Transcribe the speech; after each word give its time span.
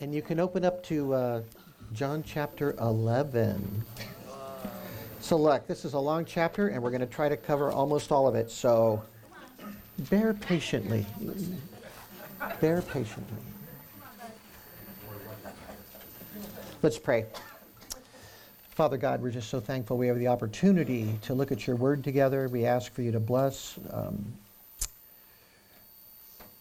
And 0.00 0.14
you 0.14 0.20
can 0.20 0.38
open 0.38 0.62
up 0.62 0.82
to 0.84 1.14
uh, 1.14 1.42
John 1.94 2.22
chapter 2.22 2.74
11. 2.80 3.82
So, 5.20 5.36
look, 5.38 5.66
this 5.66 5.86
is 5.86 5.94
a 5.94 5.98
long 5.98 6.26
chapter, 6.26 6.68
and 6.68 6.82
we're 6.82 6.90
going 6.90 7.00
to 7.00 7.06
try 7.06 7.30
to 7.30 7.36
cover 7.36 7.72
almost 7.72 8.12
all 8.12 8.28
of 8.28 8.34
it. 8.34 8.50
So, 8.50 9.02
bear 10.10 10.34
patiently. 10.34 11.06
Bear 12.60 12.82
patiently. 12.82 13.38
Let's 16.82 16.98
pray. 16.98 17.24
Father 18.68 18.98
God, 18.98 19.22
we're 19.22 19.30
just 19.30 19.48
so 19.48 19.60
thankful 19.60 19.96
we 19.96 20.08
have 20.08 20.18
the 20.18 20.28
opportunity 20.28 21.18
to 21.22 21.32
look 21.32 21.50
at 21.50 21.66
your 21.66 21.76
word 21.76 22.04
together. 22.04 22.48
We 22.48 22.66
ask 22.66 22.92
for 22.92 23.00
you 23.00 23.12
to 23.12 23.20
bless. 23.20 23.78
Um, 23.90 24.26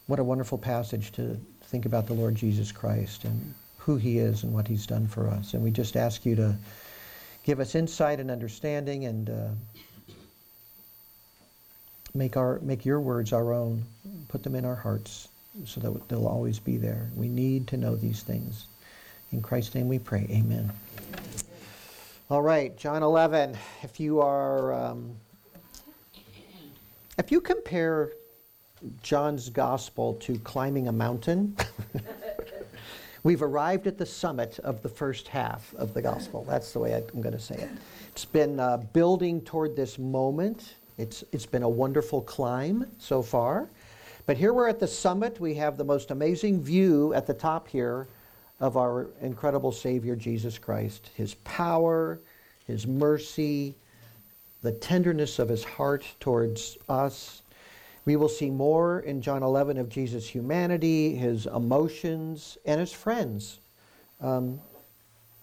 what 0.08 0.20
a 0.20 0.24
wonderful 0.24 0.58
passage 0.58 1.12
to 1.14 1.38
think 1.76 1.86
about 1.86 2.08
the 2.08 2.14
Lord 2.14 2.36
Jesus 2.36 2.72
Christ 2.72 3.26
and 3.26 3.54
who 3.78 3.98
he 3.98 4.18
is 4.18 4.44
and 4.44 4.54
what 4.54 4.66
he's 4.66 4.88
done 4.88 5.10
for 5.10 5.28
us. 5.28 5.54
And 5.54 5.62
we 5.62 5.72
just 5.72 5.98
ask 5.98 6.26
you 6.26 6.34
to 6.38 6.56
give 7.44 7.60
us 7.60 7.76
insight 7.76 8.22
and 8.22 8.32
understanding 8.32 9.04
and 9.04 9.30
uh, 9.30 9.48
make, 12.14 12.38
our, 12.38 12.60
make 12.62 12.86
your 12.86 13.02
words 13.02 13.34
our 13.34 13.52
own, 13.52 13.84
put 14.30 14.42
them 14.42 14.56
in 14.56 14.64
our 14.64 14.78
hearts 14.78 15.28
so 15.66 15.82
that 15.82 16.08
they'll 16.08 16.28
always 16.28 16.60
be 16.60 16.78
there. 16.78 17.10
We 17.14 17.28
need 17.28 17.68
to 17.68 17.76
know 17.76 17.98
these 17.98 18.24
things. 18.24 18.68
In 19.34 19.42
Christ's 19.42 19.76
name 19.76 19.90
we 19.90 20.00
pray. 20.00 20.28
Amen. 20.32 20.72
All 22.30 22.42
right, 22.42 22.78
John 22.78 23.04
11. 23.04 23.58
If 23.84 24.00
you 24.00 24.22
are, 24.22 24.74
um, 24.74 25.14
if 27.18 27.34
you 27.34 27.42
compare 27.42 28.14
John's 29.02 29.50
gospel 29.50 30.16
to 30.16 30.38
climbing 30.40 30.88
a 30.88 30.92
mountain, 30.92 31.56
we've 33.24 33.42
arrived 33.42 33.88
at 33.88 33.98
the 33.98 34.06
summit 34.06 34.60
of 34.60 34.82
the 34.82 34.90
first 34.90 35.28
half 35.28 35.74
of 35.76 35.94
the 35.94 36.02
gospel. 36.02 36.46
That's 36.48 36.72
the 36.72 36.80
way 36.80 36.94
I'm 36.94 37.22
going 37.22 37.34
to 37.34 37.40
say 37.40 37.56
it. 37.56 37.70
It's 38.12 38.26
been 38.26 38.60
uh, 38.60 38.78
building 38.94 39.42
toward 39.42 39.76
this 39.76 39.98
moment. 39.98 40.76
It's, 40.98 41.24
it's 41.32 41.46
been 41.46 41.64
a 41.64 41.70
wonderful 41.70 42.22
climb 42.22 42.86
so 42.98 43.22
far. 43.22 43.70
But 44.26 44.38
here 44.38 44.54
we're 44.54 44.70
at 44.70 44.80
the 44.80 44.88
summit. 44.88 45.40
We 45.40 45.54
have 45.56 45.78
the 45.78 45.84
most 45.84 46.12
amazing 46.12 46.62
view 46.62 47.14
at 47.14 47.28
the 47.28 47.34
top 47.34 47.68
here 47.68 48.08
of 48.60 48.78
our 48.78 49.08
incredible 49.22 49.72
Savior 49.72 50.16
Jesus 50.16 50.58
Christ. 50.58 51.12
His 51.16 51.36
power, 51.44 52.20
His 52.66 52.88
mercy, 52.88 53.76
the 54.62 54.72
tenderness 54.72 55.38
of 55.40 55.50
His 55.50 55.64
heart 55.64 56.06
towards 56.20 56.78
us, 56.90 57.44
we 58.06 58.16
will 58.16 58.30
see 58.30 58.52
more 58.52 59.00
in 59.00 59.22
John 59.22 59.42
11 59.42 59.78
of 59.78 59.90
Jesus' 59.90 60.28
humanity, 60.28 61.16
his 61.16 61.48
emotions, 61.48 62.58
and 62.66 62.80
his 62.80 62.94
friends. 62.94 63.60
Um, 64.22 64.62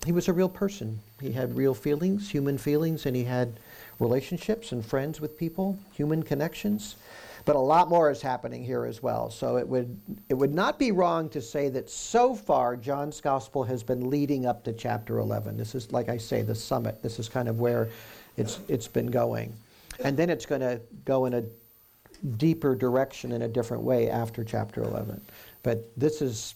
he 0.06 0.12
was 0.12 0.28
a 0.28 0.32
real 0.32 0.48
person. 0.48 1.00
He 1.20 1.32
had 1.32 1.56
real 1.56 1.74
feelings, 1.74 2.30
human 2.30 2.58
feelings, 2.58 3.06
and 3.06 3.14
he 3.14 3.24
had 3.24 3.58
relationships 3.98 4.72
and 4.72 4.84
friends 4.84 5.20
with 5.20 5.38
people, 5.38 5.78
human 5.92 6.22
connections. 6.22 6.96
But 7.44 7.56
a 7.56 7.60
lot 7.60 7.88
more 7.88 8.10
is 8.10 8.22
happening 8.22 8.64
here 8.64 8.84
as 8.84 9.02
well. 9.02 9.28
So 9.30 9.56
it 9.56 9.66
would, 9.66 10.00
it 10.28 10.34
would 10.34 10.54
not 10.54 10.78
be 10.78 10.92
wrong 10.92 11.28
to 11.30 11.40
say 11.40 11.68
that 11.70 11.90
so 11.90 12.34
far 12.34 12.76
John's 12.76 13.20
gospel 13.20 13.64
has 13.64 13.82
been 13.82 14.10
leading 14.10 14.46
up 14.46 14.62
to 14.64 14.72
chapter 14.72 15.18
11. 15.18 15.56
This 15.56 15.74
is, 15.74 15.90
like 15.92 16.08
I 16.08 16.18
say, 16.18 16.42
the 16.42 16.54
summit. 16.54 17.02
This 17.02 17.18
is 17.18 17.28
kind 17.28 17.48
of 17.48 17.58
where 17.58 17.88
it's, 18.36 18.60
it's 18.68 18.86
been 18.86 19.08
going. 19.08 19.52
And 20.04 20.16
then 20.16 20.30
it's 20.30 20.46
going 20.46 20.60
to 20.60 20.80
go 21.04 21.26
in 21.26 21.34
a 21.34 21.42
deeper 22.36 22.74
direction 22.74 23.32
in 23.32 23.42
a 23.42 23.48
different 23.48 23.82
way 23.82 24.08
after 24.08 24.44
chapter 24.44 24.82
11. 24.82 25.20
But 25.62 25.90
this 25.96 26.22
is 26.22 26.54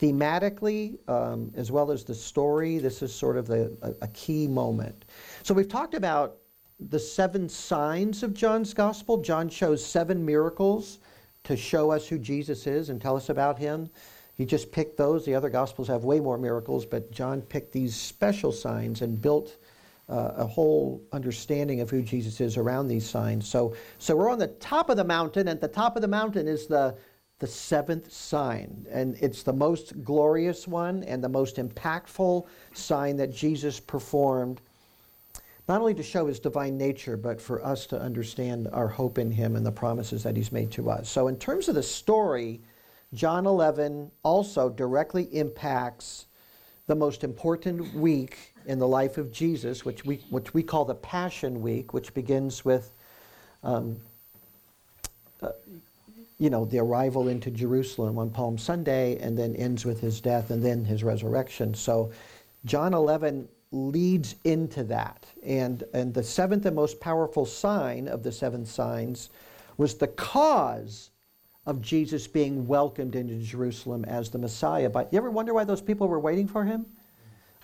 thematically, 0.00 0.98
um, 1.08 1.52
as 1.56 1.70
well 1.70 1.90
as 1.90 2.04
the 2.04 2.14
story, 2.14 2.78
this 2.78 3.02
is 3.02 3.14
sort 3.14 3.36
of 3.36 3.46
the, 3.46 3.76
a, 3.82 4.04
a 4.04 4.08
key 4.08 4.46
moment. 4.46 5.04
So 5.42 5.54
we've 5.54 5.68
talked 5.68 5.94
about 5.94 6.36
the 6.90 6.98
seven 6.98 7.48
signs 7.48 8.22
of 8.22 8.34
John's 8.34 8.74
gospel. 8.74 9.18
John 9.18 9.48
shows 9.48 9.84
seven 9.84 10.24
miracles 10.24 10.98
to 11.44 11.56
show 11.56 11.90
us 11.90 12.08
who 12.08 12.18
Jesus 12.18 12.66
is 12.66 12.88
and 12.88 13.00
tell 13.00 13.16
us 13.16 13.28
about 13.28 13.58
him. 13.58 13.88
He 14.34 14.44
just 14.44 14.72
picked 14.72 14.96
those. 14.96 15.24
The 15.24 15.34
other 15.34 15.50
gospels 15.50 15.86
have 15.88 16.04
way 16.04 16.18
more 16.18 16.38
miracles, 16.38 16.84
but 16.84 17.12
John 17.12 17.40
picked 17.40 17.72
these 17.72 17.94
special 17.94 18.50
signs 18.50 19.02
and 19.02 19.20
built 19.20 19.56
uh, 20.08 20.32
a 20.36 20.46
whole 20.46 21.02
understanding 21.12 21.80
of 21.80 21.90
who 21.90 22.02
Jesus 22.02 22.40
is 22.40 22.56
around 22.56 22.88
these 22.88 23.08
signs. 23.08 23.48
So, 23.48 23.74
so 23.98 24.14
we're 24.14 24.30
on 24.30 24.38
the 24.38 24.48
top 24.48 24.90
of 24.90 24.96
the 24.96 25.04
mountain, 25.04 25.48
and 25.48 25.60
the 25.60 25.68
top 25.68 25.96
of 25.96 26.02
the 26.02 26.08
mountain 26.08 26.46
is 26.46 26.66
the, 26.66 26.96
the 27.38 27.46
seventh 27.46 28.12
sign. 28.12 28.86
And 28.90 29.16
it's 29.20 29.42
the 29.42 29.52
most 29.52 30.04
glorious 30.04 30.68
one 30.68 31.04
and 31.04 31.24
the 31.24 31.28
most 31.28 31.56
impactful 31.56 32.46
sign 32.74 33.16
that 33.16 33.32
Jesus 33.32 33.80
performed, 33.80 34.60
not 35.68 35.80
only 35.80 35.94
to 35.94 36.02
show 36.02 36.26
his 36.26 36.38
divine 36.38 36.76
nature, 36.76 37.16
but 37.16 37.40
for 37.40 37.64
us 37.64 37.86
to 37.86 38.00
understand 38.00 38.68
our 38.72 38.88
hope 38.88 39.16
in 39.16 39.30
him 39.30 39.56
and 39.56 39.64
the 39.64 39.72
promises 39.72 40.22
that 40.22 40.36
he's 40.36 40.52
made 40.52 40.70
to 40.72 40.90
us. 40.90 41.08
So, 41.08 41.28
in 41.28 41.36
terms 41.38 41.68
of 41.68 41.74
the 41.74 41.82
story, 41.82 42.60
John 43.14 43.46
11 43.46 44.10
also 44.22 44.68
directly 44.68 45.24
impacts 45.34 46.26
the 46.86 46.94
most 46.94 47.24
important 47.24 47.94
week 47.94 48.53
in 48.66 48.78
the 48.78 48.88
life 48.88 49.18
of 49.18 49.32
Jesus, 49.32 49.84
which 49.84 50.04
we, 50.04 50.16
which 50.30 50.54
we 50.54 50.62
call 50.62 50.84
the 50.84 50.94
Passion 50.94 51.60
Week, 51.60 51.92
which 51.92 52.14
begins 52.14 52.64
with, 52.64 52.92
um, 53.62 53.96
uh, 55.42 55.50
you 56.38 56.50
know, 56.50 56.64
the 56.64 56.78
arrival 56.78 57.28
into 57.28 57.50
Jerusalem 57.50 58.18
on 58.18 58.30
Palm 58.30 58.58
Sunday 58.58 59.18
and 59.18 59.38
then 59.38 59.54
ends 59.56 59.84
with 59.84 60.00
his 60.00 60.20
death 60.20 60.50
and 60.50 60.64
then 60.64 60.84
his 60.84 61.04
resurrection. 61.04 61.74
So 61.74 62.12
John 62.64 62.94
11 62.94 63.48
leads 63.72 64.36
into 64.44 64.84
that. 64.84 65.26
And, 65.44 65.84
and 65.92 66.14
the 66.14 66.22
seventh 66.22 66.64
and 66.66 66.76
most 66.76 67.00
powerful 67.00 67.44
sign 67.44 68.08
of 68.08 68.22
the 68.22 68.32
seven 68.32 68.64
signs 68.64 69.30
was 69.76 69.94
the 69.94 70.08
cause 70.08 71.10
of 71.66 71.80
Jesus 71.80 72.26
being 72.26 72.66
welcomed 72.66 73.16
into 73.16 73.34
Jerusalem 73.36 74.04
as 74.04 74.30
the 74.30 74.38
Messiah. 74.38 74.90
But 74.90 75.12
you 75.12 75.18
ever 75.18 75.30
wonder 75.30 75.54
why 75.54 75.64
those 75.64 75.80
people 75.80 76.08
were 76.08 76.20
waiting 76.20 76.46
for 76.46 76.64
him? 76.64 76.86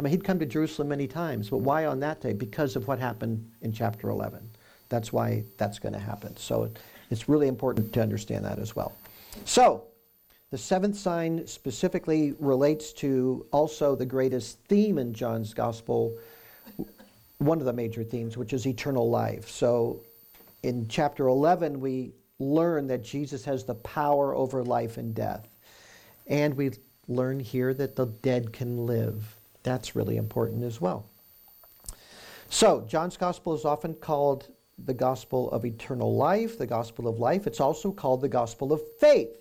I 0.00 0.02
mean, 0.02 0.12
he'd 0.12 0.24
come 0.24 0.38
to 0.38 0.46
Jerusalem 0.46 0.88
many 0.88 1.06
times, 1.06 1.50
but 1.50 1.58
why 1.58 1.84
on 1.84 2.00
that 2.00 2.22
day? 2.22 2.32
Because 2.32 2.74
of 2.74 2.88
what 2.88 2.98
happened 2.98 3.46
in 3.60 3.70
chapter 3.70 4.08
11. 4.08 4.48
That's 4.88 5.12
why 5.12 5.44
that's 5.58 5.78
going 5.78 5.92
to 5.92 5.98
happen. 5.98 6.34
So 6.38 6.70
it's 7.10 7.28
really 7.28 7.48
important 7.48 7.92
to 7.92 8.00
understand 8.00 8.46
that 8.46 8.58
as 8.58 8.74
well. 8.74 8.96
So, 9.44 9.84
the 10.50 10.56
seventh 10.56 10.96
sign 10.96 11.46
specifically 11.46 12.32
relates 12.38 12.94
to 12.94 13.44
also 13.52 13.94
the 13.94 14.06
greatest 14.06 14.58
theme 14.68 14.96
in 14.96 15.12
John's 15.12 15.52
gospel, 15.52 16.16
one 17.36 17.58
of 17.58 17.66
the 17.66 17.72
major 17.74 18.02
themes, 18.02 18.38
which 18.38 18.54
is 18.54 18.66
eternal 18.66 19.10
life. 19.10 19.50
So, 19.50 20.02
in 20.62 20.88
chapter 20.88 21.28
11, 21.28 21.78
we 21.78 22.14
learn 22.38 22.86
that 22.86 23.04
Jesus 23.04 23.44
has 23.44 23.64
the 23.64 23.74
power 23.74 24.34
over 24.34 24.64
life 24.64 24.96
and 24.96 25.14
death. 25.14 25.46
And 26.26 26.54
we 26.54 26.70
learn 27.06 27.38
here 27.38 27.74
that 27.74 27.96
the 27.96 28.06
dead 28.06 28.54
can 28.54 28.86
live. 28.86 29.36
That's 29.62 29.94
really 29.94 30.16
important 30.16 30.64
as 30.64 30.80
well. 30.80 31.06
So, 32.48 32.84
John's 32.88 33.16
gospel 33.16 33.54
is 33.54 33.64
often 33.64 33.94
called 33.94 34.48
the 34.84 34.94
gospel 34.94 35.50
of 35.50 35.64
eternal 35.64 36.16
life, 36.16 36.58
the 36.58 36.66
gospel 36.66 37.06
of 37.06 37.18
life. 37.18 37.46
It's 37.46 37.60
also 37.60 37.92
called 37.92 38.22
the 38.22 38.28
gospel 38.28 38.72
of 38.72 38.80
faith 38.98 39.36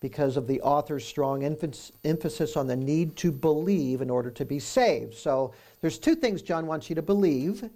because 0.00 0.38
of 0.38 0.46
the 0.46 0.62
author's 0.62 1.04
strong 1.04 1.44
emphasis 1.44 2.56
on 2.56 2.66
the 2.66 2.76
need 2.76 3.16
to 3.16 3.30
believe 3.30 4.00
in 4.00 4.08
order 4.08 4.30
to 4.30 4.44
be 4.46 4.58
saved. 4.58 5.14
So, 5.14 5.52
there's 5.80 5.98
two 5.98 6.14
things 6.14 6.40
John 6.40 6.66
wants 6.66 6.88
you 6.88 6.94
to 6.96 7.02
believe. 7.02 7.68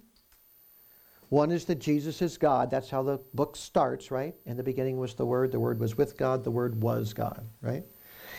One 1.29 1.51
is 1.51 1.65
that 1.65 1.79
Jesus 1.79 2.21
is 2.21 2.37
God. 2.37 2.71
That's 2.71 2.89
how 2.89 3.03
the 3.03 3.19
book 3.33 3.55
starts, 3.55 4.09
right? 4.09 4.33
In 4.45 4.57
the 4.57 4.63
beginning 4.63 4.97
was 4.97 5.13
the 5.13 5.25
Word, 5.25 5.51
the 5.51 5.59
Word 5.59 5.79
was 5.79 5.97
with 5.97 6.17
God, 6.17 6.43
the 6.43 6.51
Word 6.51 6.81
was 6.81 7.13
God, 7.13 7.45
right? 7.61 7.83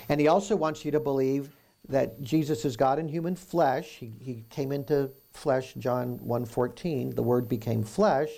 And 0.09 0.21
he 0.21 0.29
also 0.29 0.57
wants 0.57 0.85
you 0.85 0.91
to 0.93 1.01
believe 1.01 1.51
that 1.89 2.21
Jesus 2.23 2.65
is 2.65 2.77
God 2.77 2.99
in 2.99 3.09
human 3.09 3.37
flesh. 3.37 3.97
He, 3.97 4.13
he 4.21 4.45
came 4.51 4.73
into 4.73 5.11
flesh, 5.33 5.75
John 5.75 6.19
1.14. 6.19 7.15
The 7.15 7.23
Word 7.23 7.49
became 7.49 7.83
flesh. 7.83 8.31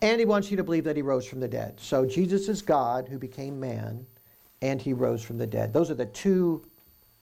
And 0.00 0.18
he 0.18 0.26
wants 0.26 0.50
you 0.50 0.56
to 0.56 0.64
believe 0.64 0.84
that 0.84 0.96
he 0.96 1.02
rose 1.02 1.24
from 1.24 1.40
the 1.40 1.48
dead. 1.48 1.78
So 1.78 2.04
Jesus 2.04 2.48
is 2.48 2.60
God 2.60 3.08
who 3.08 3.18
became 3.18 3.60
man, 3.60 4.04
and 4.60 4.82
he 4.82 4.92
rose 4.92 5.22
from 5.22 5.38
the 5.38 5.46
dead. 5.46 5.72
Those 5.72 5.90
are 5.90 5.94
the 5.94 6.06
two 6.06 6.64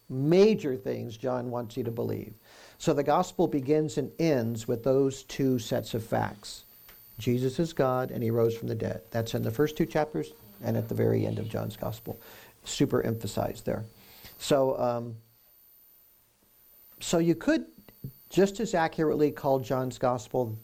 major 0.09 0.77
things 0.77 1.17
John 1.17 1.51
wants 1.51 1.77
you 1.77 1.85
to 1.85 1.91
believe. 1.91 2.35
So 2.79 2.95
the 2.95 3.03
gospel 3.03 3.47
begins 3.47 3.99
and 3.99 4.11
ends 4.19 4.67
with 4.67 4.83
those 4.83 5.25
two 5.25 5.59
sets 5.59 5.93
of 5.93 6.03
facts. 6.03 6.65
Jesus 7.19 7.59
is 7.59 7.75
God, 7.75 8.11
and 8.11 8.23
he 8.23 8.31
rose 8.31 8.57
from 8.57 8.69
the 8.69 8.75
dead. 8.75 9.03
That's 9.11 9.35
in 9.35 9.43
the 9.43 9.51
first 9.51 9.77
two 9.77 9.85
chapters 9.85 10.33
and 10.65 10.77
at 10.77 10.89
the 10.89 10.95
very 10.95 11.27
end 11.27 11.39
of 11.39 11.49
John's 11.49 11.77
gospel. 11.77 12.19
Super 12.65 13.03
emphasized 13.03 13.67
there. 13.67 13.85
So, 14.41 14.79
um, 14.79 15.17
so 16.99 17.19
you 17.19 17.35
could 17.35 17.67
just 18.31 18.59
as 18.59 18.75
accurately 18.75 19.31
call 19.31 19.61
John's 19.61 19.99
gospel 19.99 20.59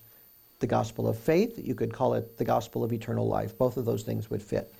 the 0.60 0.66
gospel 0.66 1.06
of 1.06 1.18
faith. 1.18 1.60
You 1.62 1.74
could 1.74 1.92
call 1.92 2.14
it 2.14 2.38
the 2.38 2.44
gospel 2.44 2.82
of 2.82 2.92
eternal 2.94 3.28
life. 3.28 3.56
Both 3.58 3.76
of 3.76 3.84
those 3.84 4.02
things 4.02 4.30
would 4.30 4.42
fit. 4.42 4.74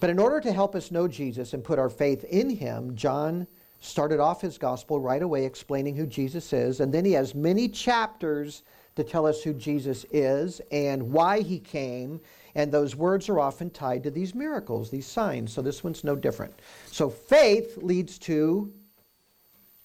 But 0.00 0.10
in 0.10 0.18
order 0.18 0.40
to 0.40 0.52
help 0.52 0.74
us 0.74 0.90
know 0.90 1.06
Jesus 1.06 1.52
and 1.52 1.62
put 1.62 1.78
our 1.78 1.88
faith 1.88 2.24
in 2.24 2.50
him, 2.50 2.96
John 2.96 3.46
started 3.78 4.18
off 4.18 4.40
his 4.40 4.58
gospel 4.58 4.98
right 5.00 5.22
away 5.22 5.46
explaining 5.46 5.94
who 5.94 6.06
Jesus 6.06 6.52
is, 6.52 6.80
and 6.80 6.92
then 6.92 7.04
he 7.04 7.12
has 7.12 7.36
many 7.36 7.68
chapters 7.68 8.64
to 8.96 9.04
tell 9.04 9.26
us 9.26 9.42
who 9.42 9.54
Jesus 9.54 10.04
is 10.10 10.60
and 10.72 11.12
why 11.12 11.40
he 11.40 11.60
came, 11.60 12.20
and 12.54 12.72
those 12.72 12.96
words 12.96 13.28
are 13.28 13.40
often 13.40 13.70
tied 13.70 14.02
to 14.04 14.10
these 14.10 14.34
miracles, 14.34 14.90
these 14.90 15.06
signs. 15.06 15.52
So 15.52 15.62
this 15.62 15.84
one's 15.84 16.04
no 16.04 16.16
different. 16.16 16.54
So 16.86 17.08
faith 17.08 17.76
leads 17.78 18.18
to 18.20 18.72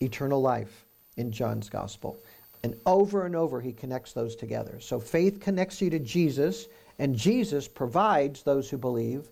eternal 0.01 0.41
life 0.41 0.85
in 1.17 1.31
John's 1.31 1.69
gospel. 1.69 2.17
And 2.63 2.75
over 2.85 3.25
and 3.25 3.35
over, 3.35 3.61
he 3.61 3.71
connects 3.71 4.13
those 4.13 4.35
together. 4.35 4.79
So 4.79 4.99
faith 4.99 5.39
connects 5.39 5.81
you 5.81 5.89
to 5.91 5.99
Jesus, 5.99 6.67
and 6.97 7.15
Jesus 7.15 7.67
provides 7.67 8.41
those 8.41 8.69
who 8.69 8.77
believe 8.77 9.29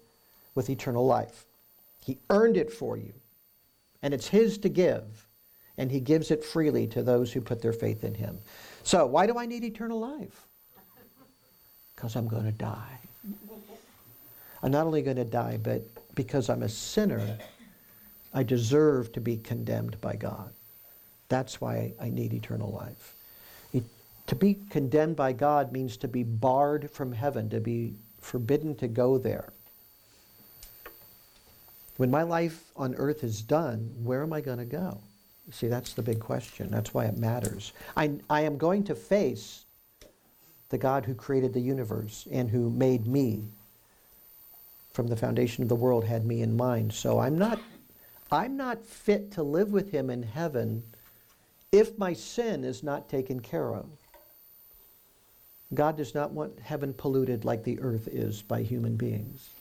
with 0.53 0.69
eternal 0.69 1.06
life. 1.06 1.45
He 2.06 2.19
earned 2.30 2.57
it 2.57 2.71
for 2.71 2.97
you, 2.97 3.13
and 4.01 4.13
it's 4.13 4.27
his 4.27 4.57
to 4.59 4.69
give, 4.69 5.27
and 5.77 5.89
he 5.89 6.00
gives 6.00 6.30
it 6.30 6.44
freely 6.44 6.85
to 6.88 7.01
those 7.01 7.31
who 7.31 7.41
put 7.41 7.62
their 7.62 7.74
faith 7.74 8.03
in 8.03 8.13
him. 8.13 8.38
So, 8.83 9.06
why 9.06 9.25
do 9.25 9.38
I 9.38 9.45
need 9.45 9.63
eternal 9.63 10.00
life? 10.00 10.45
Because 11.95 12.15
I'm 12.15 12.27
going 12.27 12.45
to 12.45 12.51
die. 12.51 13.00
I'm 14.61 14.71
not 14.71 14.85
only 14.85 15.01
going 15.01 15.17
to 15.17 15.25
die, 15.25 15.59
but 15.61 15.81
because 16.15 16.49
I'm 16.49 16.63
a 16.63 16.69
sinner, 16.69 17.37
I 18.33 18.43
deserve 18.43 19.11
to 19.13 19.21
be 19.21 19.37
condemned 19.37 19.99
by 20.01 20.15
God. 20.15 20.53
That's 21.29 21.59
why 21.59 21.93
I 21.99 22.09
need 22.09 22.33
eternal 22.33 22.71
life. 22.71 23.15
It, 23.73 23.83
to 24.27 24.35
be 24.35 24.59
condemned 24.69 25.15
by 25.15 25.33
God 25.33 25.71
means 25.71 25.97
to 25.97 26.07
be 26.07 26.23
barred 26.23 26.89
from 26.91 27.11
heaven, 27.11 27.49
to 27.49 27.59
be 27.59 27.95
forbidden 28.21 28.75
to 28.75 28.87
go 28.87 29.17
there. 29.17 29.51
When 31.97 32.09
my 32.09 32.23
life 32.23 32.71
on 32.75 32.95
earth 32.95 33.23
is 33.23 33.41
done, 33.41 33.93
where 34.01 34.23
am 34.23 34.33
I 34.33 34.41
going 34.41 34.57
to 34.57 34.65
go? 34.65 34.99
See, 35.51 35.67
that's 35.67 35.93
the 35.93 36.01
big 36.01 36.19
question. 36.19 36.71
That's 36.71 36.93
why 36.93 37.05
it 37.05 37.17
matters. 37.17 37.73
I, 37.97 38.11
I 38.29 38.41
am 38.41 38.57
going 38.57 38.83
to 38.85 38.95
face 38.95 39.65
the 40.73 40.77
God 40.79 41.05
who 41.05 41.13
created 41.13 41.53
the 41.53 41.59
universe 41.59 42.27
and 42.31 42.49
who 42.49 42.67
made 42.71 43.05
me 43.05 43.43
from 44.91 45.05
the 45.07 45.15
foundation 45.15 45.61
of 45.61 45.69
the 45.69 45.75
world 45.75 46.03
had 46.03 46.25
me 46.25 46.41
in 46.41 46.57
mind. 46.57 46.91
So 46.91 47.19
I'm 47.19 47.37
not 47.37 47.59
I'm 48.31 48.57
not 48.57 48.83
fit 48.83 49.31
to 49.33 49.43
live 49.43 49.71
with 49.71 49.91
him 49.91 50.09
in 50.09 50.23
heaven 50.23 50.81
if 51.71 51.95
my 51.99 52.13
sin 52.13 52.63
is 52.63 52.81
not 52.81 53.07
taken 53.07 53.39
care 53.39 53.75
of. 53.75 53.85
God 55.75 55.95
does 55.95 56.15
not 56.15 56.31
want 56.31 56.59
heaven 56.59 56.91
polluted 56.91 57.45
like 57.45 57.63
the 57.63 57.79
earth 57.79 58.07
is 58.07 58.41
by 58.41 58.63
human 58.63 58.95
beings. 58.95 59.51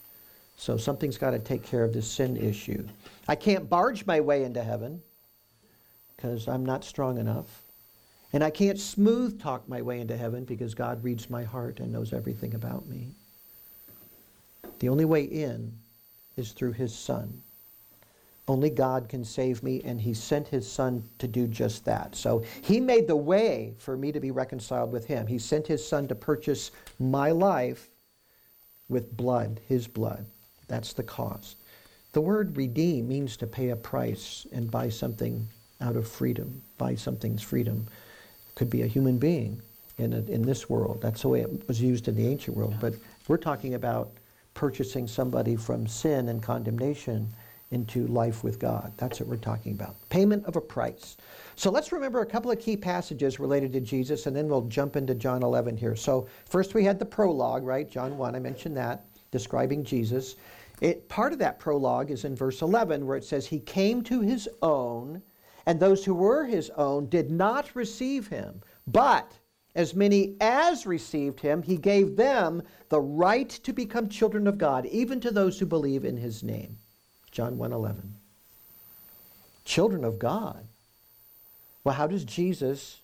So 0.56 0.78
something's 0.78 1.18
got 1.18 1.32
to 1.32 1.38
take 1.38 1.62
care 1.62 1.84
of 1.84 1.92
this 1.92 2.10
sin 2.10 2.38
issue. 2.38 2.88
I 3.28 3.34
can't 3.34 3.68
barge 3.68 4.06
my 4.06 4.20
way 4.20 4.44
into 4.44 4.64
heaven 4.64 5.02
because 6.16 6.48
I'm 6.48 6.64
not 6.64 6.84
strong 6.84 7.18
enough. 7.18 7.61
And 8.32 8.42
I 8.42 8.50
can't 8.50 8.80
smooth 8.80 9.40
talk 9.40 9.68
my 9.68 9.82
way 9.82 10.00
into 10.00 10.16
heaven 10.16 10.44
because 10.44 10.74
God 10.74 11.04
reads 11.04 11.28
my 11.28 11.44
heart 11.44 11.80
and 11.80 11.92
knows 11.92 12.12
everything 12.12 12.54
about 12.54 12.88
me. 12.88 13.08
The 14.78 14.88
only 14.88 15.04
way 15.04 15.24
in 15.24 15.72
is 16.36 16.52
through 16.52 16.72
His 16.72 16.94
Son. 16.94 17.42
Only 18.48 18.70
God 18.70 19.08
can 19.08 19.24
save 19.24 19.62
me, 19.62 19.82
and 19.84 20.00
He 20.00 20.14
sent 20.14 20.48
His 20.48 20.70
Son 20.70 21.04
to 21.18 21.28
do 21.28 21.46
just 21.46 21.84
that. 21.84 22.16
So 22.16 22.42
He 22.62 22.80
made 22.80 23.06
the 23.06 23.16
way 23.16 23.74
for 23.78 23.96
me 23.96 24.10
to 24.12 24.20
be 24.20 24.30
reconciled 24.30 24.92
with 24.92 25.06
Him. 25.06 25.26
He 25.26 25.38
sent 25.38 25.66
His 25.66 25.86
Son 25.86 26.08
to 26.08 26.14
purchase 26.14 26.70
my 26.98 27.30
life 27.30 27.88
with 28.88 29.16
blood, 29.16 29.60
His 29.68 29.86
blood. 29.86 30.24
That's 30.68 30.94
the 30.94 31.02
cost. 31.02 31.58
The 32.12 32.20
word 32.20 32.56
redeem 32.56 33.08
means 33.08 33.36
to 33.36 33.46
pay 33.46 33.70
a 33.70 33.76
price 33.76 34.46
and 34.52 34.70
buy 34.70 34.88
something 34.88 35.48
out 35.80 35.96
of 35.96 36.08
freedom, 36.08 36.62
buy 36.78 36.94
something's 36.94 37.42
freedom. 37.42 37.86
Could 38.54 38.70
be 38.70 38.82
a 38.82 38.86
human 38.86 39.18
being 39.18 39.60
in, 39.98 40.12
a, 40.12 40.18
in 40.30 40.42
this 40.42 40.68
world. 40.68 41.00
That's 41.00 41.22
the 41.22 41.28
way 41.28 41.40
it 41.40 41.68
was 41.68 41.80
used 41.80 42.08
in 42.08 42.16
the 42.16 42.26
ancient 42.26 42.56
world. 42.56 42.74
But 42.80 42.94
we're 43.28 43.36
talking 43.36 43.74
about 43.74 44.10
purchasing 44.54 45.06
somebody 45.06 45.56
from 45.56 45.86
sin 45.86 46.28
and 46.28 46.42
condemnation 46.42 47.28
into 47.70 48.06
life 48.08 48.44
with 48.44 48.58
God. 48.58 48.92
That's 48.98 49.18
what 49.18 49.28
we're 49.28 49.36
talking 49.36 49.72
about. 49.72 49.96
Payment 50.10 50.44
of 50.44 50.56
a 50.56 50.60
price. 50.60 51.16
So 51.56 51.70
let's 51.70 51.90
remember 51.90 52.20
a 52.20 52.26
couple 52.26 52.50
of 52.50 52.60
key 52.60 52.76
passages 52.76 53.40
related 53.40 53.72
to 53.72 53.80
Jesus, 53.80 54.26
and 54.26 54.36
then 54.36 54.48
we'll 54.48 54.68
jump 54.68 54.94
into 54.94 55.14
John 55.14 55.42
11 55.42 55.76
here. 55.78 55.96
So, 55.96 56.28
first 56.44 56.74
we 56.74 56.84
had 56.84 56.98
the 56.98 57.06
prologue, 57.06 57.64
right? 57.64 57.90
John 57.90 58.18
1, 58.18 58.36
I 58.36 58.38
mentioned 58.38 58.76
that, 58.76 59.06
describing 59.30 59.84
Jesus. 59.84 60.36
It, 60.82 61.08
part 61.08 61.32
of 61.32 61.38
that 61.38 61.58
prologue 61.58 62.10
is 62.10 62.24
in 62.24 62.36
verse 62.36 62.60
11, 62.60 63.06
where 63.06 63.16
it 63.16 63.24
says, 63.24 63.46
He 63.46 63.60
came 63.60 64.02
to 64.04 64.20
His 64.20 64.48
own 64.60 65.22
and 65.66 65.78
those 65.78 66.04
who 66.04 66.14
were 66.14 66.44
his 66.44 66.70
own 66.70 67.06
did 67.06 67.30
not 67.30 67.74
receive 67.74 68.28
him. 68.28 68.62
But 68.86 69.38
as 69.74 69.94
many 69.94 70.36
as 70.40 70.86
received 70.86 71.40
him, 71.40 71.62
he 71.62 71.76
gave 71.76 72.16
them 72.16 72.62
the 72.88 73.00
right 73.00 73.48
to 73.48 73.72
become 73.72 74.08
children 74.08 74.46
of 74.46 74.58
God, 74.58 74.86
even 74.86 75.20
to 75.20 75.30
those 75.30 75.58
who 75.58 75.66
believe 75.66 76.04
in 76.04 76.16
his 76.16 76.42
name. 76.42 76.76
John 77.30 77.56
1:11. 77.56 78.14
Children 79.64 80.04
of 80.04 80.18
God. 80.18 80.66
Well, 81.84 81.94
how 81.94 82.06
does 82.06 82.24
Jesus 82.24 83.00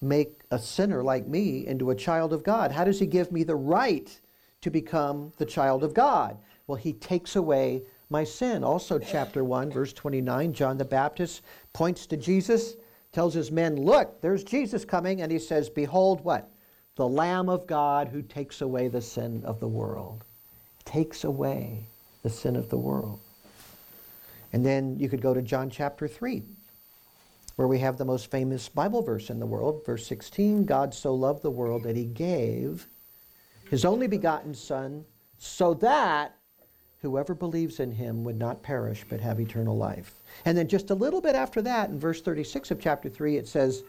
make 0.00 0.42
a 0.50 0.58
sinner 0.58 1.02
like 1.02 1.26
me 1.26 1.66
into 1.66 1.90
a 1.90 1.96
child 1.96 2.32
of 2.32 2.44
God? 2.44 2.72
How 2.72 2.84
does 2.84 3.00
he 3.00 3.06
give 3.06 3.32
me 3.32 3.42
the 3.42 3.56
right 3.56 4.20
to 4.60 4.70
become 4.70 5.32
the 5.38 5.46
child 5.46 5.82
of 5.82 5.94
God? 5.94 6.38
Well, 6.66 6.76
he 6.76 6.92
takes 6.92 7.34
away 7.34 7.82
my 8.08 8.24
sin. 8.24 8.62
Also, 8.62 8.98
chapter 8.98 9.44
1, 9.44 9.70
verse 9.70 9.92
29, 9.92 10.52
John 10.52 10.78
the 10.78 10.84
Baptist 10.84 11.42
points 11.72 12.06
to 12.06 12.16
Jesus, 12.16 12.76
tells 13.12 13.34
his 13.34 13.50
men, 13.50 13.76
Look, 13.76 14.20
there's 14.20 14.44
Jesus 14.44 14.84
coming. 14.84 15.22
And 15.22 15.32
he 15.32 15.38
says, 15.38 15.68
Behold, 15.68 16.22
what? 16.22 16.50
The 16.96 17.08
Lamb 17.08 17.48
of 17.48 17.66
God 17.66 18.08
who 18.08 18.22
takes 18.22 18.60
away 18.60 18.88
the 18.88 19.00
sin 19.00 19.42
of 19.44 19.60
the 19.60 19.68
world. 19.68 20.24
Takes 20.84 21.24
away 21.24 21.84
the 22.22 22.30
sin 22.30 22.56
of 22.56 22.68
the 22.68 22.78
world. 22.78 23.20
And 24.52 24.64
then 24.64 24.98
you 24.98 25.08
could 25.08 25.20
go 25.20 25.34
to 25.34 25.42
John 25.42 25.68
chapter 25.68 26.08
3, 26.08 26.42
where 27.56 27.68
we 27.68 27.78
have 27.80 27.98
the 27.98 28.04
most 28.04 28.30
famous 28.30 28.68
Bible 28.68 29.02
verse 29.02 29.28
in 29.28 29.38
the 29.38 29.46
world, 29.46 29.84
verse 29.84 30.06
16 30.06 30.64
God 30.64 30.94
so 30.94 31.14
loved 31.14 31.42
the 31.42 31.50
world 31.50 31.82
that 31.82 31.96
he 31.96 32.04
gave 32.04 32.86
his 33.70 33.84
only 33.84 34.06
begotten 34.06 34.54
Son, 34.54 35.04
so 35.38 35.74
that 35.74 36.36
whoever 37.02 37.34
believes 37.34 37.80
in 37.80 37.92
him 37.92 38.24
would 38.24 38.38
not 38.38 38.62
perish 38.62 39.04
but 39.08 39.20
have 39.20 39.40
eternal 39.40 39.76
life. 39.76 40.14
And 40.44 40.56
then 40.56 40.68
just 40.68 40.90
a 40.90 40.94
little 40.94 41.20
bit 41.20 41.34
after 41.34 41.62
that, 41.62 41.90
in 41.90 41.98
verse 41.98 42.20
36 42.20 42.70
of 42.70 42.80
chapter 42.80 43.08
3, 43.08 43.36
it 43.36 43.48
says, 43.48 43.84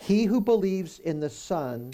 He 0.00 0.24
who 0.24 0.40
believes 0.40 0.98
in 1.00 1.20
the 1.20 1.30
Son 1.30 1.92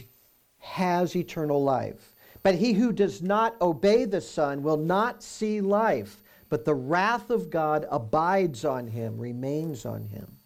has 0.59 1.17
eternal 1.17 1.62
life. 1.62 2.12
But 2.43 2.55
he 2.55 2.73
who 2.73 2.93
does 2.93 3.23
not 3.23 3.61
obey 3.61 4.05
the 4.05 4.21
Son 4.21 4.62
will 4.62 4.79
not 4.79 5.23
see 5.23 5.61
life, 5.61 6.23
but 6.49 6.64
the 6.64 6.75
wrath 6.75 7.31
of 7.31 7.50
God 7.50 7.87
abides 7.90 8.64
on 8.64 8.87
him, 8.88 9.19
remains 9.19 9.85
on 9.85 10.07
him. 10.07 10.37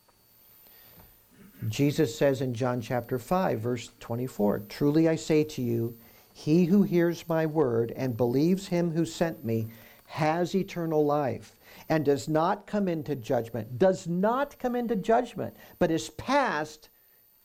Jesus 1.68 2.16
says 2.16 2.40
in 2.40 2.52
John 2.52 2.80
chapter 2.80 3.18
5, 3.18 3.61
verse 3.61 3.90
24, 4.00 4.64
Truly 4.68 5.09
I 5.09 5.16
say 5.16 5.44
to 5.44 5.62
you, 5.62 5.97
he 6.37 6.64
who 6.64 6.83
hears 6.83 7.29
my 7.29 7.47
word 7.47 7.93
and 7.97 8.17
believes 8.17 8.67
him 8.67 8.91
who 8.91 9.07
sent 9.07 9.45
me 9.45 9.69
has 10.07 10.55
eternal 10.55 11.07
life 11.07 11.55
and 11.88 12.05
does 12.05 12.29
not 12.29 12.67
come 12.67 12.88
into 12.88 13.14
judgment, 13.14 13.79
does 13.79 14.09
not 14.09 14.59
come 14.59 14.75
into 14.75 14.97
judgment, 14.97 15.57
but 15.79 15.93
is 15.93 16.11
passed 16.11 16.88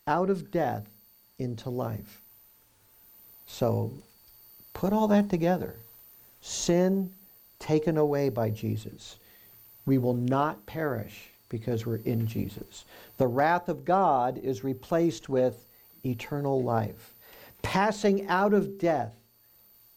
out 0.07 0.29
of 0.29 0.49
death 0.49 0.89
into 1.37 1.69
life. 1.69 2.23
So 3.45 3.93
put 4.73 4.91
all 4.91 5.07
that 5.09 5.29
together. 5.29 5.75
Sin 6.41 7.13
taken 7.59 7.95
away 7.95 8.29
by 8.29 8.49
Jesus. 8.49 9.19
We 9.85 9.99
will 9.99 10.15
not 10.15 10.65
perish 10.65 11.29
because 11.47 11.85
we're 11.85 11.97
in 11.97 12.25
Jesus. 12.25 12.85
The 13.17 13.27
wrath 13.27 13.69
of 13.69 13.85
God 13.85 14.39
is 14.39 14.63
replaced 14.63 15.29
with 15.29 15.67
eternal 16.03 16.63
life 16.63 17.13
passing 17.61 18.27
out 18.27 18.53
of 18.53 18.77
death 18.77 19.13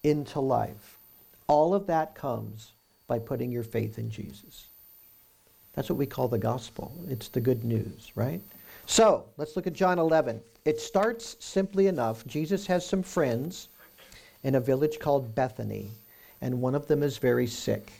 into 0.02 0.40
life. 0.40 0.98
All 1.46 1.74
of 1.74 1.86
that 1.86 2.14
comes 2.14 2.72
by 3.06 3.18
putting 3.18 3.50
your 3.52 3.62
faith 3.62 3.98
in 3.98 4.10
Jesus. 4.10 4.66
That's 5.74 5.88
what 5.88 5.98
we 5.98 6.06
call 6.06 6.28
the 6.28 6.38
gospel. 6.38 6.92
It's 7.08 7.28
the 7.28 7.40
good 7.40 7.64
news, 7.64 8.12
right? 8.14 8.40
So 8.86 9.24
let's 9.36 9.56
look 9.56 9.66
at 9.66 9.72
John 9.72 9.98
11. 9.98 10.40
It 10.64 10.80
starts 10.80 11.36
simply 11.40 11.86
enough. 11.86 12.26
Jesus 12.26 12.66
has 12.66 12.86
some 12.86 13.02
friends 13.02 13.68
in 14.44 14.54
a 14.54 14.60
village 14.60 14.98
called 14.98 15.34
Bethany, 15.34 15.90
and 16.40 16.60
one 16.60 16.74
of 16.74 16.86
them 16.86 17.02
is 17.02 17.18
very 17.18 17.46
sick. 17.46 17.90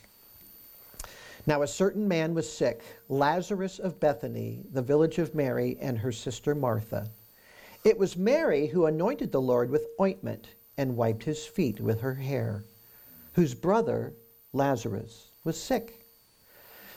Now, 1.45 1.61
a 1.61 1.67
certain 1.67 2.07
man 2.07 2.33
was 2.33 2.51
sick, 2.51 2.81
Lazarus 3.09 3.79
of 3.79 3.99
Bethany, 3.99 4.63
the 4.71 4.81
village 4.81 5.17
of 5.17 5.35
Mary 5.35 5.77
and 5.81 5.97
her 5.97 6.11
sister 6.11 6.55
Martha. 6.55 7.09
It 7.83 7.97
was 7.97 8.15
Mary 8.15 8.67
who 8.67 8.85
anointed 8.85 9.31
the 9.31 9.41
Lord 9.41 9.69
with 9.69 9.87
ointment 9.99 10.47
and 10.77 10.95
wiped 10.95 11.23
his 11.23 11.45
feet 11.45 11.81
with 11.81 11.99
her 12.01 12.13
hair, 12.13 12.63
whose 13.33 13.53
brother, 13.53 14.13
Lazarus, 14.53 15.31
was 15.43 15.59
sick. 15.59 16.05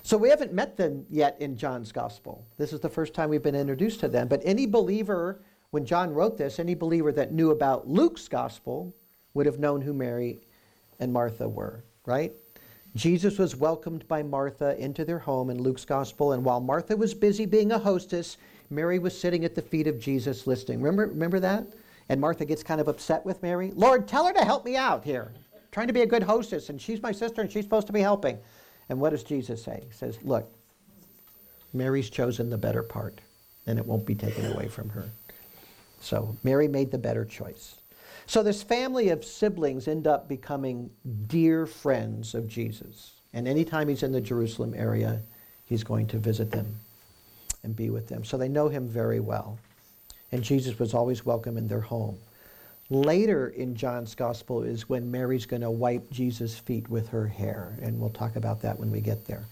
So 0.02 0.16
we 0.16 0.28
haven't 0.28 0.52
met 0.52 0.76
them 0.76 1.04
yet 1.10 1.36
in 1.40 1.56
John's 1.56 1.90
gospel. 1.90 2.46
This 2.56 2.72
is 2.72 2.78
the 2.78 2.88
first 2.88 3.12
time 3.12 3.28
we've 3.28 3.42
been 3.42 3.56
introduced 3.56 3.98
to 4.00 4.08
them. 4.08 4.28
But 4.28 4.42
any 4.44 4.64
believer, 4.64 5.42
when 5.70 5.84
John 5.84 6.14
wrote 6.14 6.38
this, 6.38 6.60
any 6.60 6.76
believer 6.76 7.10
that 7.10 7.32
knew 7.32 7.50
about 7.50 7.88
Luke's 7.88 8.28
gospel 8.28 8.94
would 9.34 9.46
have 9.46 9.58
known 9.58 9.80
who 9.80 9.92
Mary 9.92 10.38
and 11.00 11.12
Martha 11.12 11.48
were, 11.48 11.82
right? 12.06 12.32
Jesus 12.94 13.36
was 13.38 13.56
welcomed 13.56 14.06
by 14.06 14.22
Martha 14.22 14.78
into 14.78 15.04
their 15.04 15.18
home 15.18 15.50
in 15.50 15.60
Luke's 15.60 15.84
gospel, 15.84 16.32
and 16.32 16.44
while 16.44 16.60
Martha 16.60 16.96
was 16.96 17.12
busy 17.12 17.44
being 17.44 17.72
a 17.72 17.78
hostess, 17.78 18.38
Mary 18.70 18.98
was 18.98 19.18
sitting 19.18 19.44
at 19.44 19.54
the 19.54 19.62
feet 19.62 19.86
of 19.86 20.00
Jesus 20.00 20.46
listening. 20.46 20.80
Remember, 20.80 21.06
remember 21.06 21.40
that? 21.40 21.66
And 22.08 22.20
Martha 22.20 22.44
gets 22.44 22.62
kind 22.62 22.80
of 22.80 22.88
upset 22.88 23.24
with 23.24 23.42
Mary. 23.42 23.72
Lord, 23.74 24.06
tell 24.06 24.26
her 24.26 24.32
to 24.32 24.44
help 24.44 24.64
me 24.64 24.76
out 24.76 25.04
here. 25.04 25.32
I'm 25.54 25.60
trying 25.72 25.86
to 25.88 25.92
be 25.92 26.02
a 26.02 26.06
good 26.06 26.22
hostess, 26.22 26.68
and 26.68 26.80
she's 26.80 27.02
my 27.02 27.12
sister, 27.12 27.40
and 27.40 27.50
she's 27.50 27.64
supposed 27.64 27.86
to 27.88 27.92
be 27.92 28.00
helping. 28.00 28.38
And 28.88 29.00
what 29.00 29.10
does 29.10 29.24
Jesus 29.24 29.62
say? 29.62 29.82
He 29.86 29.92
says, 29.92 30.18
Look, 30.22 30.52
Mary's 31.72 32.10
chosen 32.10 32.50
the 32.50 32.58
better 32.58 32.82
part, 32.82 33.20
and 33.66 33.78
it 33.78 33.86
won't 33.86 34.06
be 34.06 34.14
taken 34.14 34.52
away 34.52 34.68
from 34.68 34.88
her. 34.90 35.04
So 36.00 36.36
Mary 36.44 36.68
made 36.68 36.90
the 36.90 36.98
better 36.98 37.24
choice. 37.24 37.76
So 38.26 38.42
this 38.42 38.62
family 38.62 39.08
of 39.10 39.24
siblings 39.24 39.88
end 39.88 40.06
up 40.06 40.28
becoming 40.28 40.90
dear 41.26 41.66
friends 41.66 42.34
of 42.34 42.48
Jesus. 42.48 43.12
And 43.32 43.46
anytime 43.46 43.88
he's 43.88 44.02
in 44.02 44.12
the 44.12 44.20
Jerusalem 44.20 44.74
area, 44.76 45.20
he's 45.64 45.84
going 45.84 46.06
to 46.08 46.18
visit 46.18 46.50
them 46.50 46.76
and 47.66 47.76
be 47.76 47.90
with 47.90 48.06
them. 48.06 48.24
So 48.24 48.38
they 48.38 48.48
know 48.48 48.68
him 48.68 48.88
very 48.88 49.20
well. 49.20 49.58
And 50.32 50.42
Jesus 50.42 50.78
was 50.78 50.94
always 50.94 51.26
welcome 51.26 51.58
in 51.58 51.66
their 51.66 51.80
home. 51.80 52.16
Later 52.90 53.48
in 53.48 53.74
John's 53.74 54.14
gospel 54.14 54.62
is 54.62 54.88
when 54.88 55.10
Mary's 55.10 55.46
going 55.46 55.62
to 55.62 55.70
wipe 55.70 56.08
Jesus' 56.10 56.56
feet 56.56 56.88
with 56.88 57.08
her 57.08 57.26
hair, 57.26 57.76
and 57.82 57.98
we'll 57.98 58.10
talk 58.10 58.36
about 58.36 58.62
that 58.62 58.78
when 58.78 58.92
we 58.92 59.00
get 59.00 59.26
there. 59.26 59.44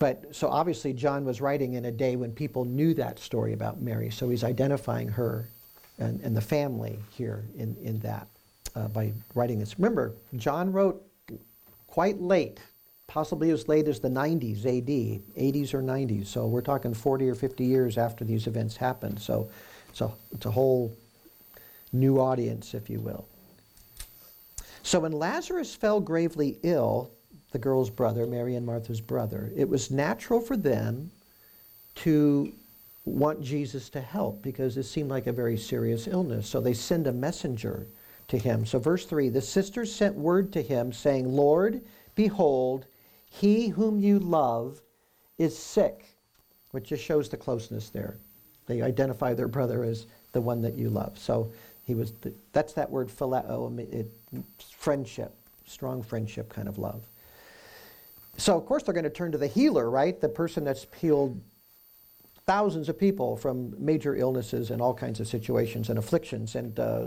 But 0.00 0.34
so 0.34 0.48
obviously, 0.48 0.92
John 0.92 1.24
was 1.24 1.40
writing 1.40 1.74
in 1.74 1.84
a 1.84 1.92
day 1.92 2.16
when 2.16 2.32
people 2.32 2.64
knew 2.64 2.92
that 2.94 3.20
story 3.20 3.52
about 3.52 3.80
Mary, 3.80 4.10
so 4.10 4.28
he's 4.28 4.42
identifying 4.42 5.06
her 5.06 5.48
and, 5.98 6.20
and 6.22 6.36
the 6.36 6.40
family 6.40 6.98
here 7.10 7.44
in, 7.56 7.76
in 7.80 8.00
that 8.00 8.26
uh, 8.74 8.88
by 8.88 9.12
writing 9.36 9.60
this. 9.60 9.78
Remember, 9.78 10.16
John 10.34 10.72
wrote 10.72 11.00
quite 11.86 12.20
late, 12.20 12.58
possibly 13.12 13.50
as 13.50 13.68
late 13.68 13.88
as 13.88 14.00
the 14.00 14.08
90s 14.08 14.64
AD, 14.64 15.22
80s 15.36 15.74
or 15.74 15.82
90s. 15.82 16.26
So 16.26 16.46
we're 16.46 16.62
talking 16.62 16.94
40 16.94 17.28
or 17.28 17.34
50 17.34 17.64
years 17.64 17.98
after 17.98 18.24
these 18.24 18.46
events 18.46 18.76
happened. 18.76 19.20
So, 19.20 19.50
so 19.92 20.14
it's 20.32 20.46
a 20.46 20.50
whole 20.50 20.96
new 21.92 22.18
audience, 22.18 22.72
if 22.72 22.88
you 22.88 23.00
will. 23.00 23.26
So 24.82 25.00
when 25.00 25.12
Lazarus 25.12 25.74
fell 25.74 26.00
gravely 26.00 26.58
ill, 26.62 27.10
the 27.50 27.58
girl's 27.58 27.90
brother, 27.90 28.26
Mary 28.26 28.56
and 28.56 28.64
Martha's 28.64 29.00
brother, 29.00 29.52
it 29.54 29.68
was 29.68 29.90
natural 29.90 30.40
for 30.40 30.56
them 30.56 31.10
to 31.96 32.50
want 33.04 33.42
Jesus 33.42 33.90
to 33.90 34.00
help 34.00 34.42
because 34.42 34.76
it 34.76 34.84
seemed 34.84 35.10
like 35.10 35.26
a 35.26 35.32
very 35.32 35.58
serious 35.58 36.06
illness. 36.06 36.48
So 36.48 36.60
they 36.60 36.72
send 36.72 37.06
a 37.06 37.12
messenger 37.12 37.86
to 38.28 38.38
him. 38.38 38.64
So, 38.64 38.78
verse 38.78 39.04
3 39.04 39.28
the 39.28 39.42
sisters 39.42 39.94
sent 39.94 40.14
word 40.14 40.52
to 40.54 40.62
him, 40.62 40.92
saying, 40.92 41.30
Lord, 41.30 41.82
behold, 42.14 42.86
he 43.32 43.68
whom 43.68 43.98
you 43.98 44.18
love 44.18 44.82
is 45.38 45.56
sick, 45.56 46.04
which 46.72 46.88
just 46.88 47.02
shows 47.02 47.28
the 47.28 47.36
closeness 47.36 47.88
there. 47.88 48.18
They 48.66 48.82
identify 48.82 49.32
their 49.32 49.48
brother 49.48 49.84
as 49.84 50.06
the 50.32 50.40
one 50.40 50.60
that 50.62 50.74
you 50.74 50.90
love. 50.90 51.18
So 51.18 51.50
he 51.84 51.94
was, 51.94 52.12
the, 52.20 52.32
that's 52.52 52.74
that 52.74 52.90
word 52.90 53.08
phileo, 53.08 53.78
it, 53.92 54.10
friendship, 54.76 55.32
strong 55.66 56.02
friendship 56.02 56.52
kind 56.52 56.68
of 56.68 56.78
love. 56.78 57.02
So, 58.36 58.56
of 58.56 58.66
course, 58.66 58.82
they're 58.82 58.94
going 58.94 59.04
to 59.04 59.10
turn 59.10 59.32
to 59.32 59.38
the 59.38 59.46
healer, 59.46 59.88
right? 59.90 60.20
The 60.20 60.28
person 60.28 60.62
that's 60.62 60.86
healed 61.00 61.40
thousands 62.46 62.88
of 62.88 62.98
people 62.98 63.36
from 63.36 63.74
major 63.78 64.14
illnesses 64.14 64.70
and 64.70 64.82
all 64.82 64.94
kinds 64.94 65.20
of 65.20 65.26
situations 65.26 65.88
and 65.88 65.98
afflictions. 65.98 66.54
And, 66.54 66.78
uh, 66.78 67.06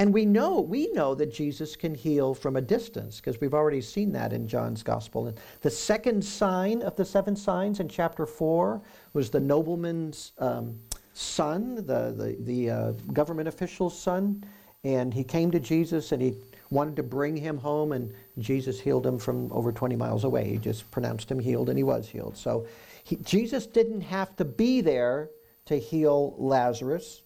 and 0.00 0.14
we 0.14 0.24
know, 0.24 0.62
we 0.62 0.86
know 0.94 1.14
that 1.14 1.30
Jesus 1.30 1.76
can 1.76 1.94
heal 1.94 2.32
from 2.32 2.56
a 2.56 2.62
distance 2.62 3.16
because 3.16 3.38
we've 3.38 3.52
already 3.52 3.82
seen 3.82 4.12
that 4.12 4.32
in 4.32 4.48
John's 4.48 4.82
gospel. 4.82 5.26
And 5.26 5.38
the 5.60 5.70
second 5.70 6.24
sign 6.24 6.80
of 6.80 6.96
the 6.96 7.04
seven 7.04 7.36
signs 7.36 7.80
in 7.80 7.88
chapter 7.88 8.24
4 8.24 8.80
was 9.12 9.28
the 9.28 9.40
nobleman's 9.40 10.32
um, 10.38 10.80
son, 11.12 11.74
the, 11.74 12.14
the, 12.16 12.36
the 12.40 12.70
uh, 12.70 12.92
government 13.12 13.46
official's 13.46 14.00
son. 14.00 14.42
And 14.84 15.12
he 15.12 15.22
came 15.22 15.50
to 15.50 15.60
Jesus 15.60 16.12
and 16.12 16.22
he 16.22 16.32
wanted 16.70 16.96
to 16.96 17.02
bring 17.02 17.36
him 17.36 17.58
home, 17.58 17.92
and 17.92 18.10
Jesus 18.38 18.80
healed 18.80 19.06
him 19.06 19.18
from 19.18 19.52
over 19.52 19.70
20 19.70 19.96
miles 19.96 20.24
away. 20.24 20.48
He 20.48 20.56
just 20.56 20.90
pronounced 20.90 21.30
him 21.30 21.38
healed, 21.38 21.68
and 21.68 21.76
he 21.76 21.84
was 21.84 22.08
healed. 22.08 22.38
So 22.38 22.66
he, 23.04 23.16
Jesus 23.16 23.66
didn't 23.66 24.00
have 24.00 24.34
to 24.36 24.46
be 24.46 24.80
there 24.80 25.28
to 25.66 25.76
heal 25.78 26.34
Lazarus. 26.38 27.20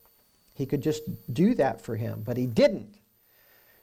He 0.54 0.66
could 0.66 0.82
just 0.82 1.02
do 1.34 1.54
that 1.56 1.80
for 1.80 1.96
him, 1.96 2.23
but 2.25 2.37
he 2.37 2.46
didn't. 2.46 2.99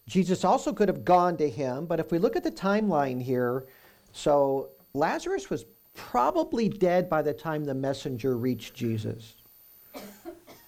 Jesus 0.07 0.43
also 0.43 0.73
could 0.73 0.87
have 0.87 1.05
gone 1.05 1.37
to 1.37 1.49
him, 1.49 1.85
but 1.85 1.99
if 1.99 2.11
we 2.11 2.17
look 2.17 2.35
at 2.35 2.43
the 2.43 2.51
timeline 2.51 3.21
here, 3.21 3.65
so 4.13 4.69
Lazarus 4.93 5.49
was 5.49 5.65
probably 5.93 6.69
dead 6.69 7.09
by 7.09 7.21
the 7.21 7.33
time 7.33 7.63
the 7.63 7.73
messenger 7.73 8.37
reached 8.37 8.73
Jesus. 8.73 9.35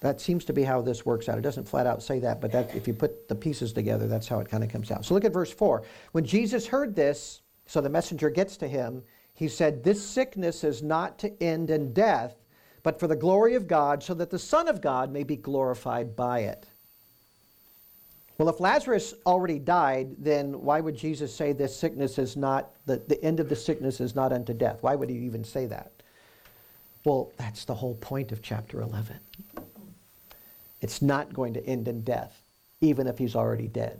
That 0.00 0.20
seems 0.20 0.44
to 0.44 0.52
be 0.52 0.62
how 0.62 0.82
this 0.82 1.06
works 1.06 1.30
out. 1.30 1.38
It 1.38 1.40
doesn't 1.40 1.66
flat 1.66 1.86
out 1.86 2.02
say 2.02 2.18
that, 2.18 2.38
but 2.38 2.52
that, 2.52 2.74
if 2.74 2.86
you 2.86 2.92
put 2.92 3.26
the 3.26 3.34
pieces 3.34 3.72
together, 3.72 4.06
that's 4.06 4.28
how 4.28 4.38
it 4.40 4.50
kind 4.50 4.62
of 4.62 4.70
comes 4.70 4.90
out. 4.90 5.02
So 5.04 5.14
look 5.14 5.24
at 5.24 5.32
verse 5.32 5.50
4. 5.50 5.82
When 6.12 6.26
Jesus 6.26 6.66
heard 6.66 6.94
this, 6.94 7.40
so 7.64 7.80
the 7.80 7.88
messenger 7.88 8.28
gets 8.28 8.58
to 8.58 8.68
him, 8.68 9.02
he 9.32 9.48
said, 9.48 9.82
This 9.82 10.06
sickness 10.06 10.62
is 10.62 10.82
not 10.82 11.18
to 11.20 11.42
end 11.42 11.70
in 11.70 11.94
death, 11.94 12.36
but 12.84 13.00
for 13.00 13.08
the 13.08 13.16
glory 13.16 13.54
of 13.54 13.66
God, 13.66 14.04
so 14.04 14.14
that 14.14 14.30
the 14.30 14.38
Son 14.38 14.68
of 14.68 14.80
God 14.80 15.10
may 15.10 15.24
be 15.24 15.36
glorified 15.36 16.14
by 16.14 16.40
it. 16.40 16.66
Well, 18.36 18.48
if 18.48 18.60
Lazarus 18.60 19.14
already 19.24 19.58
died, 19.58 20.16
then 20.18 20.60
why 20.60 20.80
would 20.80 20.96
Jesus 20.96 21.34
say 21.34 21.52
this 21.52 21.74
sickness 21.74 22.18
is 22.18 22.36
not, 22.36 22.70
the, 22.84 23.02
the 23.08 23.22
end 23.24 23.40
of 23.40 23.48
the 23.48 23.56
sickness 23.56 24.00
is 24.00 24.14
not 24.14 24.32
unto 24.32 24.52
death? 24.52 24.78
Why 24.82 24.94
would 24.94 25.08
he 25.08 25.16
even 25.16 25.44
say 25.44 25.66
that? 25.66 25.92
Well, 27.04 27.32
that's 27.38 27.64
the 27.64 27.74
whole 27.74 27.94
point 27.94 28.32
of 28.32 28.42
chapter 28.42 28.82
11. 28.82 29.16
It's 30.82 31.00
not 31.00 31.32
going 31.32 31.54
to 31.54 31.66
end 31.66 31.88
in 31.88 32.02
death, 32.02 32.42
even 32.80 33.06
if 33.06 33.16
he's 33.16 33.34
already 33.34 33.68
dead. 33.68 33.98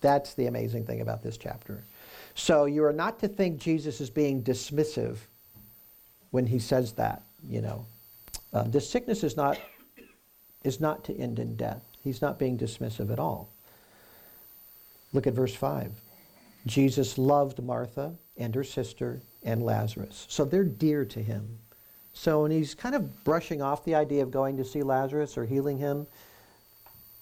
That's 0.00 0.32
the 0.34 0.46
amazing 0.46 0.86
thing 0.86 1.02
about 1.02 1.22
this 1.22 1.36
chapter. 1.36 1.82
So 2.34 2.64
you 2.64 2.84
are 2.84 2.92
not 2.92 3.18
to 3.20 3.28
think 3.28 3.58
Jesus 3.58 4.00
is 4.00 4.10
being 4.10 4.42
dismissive 4.42 5.16
when 6.30 6.46
he 6.46 6.58
says 6.58 6.92
that, 6.92 7.22
you 7.48 7.60
know. 7.60 7.86
Uh, 8.52 8.64
this 8.64 8.88
sickness 8.88 9.24
is 9.24 9.36
not, 9.36 9.58
is 10.62 10.80
not 10.80 11.04
to 11.04 11.16
end 11.16 11.38
in 11.38 11.56
death. 11.56 11.82
He's 12.02 12.22
not 12.22 12.38
being 12.38 12.58
dismissive 12.58 13.10
at 13.10 13.18
all. 13.18 13.50
Look 15.12 15.26
at 15.26 15.34
verse 15.34 15.54
5. 15.54 15.92
Jesus 16.66 17.18
loved 17.18 17.62
Martha 17.62 18.14
and 18.36 18.54
her 18.54 18.64
sister 18.64 19.20
and 19.42 19.64
Lazarus. 19.64 20.26
So 20.28 20.44
they're 20.44 20.64
dear 20.64 21.04
to 21.04 21.22
him. 21.22 21.58
So 22.12 22.42
when 22.42 22.50
he's 22.50 22.74
kind 22.74 22.94
of 22.94 23.24
brushing 23.24 23.60
off 23.60 23.84
the 23.84 23.94
idea 23.94 24.22
of 24.22 24.30
going 24.30 24.56
to 24.56 24.64
see 24.64 24.82
Lazarus 24.82 25.36
or 25.36 25.44
healing 25.44 25.78
him, 25.78 26.06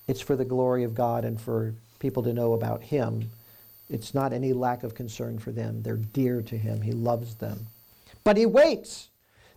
it's 0.06 0.20
for 0.20 0.36
the 0.36 0.44
glory 0.44 0.84
of 0.84 0.94
God 0.94 1.24
and 1.24 1.40
for 1.40 1.74
people 1.98 2.22
to 2.24 2.32
know 2.32 2.52
about 2.52 2.82
him 2.82 3.30
it's 3.92 4.14
not 4.14 4.32
any 4.32 4.54
lack 4.54 4.84
of 4.84 4.94
concern 4.94 5.38
for 5.38 5.52
them. 5.52 5.82
They're 5.82 5.96
dear 5.96 6.40
to 6.42 6.56
him. 6.56 6.80
He 6.80 6.92
loves 6.92 7.34
them. 7.34 7.66
But 8.24 8.38
he 8.38 8.46
waits. 8.46 9.08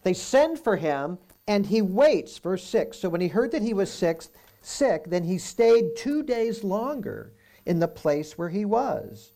They 0.06 0.14
send 0.14 0.60
for 0.60 0.76
him 0.76 1.18
and 1.48 1.66
he 1.66 1.82
waits. 1.82 2.38
Verse 2.38 2.64
6. 2.64 3.00
So 3.00 3.10
when 3.10 3.22
he 3.22 3.28
heard 3.28 3.52
that 3.52 3.64
he 3.64 3.74
was 3.74 3.92
sick, 3.92 4.22
sick, 4.62 5.06
then 5.08 5.24
he 5.24 5.40
stayed 5.40 5.96
2 5.98 6.22
days 6.22 6.64
longer 6.64 7.34
in 7.66 7.80
the 7.80 7.88
place 7.88 8.38
where 8.38 8.50
he 8.50 8.66
was. 8.66 9.34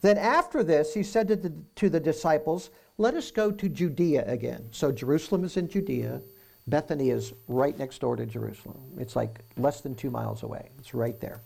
Then 0.00 0.16
after 0.16 0.64
this, 0.64 0.94
he 0.94 1.02
said 1.02 1.28
to 1.28 1.36
the, 1.36 1.52
to 1.74 1.90
the 1.90 2.00
disciples, 2.00 2.70
Let 2.96 3.12
us 3.12 3.30
go 3.30 3.50
to 3.50 3.68
Judea 3.68 4.24
again. 4.26 4.68
So 4.70 4.90
Jerusalem 4.90 5.44
is 5.44 5.58
in 5.58 5.68
Judea. 5.68 6.22
Bethany 6.66 7.10
is 7.10 7.34
right 7.46 7.78
next 7.78 8.00
door 8.00 8.16
to 8.16 8.24
Jerusalem. 8.24 8.80
It's 8.98 9.16
like 9.16 9.40
less 9.58 9.82
than 9.82 9.94
two 9.94 10.10
miles 10.10 10.44
away. 10.44 10.70
It's 10.78 10.94
right 10.94 11.20
there. 11.20 11.42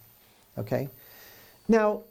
Okay? 0.57 0.89
Now, 1.67 2.05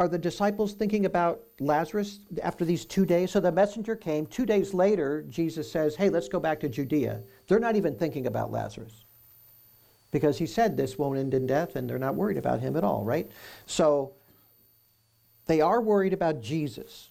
are 0.00 0.08
the 0.08 0.18
disciples 0.18 0.72
thinking 0.72 1.04
about 1.04 1.42
Lazarus 1.60 2.20
after 2.42 2.64
these 2.64 2.86
two 2.86 3.04
days? 3.04 3.32
So 3.32 3.38
the 3.38 3.52
messenger 3.52 3.94
came. 3.94 4.24
Two 4.24 4.46
days 4.46 4.72
later, 4.72 5.26
Jesus 5.28 5.70
says, 5.70 5.94
Hey, 5.94 6.08
let's 6.08 6.26
go 6.26 6.40
back 6.40 6.58
to 6.60 6.70
Judea. 6.70 7.20
They're 7.46 7.60
not 7.60 7.76
even 7.76 7.94
thinking 7.94 8.26
about 8.26 8.50
Lazarus 8.50 9.04
because 10.10 10.38
he 10.38 10.46
said 10.46 10.74
this 10.74 10.96
won't 10.96 11.18
end 11.18 11.34
in 11.34 11.46
death 11.46 11.76
and 11.76 11.88
they're 11.88 11.98
not 11.98 12.14
worried 12.14 12.38
about 12.38 12.60
him 12.60 12.76
at 12.76 12.82
all, 12.82 13.04
right? 13.04 13.30
So 13.66 14.14
they 15.44 15.60
are 15.60 15.82
worried 15.82 16.14
about 16.14 16.40
Jesus. 16.40 17.10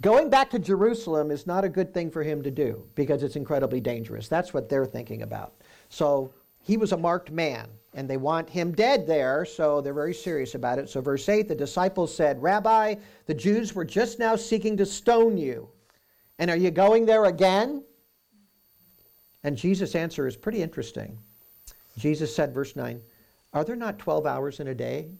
Going 0.00 0.30
back 0.30 0.50
to 0.50 0.60
Jerusalem 0.60 1.32
is 1.32 1.48
not 1.48 1.64
a 1.64 1.68
good 1.68 1.92
thing 1.92 2.12
for 2.12 2.22
him 2.22 2.44
to 2.44 2.50
do 2.52 2.84
because 2.94 3.24
it's 3.24 3.34
incredibly 3.34 3.80
dangerous. 3.80 4.28
That's 4.28 4.54
what 4.54 4.68
they're 4.68 4.86
thinking 4.86 5.22
about. 5.22 5.54
So 5.88 6.32
he 6.60 6.76
was 6.76 6.92
a 6.92 6.96
marked 6.96 7.32
man, 7.32 7.68
and 7.94 8.08
they 8.08 8.16
want 8.16 8.48
him 8.48 8.72
dead 8.72 9.06
there, 9.06 9.44
so 9.44 9.80
they're 9.80 9.92
very 9.92 10.14
serious 10.14 10.54
about 10.54 10.78
it. 10.78 10.88
So, 10.88 11.00
verse 11.00 11.28
8 11.28 11.48
the 11.48 11.54
disciples 11.54 12.14
said, 12.14 12.42
Rabbi, 12.42 12.96
the 13.26 13.34
Jews 13.34 13.74
were 13.74 13.84
just 13.84 14.18
now 14.18 14.36
seeking 14.36 14.76
to 14.78 14.86
stone 14.86 15.36
you. 15.36 15.68
And 16.38 16.50
are 16.50 16.56
you 16.56 16.70
going 16.70 17.04
there 17.04 17.26
again? 17.26 17.84
And 19.44 19.56
Jesus' 19.56 19.94
answer 19.94 20.26
is 20.26 20.36
pretty 20.36 20.62
interesting. 20.62 21.18
Jesus 21.98 22.34
said, 22.34 22.54
verse 22.54 22.76
9, 22.76 23.00
Are 23.52 23.64
there 23.64 23.76
not 23.76 23.98
12 23.98 24.26
hours 24.26 24.60
in 24.60 24.68
a 24.68 24.74
day? 24.74 25.10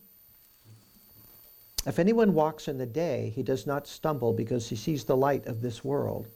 If 1.85 1.99
anyone 1.99 2.33
walks 2.33 2.69
in 2.69 2.79
the 2.79 2.87
day, 2.87 3.33
he 3.35 3.43
does 3.43 3.67
not 3.67 3.89
stumble 3.89 4.33
because 4.33 4.69
he 4.69 4.77
sees 4.77 5.05
the 5.05 5.17
light 5.17 5.47
of 5.47 5.61
this 5.61 5.85
world. 5.85 6.29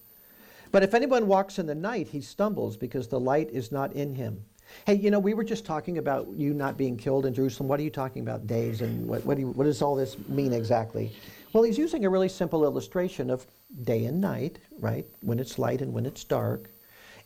But 0.72 0.82
if 0.82 0.92
anyone 0.92 1.28
walks 1.28 1.58
in 1.58 1.66
the 1.66 1.74
night, 1.74 2.08
he 2.08 2.20
stumbles 2.20 2.76
because 2.76 3.08
the 3.08 3.20
light 3.20 3.48
is 3.50 3.70
not 3.70 3.92
in 3.92 4.16
him. 4.16 4.44
Hey, 4.86 4.94
you 4.94 5.10
know, 5.10 5.18
we 5.18 5.34
were 5.34 5.44
just 5.44 5.64
talking 5.64 5.98
about 5.98 6.28
you 6.34 6.54
not 6.54 6.76
being 6.76 6.96
killed 6.96 7.26
in 7.26 7.34
Jerusalem. 7.34 7.68
What 7.68 7.80
are 7.80 7.82
you 7.82 7.90
talking 7.90 8.22
about, 8.22 8.46
days? 8.46 8.80
And 8.80 9.06
what, 9.06 9.24
what, 9.24 9.36
do 9.36 9.40
you, 9.42 9.48
what 9.50 9.64
does 9.64 9.82
all 9.82 9.94
this 9.94 10.16
mean 10.28 10.52
exactly? 10.52 11.12
Well, 11.52 11.62
he's 11.62 11.78
using 11.78 12.04
a 12.04 12.10
really 12.10 12.28
simple 12.28 12.64
illustration 12.64 13.30
of 13.30 13.46
day 13.82 14.04
and 14.04 14.20
night, 14.20 14.58
right? 14.78 15.06
When 15.22 15.38
it's 15.38 15.58
light 15.58 15.80
and 15.80 15.92
when 15.92 16.06
it's 16.06 16.24
dark. 16.24 16.70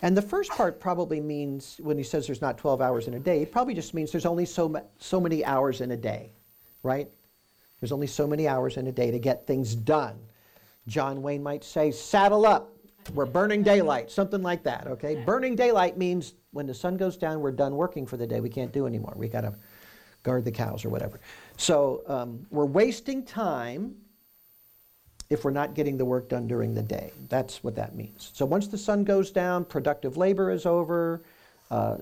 And 0.03 0.17
the 0.17 0.23
first 0.23 0.51
part 0.53 0.81
probably 0.81 1.21
means, 1.21 1.79
when 1.83 1.99
he 1.99 2.05
says 2.05 2.27
there's 2.27 2.41
not 2.41 2.57
12 2.57 2.81
hours 2.81 3.07
in 3.07 3.15
a 3.15 3.19
day, 3.19 3.43
it 3.43 3.53
probably 3.53 3.75
just 3.75 3.93
means 3.93 4.11
there's 4.11 4.27
only 4.27 4.47
so, 4.47 4.83
so 4.99 5.21
many 5.21 5.45
hours 5.45 5.81
in 5.81 5.91
a 5.91 5.97
day, 5.97 6.33
right? 6.83 7.11
There's 7.81 7.93
only 7.93 8.07
so 8.07 8.27
many 8.27 8.49
hours 8.49 8.77
in 8.77 8.87
a 8.87 8.93
day 8.93 9.11
to 9.11 9.19
get 9.19 9.47
things 9.47 9.75
done. 9.75 10.19
John 10.87 11.23
Wayne 11.23 11.43
might 11.43 11.65
say, 11.65 11.91
saddle 11.91 12.47
up, 12.47 12.75
we're 13.15 13.27
burning 13.27 13.63
daylight, 13.63 14.11
something 14.11 14.43
like 14.43 14.63
that, 14.65 14.87
okay? 14.87 15.17
Burning 15.25 15.57
daylight 15.57 15.97
means 15.97 16.35
when 16.53 16.67
the 16.67 16.75
sun 16.75 16.97
goes 16.97 17.17
down, 17.17 17.41
we're 17.41 17.53
done 17.53 17.77
working 17.77 18.07
for 18.07 18.17
the 18.17 18.27
day. 18.27 18.41
We 18.41 18.51
can't 18.51 18.73
do 18.73 18.87
anymore. 18.87 19.15
We 19.17 19.29
got 19.29 19.43
to 19.43 19.55
guard 20.23 20.45
the 20.45 20.53
cows 20.53 20.85
or 20.85 20.91
whatever. 20.91 21.21
So 21.57 22.03
um, 22.07 22.47
we're 22.51 22.67
wasting 22.67 23.25
time 23.25 23.95
if 25.31 25.45
we're 25.45 25.53
not 25.53 25.75
getting 25.75 25.97
the 25.97 26.05
work 26.05 26.29
done 26.29 26.47
during 26.47 26.75
the 26.75 26.83
day. 26.83 27.13
That's 27.29 27.63
what 27.63 27.77
that 27.77 27.95
means. 27.95 28.31
So 28.35 28.45
once 28.45 28.67
the 28.67 28.79
sun 28.79 29.05
goes 29.05 29.31
down, 29.31 29.65
productive 29.65 30.17
labor 30.17 30.51
is 30.51 30.67
over. 30.67 31.23
Uh, 31.71 31.99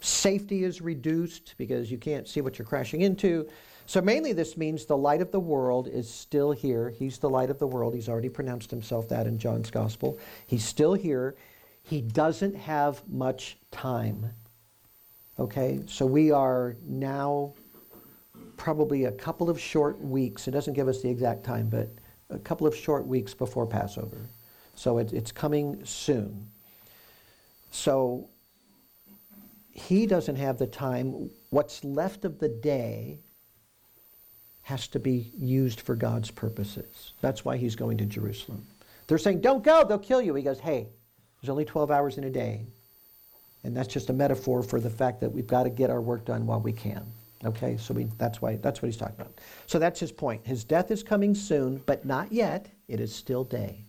safety 0.00 0.64
is 0.64 0.82
reduced 0.82 1.54
because 1.56 1.90
you 1.90 1.96
can't 1.96 2.28
see 2.28 2.42
what 2.42 2.58
you're 2.58 2.66
crashing 2.66 3.00
into. 3.00 3.48
So 3.86 4.00
mainly 4.00 4.32
this 4.32 4.56
means 4.56 4.86
the 4.86 4.96
light 4.96 5.20
of 5.20 5.30
the 5.30 5.40
world 5.40 5.88
is 5.88 6.08
still 6.08 6.52
here. 6.52 6.90
He's 6.90 7.18
the 7.18 7.28
light 7.28 7.50
of 7.50 7.58
the 7.58 7.66
world. 7.66 7.94
He's 7.94 8.08
already 8.08 8.30
pronounced 8.30 8.70
himself 8.70 9.08
that 9.10 9.26
in 9.26 9.38
John's 9.38 9.70
gospel. 9.70 10.18
He's 10.46 10.64
still 10.64 10.94
here. 10.94 11.36
He 11.82 12.00
doesn't 12.00 12.56
have 12.56 13.06
much 13.08 13.58
time. 13.70 14.30
Okay? 15.38 15.80
So 15.86 16.06
we 16.06 16.30
are 16.30 16.76
now 16.86 17.52
probably 18.56 19.04
a 19.04 19.12
couple 19.12 19.50
of 19.50 19.60
short 19.60 20.00
weeks. 20.00 20.48
It 20.48 20.52
doesn't 20.52 20.74
give 20.74 20.88
us 20.88 21.02
the 21.02 21.10
exact 21.10 21.44
time, 21.44 21.68
but 21.68 21.90
a 22.30 22.38
couple 22.38 22.66
of 22.66 22.74
short 22.74 23.06
weeks 23.06 23.34
before 23.34 23.66
Passover. 23.66 24.16
So 24.74 24.98
it, 24.98 25.12
it's 25.12 25.30
coming 25.30 25.84
soon. 25.84 26.48
So 27.70 28.30
he 29.72 30.06
doesn't 30.06 30.36
have 30.36 30.56
the 30.56 30.66
time. 30.66 31.30
What's 31.50 31.84
left 31.84 32.24
of 32.24 32.38
the 32.38 32.48
day 32.48 33.18
has 34.64 34.88
to 34.88 34.98
be 34.98 35.30
used 35.38 35.80
for 35.80 35.94
God's 35.94 36.30
purposes. 36.30 37.12
That's 37.20 37.44
why 37.44 37.56
he's 37.56 37.76
going 37.76 37.98
to 37.98 38.06
Jerusalem. 38.06 38.66
They're 39.06 39.18
saying, 39.18 39.40
Don't 39.40 39.62
go, 39.62 39.84
they'll 39.84 39.98
kill 39.98 40.22
you. 40.22 40.34
He 40.34 40.42
goes, 40.42 40.58
Hey, 40.58 40.88
there's 41.40 41.50
only 41.50 41.64
12 41.64 41.90
hours 41.90 42.18
in 42.18 42.24
a 42.24 42.30
day. 42.30 42.66
And 43.62 43.76
that's 43.76 43.92
just 43.92 44.10
a 44.10 44.12
metaphor 44.12 44.62
for 44.62 44.80
the 44.80 44.90
fact 44.90 45.20
that 45.20 45.30
we've 45.30 45.46
got 45.46 45.64
to 45.64 45.70
get 45.70 45.90
our 45.90 46.00
work 46.00 46.24
done 46.24 46.46
while 46.46 46.60
we 46.60 46.72
can. 46.72 47.04
Okay, 47.44 47.76
so 47.76 47.92
we, 47.92 48.04
that's 48.18 48.40
why 48.40 48.56
that's 48.56 48.80
what 48.80 48.86
he's 48.86 48.96
talking 48.96 49.16
about. 49.18 49.38
So 49.66 49.78
that's 49.78 50.00
his 50.00 50.12
point. 50.12 50.46
His 50.46 50.64
death 50.64 50.90
is 50.90 51.02
coming 51.02 51.34
soon, 51.34 51.82
but 51.84 52.04
not 52.04 52.32
yet. 52.32 52.70
It 52.88 53.00
is 53.00 53.14
still 53.14 53.44
day, 53.44 53.84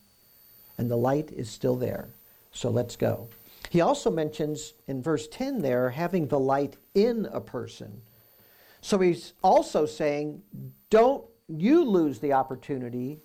and 0.78 0.92
the 0.92 0.98
light 0.98 1.32
is 1.32 1.50
still 1.50 1.76
there. 1.76 2.10
So 2.52 2.70
let's 2.70 2.96
go. 2.96 3.30
He 3.70 3.82
also 3.82 4.12
mentions 4.12 4.74
in 4.88 5.02
verse 5.02 5.28
10 5.28 5.62
there 5.62 5.90
having 5.90 6.28
the 6.28 6.40
light 6.40 6.76
in 6.94 7.28
a 7.32 7.42
person. 7.42 8.02
So 8.86 9.00
he's 9.00 9.34
also 9.41 9.88
saying, 9.88 10.43
don't 10.91 11.26
you 11.48 11.86
lose 11.86 12.19
the 12.19 12.34
opportunity 12.34 13.19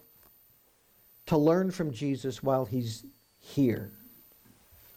to 1.26 1.36
learn 1.36 1.70
from 1.70 1.92
Jesus 1.92 2.42
while 2.42 2.64
he's 2.64 3.04
here. 3.40 3.92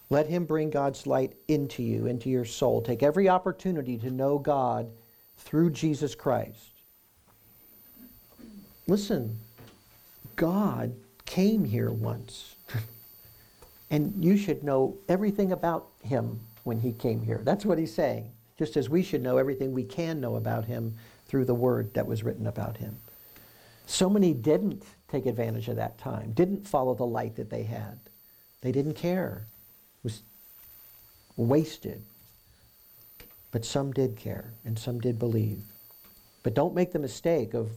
Let 0.08 0.26
him 0.26 0.46
bring 0.46 0.70
God's 0.70 1.06
light 1.06 1.34
into 1.48 1.82
you, 1.82 2.06
into 2.06 2.30
your 2.30 2.46
soul. 2.46 2.80
Take 2.80 3.02
every 3.02 3.28
opportunity 3.28 3.98
to 3.98 4.10
know 4.10 4.38
God 4.38 4.90
through 5.36 5.68
Jesus 5.72 6.14
Christ. 6.14 6.72
Listen, 8.86 9.38
God 10.34 10.94
came 11.26 11.66
here 11.66 11.90
once. 11.90 12.56
and 13.90 14.14
you 14.24 14.38
should 14.38 14.64
know 14.64 14.96
everything 15.10 15.52
about 15.52 15.88
him 16.02 16.40
when 16.62 16.80
he 16.80 16.92
came 16.92 17.20
here. 17.20 17.42
That's 17.44 17.66
what 17.66 17.76
he's 17.76 17.94
saying. 17.94 18.33
Just 18.58 18.76
as 18.76 18.88
we 18.88 19.02
should 19.02 19.22
know 19.22 19.36
everything 19.36 19.72
we 19.72 19.84
can 19.84 20.20
know 20.20 20.36
about 20.36 20.64
him 20.64 20.94
through 21.26 21.44
the 21.44 21.54
word 21.54 21.92
that 21.94 22.06
was 22.06 22.22
written 22.22 22.46
about 22.46 22.76
him. 22.76 22.96
So 23.86 24.08
many 24.08 24.32
didn't 24.32 24.84
take 25.08 25.26
advantage 25.26 25.68
of 25.68 25.76
that 25.76 25.98
time, 25.98 26.32
didn't 26.32 26.66
follow 26.66 26.94
the 26.94 27.06
light 27.06 27.36
that 27.36 27.50
they 27.50 27.64
had. 27.64 27.98
They 28.60 28.72
didn't 28.72 28.94
care. 28.94 29.44
It 29.98 30.04
was 30.04 30.22
wasted. 31.36 32.02
But 33.50 33.64
some 33.64 33.92
did 33.92 34.16
care 34.16 34.52
and 34.64 34.78
some 34.78 35.00
did 35.00 35.18
believe. 35.18 35.62
But 36.42 36.54
don't 36.54 36.74
make 36.74 36.92
the 36.92 36.98
mistake 36.98 37.54
of 37.54 37.70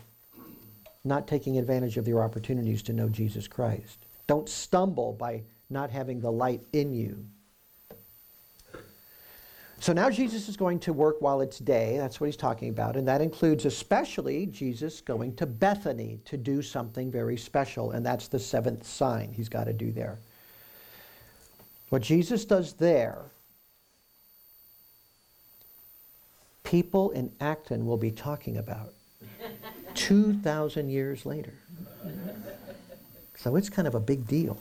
not 1.03 1.27
taking 1.27 1.57
advantage 1.57 1.97
of 1.97 2.07
your 2.07 2.21
opportunities 2.21 2.83
to 2.83 2.93
know 2.93 3.09
Jesus 3.09 3.47
Christ. 3.47 4.05
Don't 4.27 4.49
stumble 4.49 5.13
by 5.13 5.43
not 5.69 5.89
having 5.89 6.19
the 6.19 6.31
light 6.31 6.61
in 6.73 6.93
you. 6.93 7.25
So 9.79 9.93
now 9.93 10.09
Jesus 10.09 10.49
is 10.49 10.57
going 10.57 10.79
to 10.79 10.93
work 10.93 11.17
while 11.19 11.41
it's 11.41 11.59
day. 11.59 11.97
That's 11.97 12.19
what 12.19 12.25
he's 12.25 12.37
talking 12.37 12.69
about. 12.69 12.95
And 12.95 13.07
that 13.07 13.21
includes 13.21 13.65
especially 13.65 14.47
Jesus 14.47 15.01
going 15.01 15.35
to 15.35 15.45
Bethany 15.45 16.19
to 16.25 16.35
do 16.35 16.61
something 16.61 17.11
very 17.11 17.37
special. 17.37 17.91
And 17.91 18.05
that's 18.05 18.27
the 18.27 18.39
seventh 18.39 18.85
sign 18.85 19.31
he's 19.31 19.49
got 19.49 19.65
to 19.65 19.73
do 19.73 19.91
there. 19.91 20.17
What 21.89 22.01
Jesus 22.01 22.43
does 22.43 22.73
there 22.73 23.25
people 26.67 27.11
in 27.11 27.31
Acton 27.39 27.85
will 27.85 27.97
be 27.97 28.11
talking 28.11 28.57
about 28.57 28.93
2,000 29.95 30.89
years 30.89 31.25
later. 31.25 31.53
So 33.37 33.55
it's 33.55 33.69
kind 33.69 33.87
of 33.87 33.95
a 33.95 34.01
big 34.01 34.27
deal. 34.27 34.59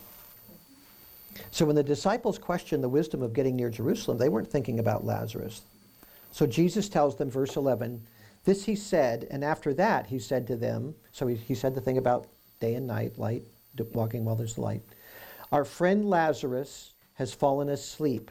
So 1.50 1.64
when 1.64 1.76
the 1.76 1.82
disciples 1.82 2.38
questioned 2.38 2.82
the 2.82 2.88
wisdom 2.88 3.22
of 3.22 3.32
getting 3.32 3.56
near 3.56 3.70
Jerusalem, 3.70 4.18
they 4.18 4.28
weren't 4.28 4.50
thinking 4.50 4.78
about 4.78 5.04
Lazarus. 5.04 5.62
So 6.32 6.46
Jesus 6.46 6.88
tells 6.88 7.16
them, 7.16 7.30
verse 7.30 7.56
11, 7.56 8.02
this 8.44 8.64
he 8.64 8.76
said, 8.76 9.26
and 9.30 9.44
after 9.44 9.74
that 9.74 10.06
he 10.06 10.18
said 10.18 10.46
to 10.46 10.56
them, 10.56 10.94
so 11.12 11.26
he, 11.26 11.36
he 11.36 11.54
said 11.54 11.74
the 11.74 11.80
thing 11.80 11.98
about 11.98 12.28
day 12.60 12.74
and 12.74 12.86
night, 12.86 13.18
light, 13.18 13.42
walking 13.92 14.24
while 14.24 14.36
there's 14.36 14.58
light. 14.58 14.82
Our 15.52 15.64
friend 15.64 16.08
Lazarus 16.08 16.92
has 17.14 17.32
fallen 17.32 17.68
asleep, 17.68 18.30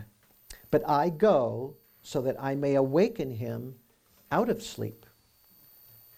but 0.72 0.88
I 0.88 1.10
go 1.10 1.76
so 2.04 2.22
that 2.22 2.41
I 2.41 2.56
may 2.56 2.76
awaken 2.76 3.32
him 3.32 3.76
out 4.32 4.50
of 4.50 4.62
sleep. 4.62 5.06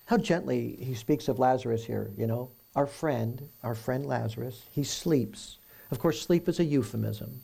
How 0.05 0.17
gently 0.17 0.77
he 0.79 0.93
speaks 0.93 1.27
of 1.27 1.39
Lazarus 1.39 1.85
here, 1.85 2.11
you 2.17 2.27
know. 2.27 2.51
Our 2.75 2.87
friend, 2.87 3.49
our 3.63 3.75
friend 3.75 4.05
Lazarus, 4.05 4.63
he 4.71 4.83
sleeps. 4.83 5.57
Of 5.91 5.99
course, 5.99 6.21
sleep 6.21 6.47
is 6.49 6.59
a 6.59 6.65
euphemism. 6.65 7.41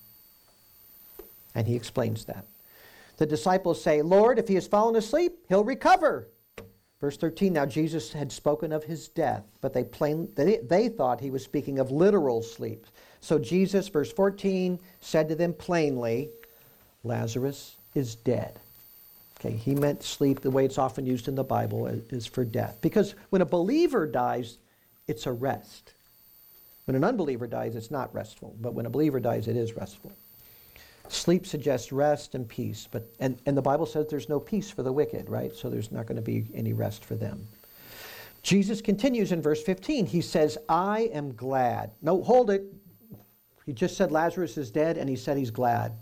And 1.56 1.68
he 1.68 1.76
explains 1.76 2.26
that. 2.26 2.46
The 3.18 3.26
disciples 3.26 3.82
say, 3.82 4.02
Lord, 4.02 4.40
if 4.40 4.48
he 4.48 4.56
has 4.56 4.68
fallen 4.68 4.96
asleep, 4.96 5.34
he'll 5.48 5.64
recover. 5.64 6.28
Verse 7.00 7.18
13, 7.18 7.54
now 7.54 7.66
Jesus 7.66 8.14
had 8.14 8.32
spoken 8.32 8.72
of 8.72 8.86
his 8.86 9.10
death, 9.10 9.44
but 9.62 9.74
they, 9.74 9.84
plain, 9.84 10.30
they, 10.36 10.58
they 10.58 10.88
thought 10.88 11.20
he 11.20 11.32
was 11.32 11.44
speaking 11.44 11.80
of 11.80 11.92
literal 11.92 12.42
sleep. 12.42 12.88
So 13.20 13.38
Jesus, 13.38 13.90
verse 13.90 14.12
14, 14.12 14.80
said 15.02 15.28
to 15.28 15.36
them 15.36 15.54
plainly, 15.54 16.30
Lazarus 17.04 17.76
is 17.94 18.16
dead. 18.16 18.60
Okay, 19.40 19.56
he 19.56 19.76
meant 19.76 20.02
sleep 20.02 20.40
the 20.40 20.50
way 20.50 20.64
it's 20.64 20.78
often 20.78 21.06
used 21.06 21.28
in 21.28 21.36
the 21.36 21.44
Bible 21.44 21.88
is 21.88 22.26
for 22.26 22.46
death. 22.46 22.78
Because 22.82 23.16
when 23.30 23.42
a 23.42 23.46
believer 23.46 24.08
dies, 24.08 24.58
it's 25.08 25.26
a 25.26 25.32
rest. 25.34 25.93
When 26.86 26.96
an 26.96 27.04
unbeliever 27.04 27.48
dies, 27.48 27.76
it's 27.76 27.92
not 27.92 28.14
restful. 28.14 28.56
But 28.60 28.74
when 28.74 28.86
a 28.86 28.90
believer 28.90 29.20
dies, 29.20 29.48
it 29.48 29.56
is 29.56 29.74
restful. 29.74 30.12
Sleep 31.08 31.46
suggests 31.46 31.92
rest 31.92 32.34
and 32.34 32.48
peace, 32.48 32.88
but 32.90 33.08
and, 33.20 33.38
and 33.46 33.56
the 33.56 33.62
Bible 33.62 33.86
says 33.86 34.08
there's 34.08 34.30
no 34.30 34.40
peace 34.40 34.70
for 34.70 34.84
the 34.84 34.92
wicked, 34.92 35.30
right? 35.30 35.54
So 35.54 35.70
there's 35.70 35.92
not 35.92 36.06
going 36.06 36.16
to 36.16 36.22
be 36.22 36.46
any 36.54 36.74
rest 36.74 37.06
for 37.06 37.16
them. 37.16 37.48
Jesus 38.42 38.82
continues 38.82 39.32
in 39.32 39.42
verse 39.42 39.62
15. 39.64 40.06
He 40.06 40.22
says, 40.22 40.58
I 40.68 41.10
am 41.14 41.34
glad. 41.34 41.92
No, 42.02 42.22
hold 42.24 42.50
it. 42.50 42.64
He 43.66 43.72
just 43.72 43.96
said 43.96 44.12
Lazarus 44.12 44.58
is 44.58 44.72
dead, 44.72 44.98
and 44.98 45.10
he 45.10 45.16
said 45.16 45.38
he's 45.38 45.52
glad. 45.52 45.94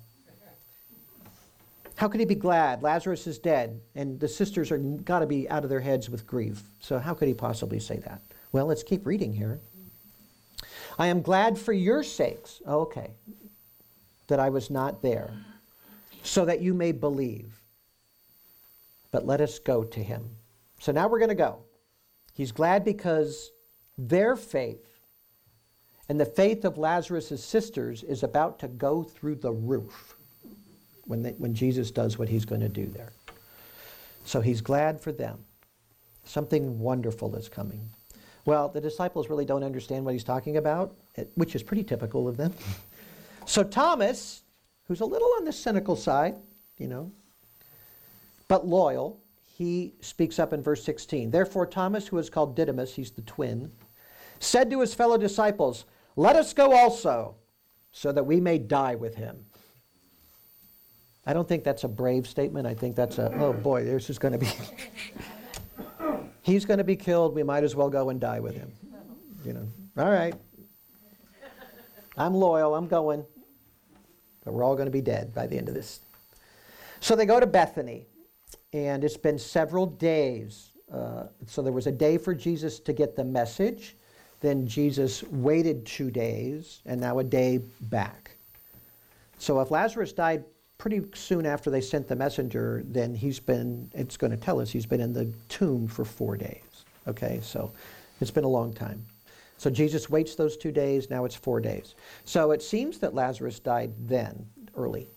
How 1.95 2.07
could 2.07 2.19
he 2.19 2.25
be 2.25 2.33
glad? 2.33 2.81
Lazarus 2.81 3.27
is 3.27 3.37
dead, 3.37 3.79
and 3.93 4.19
the 4.19 4.27
sisters 4.27 4.71
are 4.71 4.79
got 4.79 5.19
to 5.19 5.27
be 5.27 5.47
out 5.49 5.63
of 5.63 5.69
their 5.69 5.79
heads 5.79 6.09
with 6.09 6.25
grief. 6.25 6.63
So 6.79 6.97
how 6.97 7.13
could 7.13 7.27
he 7.27 7.35
possibly 7.35 7.79
say 7.79 7.97
that? 7.97 8.21
Well, 8.51 8.65
let's 8.65 8.81
keep 8.81 9.05
reading 9.05 9.31
here. 9.31 9.59
I 11.01 11.07
am 11.07 11.23
glad 11.23 11.57
for 11.57 11.73
your 11.73 12.03
sakes, 12.03 12.61
okay, 12.67 13.09
that 14.27 14.39
I 14.39 14.49
was 14.49 14.69
not 14.69 15.01
there, 15.01 15.33
so 16.21 16.45
that 16.45 16.61
you 16.61 16.75
may 16.75 16.91
believe. 16.91 17.59
But 19.09 19.25
let 19.25 19.41
us 19.41 19.57
go 19.57 19.83
to 19.83 19.99
him. 19.99 20.29
So 20.79 20.91
now 20.91 21.07
we're 21.07 21.17
going 21.17 21.29
to 21.29 21.33
go. 21.33 21.63
He's 22.35 22.51
glad 22.51 22.85
because 22.85 23.51
their 23.97 24.35
faith 24.35 24.85
and 26.07 26.19
the 26.19 26.25
faith 26.25 26.65
of 26.65 26.77
Lazarus' 26.77 27.43
sisters 27.43 28.03
is 28.03 28.21
about 28.21 28.59
to 28.59 28.67
go 28.67 29.01
through 29.01 29.37
the 29.37 29.51
roof 29.51 30.15
when, 31.05 31.23
they, 31.23 31.31
when 31.31 31.55
Jesus 31.55 31.89
does 31.89 32.19
what 32.19 32.29
he's 32.29 32.45
going 32.45 32.61
to 32.61 32.69
do 32.69 32.85
there. 32.85 33.11
So 34.23 34.39
he's 34.39 34.61
glad 34.61 35.01
for 35.01 35.11
them. 35.11 35.45
Something 36.25 36.77
wonderful 36.77 37.35
is 37.37 37.49
coming. 37.49 37.89
Well, 38.45 38.69
the 38.69 38.81
disciples 38.81 39.29
really 39.29 39.45
don't 39.45 39.63
understand 39.63 40.03
what 40.03 40.13
he's 40.13 40.23
talking 40.23 40.57
about, 40.57 40.95
which 41.35 41.55
is 41.55 41.63
pretty 41.63 41.83
typical 41.83 42.27
of 42.27 42.37
them. 42.37 42.53
So 43.45 43.63
Thomas, 43.63 44.43
who's 44.87 45.01
a 45.01 45.05
little 45.05 45.29
on 45.37 45.45
the 45.45 45.53
cynical 45.53 45.95
side, 45.95 46.35
you 46.77 46.87
know, 46.87 47.11
but 48.47 48.67
loyal, 48.67 49.21
he 49.57 49.93
speaks 50.01 50.39
up 50.39 50.53
in 50.53 50.61
verse 50.61 50.83
16. 50.83 51.31
Therefore, 51.31 51.65
Thomas, 51.65 52.07
who 52.07 52.17
is 52.17 52.29
called 52.29 52.55
Didymus, 52.55 52.95
he's 52.95 53.11
the 53.11 53.21
twin, 53.21 53.71
said 54.39 54.69
to 54.71 54.81
his 54.81 54.93
fellow 54.93 55.17
disciples, 55.17 55.85
Let 56.15 56.35
us 56.35 56.53
go 56.53 56.75
also, 56.75 57.35
so 57.91 58.11
that 58.11 58.23
we 58.23 58.39
may 58.39 58.57
die 58.57 58.95
with 58.95 59.15
him. 59.15 59.45
I 61.25 61.33
don't 61.33 61.47
think 61.47 61.63
that's 61.63 61.83
a 61.83 61.87
brave 61.87 62.27
statement. 62.27 62.65
I 62.65 62.73
think 62.73 62.95
that's 62.95 63.19
a, 63.19 63.31
oh 63.35 63.53
boy, 63.53 63.83
this 63.85 64.09
is 64.09 64.17
going 64.17 64.31
to 64.33 64.39
be. 64.39 64.47
He's 66.41 66.65
going 66.65 66.79
to 66.79 66.83
be 66.83 66.95
killed. 66.95 67.35
We 67.35 67.43
might 67.43 67.63
as 67.63 67.75
well 67.75 67.89
go 67.89 68.09
and 68.09 68.19
die 68.19 68.39
with 68.39 68.55
him. 68.55 68.71
You 69.45 69.53
know, 69.53 69.67
all 69.97 70.11
right. 70.11 70.33
I'm 72.17 72.33
loyal. 72.33 72.75
I'm 72.75 72.87
going. 72.87 73.25
But 74.43 74.53
we're 74.53 74.63
all 74.63 74.75
going 74.75 74.87
to 74.87 74.91
be 74.91 75.01
dead 75.01 75.33
by 75.33 75.47
the 75.47 75.57
end 75.57 75.67
of 75.67 75.75
this. 75.75 75.99
So 76.99 77.15
they 77.15 77.25
go 77.25 77.39
to 77.39 77.47
Bethany, 77.47 78.07
and 78.73 79.03
it's 79.03 79.17
been 79.17 79.39
several 79.39 79.85
days. 79.85 80.69
Uh, 80.91 81.25
so 81.45 81.61
there 81.61 81.73
was 81.73 81.87
a 81.87 81.91
day 81.91 82.17
for 82.17 82.33
Jesus 82.33 82.79
to 82.81 82.93
get 82.93 83.15
the 83.15 83.23
message. 83.23 83.95
Then 84.39 84.67
Jesus 84.67 85.23
waited 85.23 85.85
two 85.85 86.09
days, 86.09 86.81
and 86.85 86.99
now 86.99 87.19
a 87.19 87.23
day 87.23 87.59
back. 87.81 88.35
So 89.37 89.59
if 89.59 89.71
Lazarus 89.71 90.13
died 90.13 90.43
pretty 90.81 91.03
soon 91.13 91.45
after 91.45 91.69
they 91.69 91.79
sent 91.79 92.07
the 92.07 92.15
messenger, 92.15 92.81
then 92.87 93.13
he's 93.13 93.39
been, 93.39 93.87
it's 93.93 94.17
going 94.17 94.31
to 94.31 94.37
tell 94.37 94.59
us 94.59 94.71
he's 94.71 94.87
been 94.87 94.99
in 94.99 95.13
the 95.13 95.31
tomb 95.47 95.87
for 95.87 96.03
four 96.03 96.35
days. 96.35 96.85
Okay, 97.07 97.39
so 97.43 97.71
it's 98.19 98.31
been 98.31 98.45
a 98.45 98.49
long 98.49 98.73
time. 98.73 99.05
So 99.59 99.69
Jesus 99.69 100.09
waits 100.09 100.33
those 100.33 100.57
two 100.57 100.71
days, 100.71 101.07
now 101.07 101.23
it's 101.23 101.35
four 101.35 101.61
days. 101.61 101.93
So 102.25 102.49
it 102.49 102.63
seems 102.63 102.97
that 102.97 103.13
Lazarus 103.13 103.59
died 103.59 103.91
then, 104.07 104.43
early. 104.75 105.07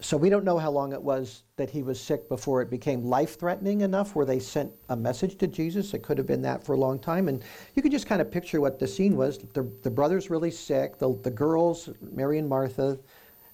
So 0.00 0.18
we 0.18 0.28
don't 0.28 0.44
know 0.44 0.58
how 0.58 0.70
long 0.70 0.92
it 0.92 1.00
was 1.00 1.44
that 1.56 1.70
he 1.70 1.82
was 1.82 1.98
sick 1.98 2.28
before 2.28 2.60
it 2.60 2.68
became 2.68 3.02
life 3.02 3.40
threatening 3.40 3.80
enough 3.80 4.14
where 4.14 4.26
they 4.26 4.40
sent 4.40 4.70
a 4.90 4.96
message 4.96 5.38
to 5.38 5.46
Jesus. 5.46 5.94
It 5.94 6.02
could 6.02 6.18
have 6.18 6.26
been 6.26 6.42
that 6.42 6.62
for 6.62 6.74
a 6.74 6.78
long 6.78 6.98
time. 6.98 7.28
And 7.28 7.42
you 7.74 7.80
can 7.80 7.90
just 7.90 8.06
kind 8.06 8.20
of 8.20 8.30
picture 8.30 8.60
what 8.60 8.78
the 8.78 8.86
scene 8.86 9.16
was. 9.16 9.38
The, 9.38 9.66
the 9.82 9.90
brother's 9.90 10.28
really 10.28 10.50
sick. 10.50 10.98
The, 10.98 11.18
the 11.22 11.30
girls, 11.30 11.88
Mary 12.12 12.38
and 12.38 12.46
Martha, 12.46 12.98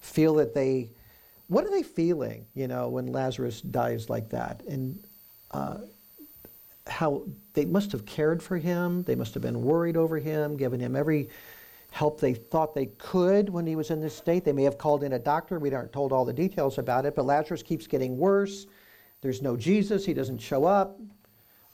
feel 0.03 0.35
that 0.35 0.53
they, 0.53 0.89
what 1.47 1.65
are 1.65 1.71
they 1.71 1.83
feeling, 1.83 2.45
you 2.53 2.67
know, 2.67 2.89
when 2.89 3.07
Lazarus 3.07 3.61
dies 3.61 4.09
like 4.09 4.29
that? 4.29 4.61
And 4.67 5.03
uh, 5.51 5.77
how 6.87 7.23
they 7.53 7.65
must 7.65 7.91
have 7.91 8.05
cared 8.05 8.41
for 8.43 8.57
him. 8.57 9.03
They 9.03 9.15
must 9.15 9.33
have 9.33 9.43
been 9.43 9.63
worried 9.63 9.97
over 9.97 10.17
him, 10.17 10.57
given 10.57 10.79
him 10.79 10.95
every 10.95 11.29
help 11.91 12.19
they 12.19 12.33
thought 12.33 12.73
they 12.73 12.87
could 12.97 13.49
when 13.49 13.65
he 13.65 13.75
was 13.75 13.91
in 13.91 14.01
this 14.01 14.15
state. 14.15 14.43
They 14.43 14.51
may 14.51 14.63
have 14.63 14.77
called 14.77 15.03
in 15.03 15.13
a 15.13 15.19
doctor. 15.19 15.59
We 15.59 15.73
aren't 15.73 15.93
told 15.93 16.11
all 16.11 16.25
the 16.25 16.33
details 16.33 16.77
about 16.77 17.05
it, 17.05 17.15
but 17.15 17.25
Lazarus 17.25 17.63
keeps 17.63 17.87
getting 17.87 18.17
worse. 18.17 18.65
There's 19.21 19.41
no 19.41 19.55
Jesus. 19.55 20.05
He 20.05 20.13
doesn't 20.13 20.39
show 20.39 20.65
up. 20.65 20.99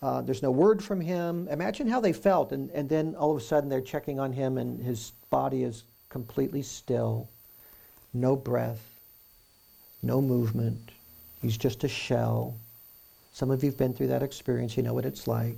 Uh, 0.02 0.22
there's 0.22 0.44
no 0.44 0.52
word 0.52 0.84
from 0.84 1.02
him. 1.02 1.48
Imagine 1.50 1.88
how 1.88 2.00
they 2.00 2.14
felt. 2.14 2.52
And, 2.52 2.70
and 2.72 2.88
then 2.88 3.16
all 3.16 3.32
of 3.32 3.38
a 3.38 3.44
sudden 3.44 3.70
they're 3.70 3.82
checking 3.82 4.20
on 4.20 4.32
him, 4.32 4.58
and 4.58 4.82
his 4.82 5.14
body 5.30 5.64
is 5.64 5.86
completely 6.10 6.62
still 6.62 7.30
no 8.14 8.36
breath, 8.36 8.82
no 10.02 10.22
movement. 10.22 10.92
He's 11.42 11.58
just 11.58 11.84
a 11.84 11.88
shell. 11.88 12.56
Some 13.34 13.52
of 13.52 13.64
you 13.64 13.70
have 13.70 13.78
been 13.78 13.94
through 13.94 14.08
that 14.08 14.24
experience. 14.24 14.76
You 14.76 14.84
know 14.84 14.94
what 14.94 15.06
it's 15.06 15.28
like 15.28 15.58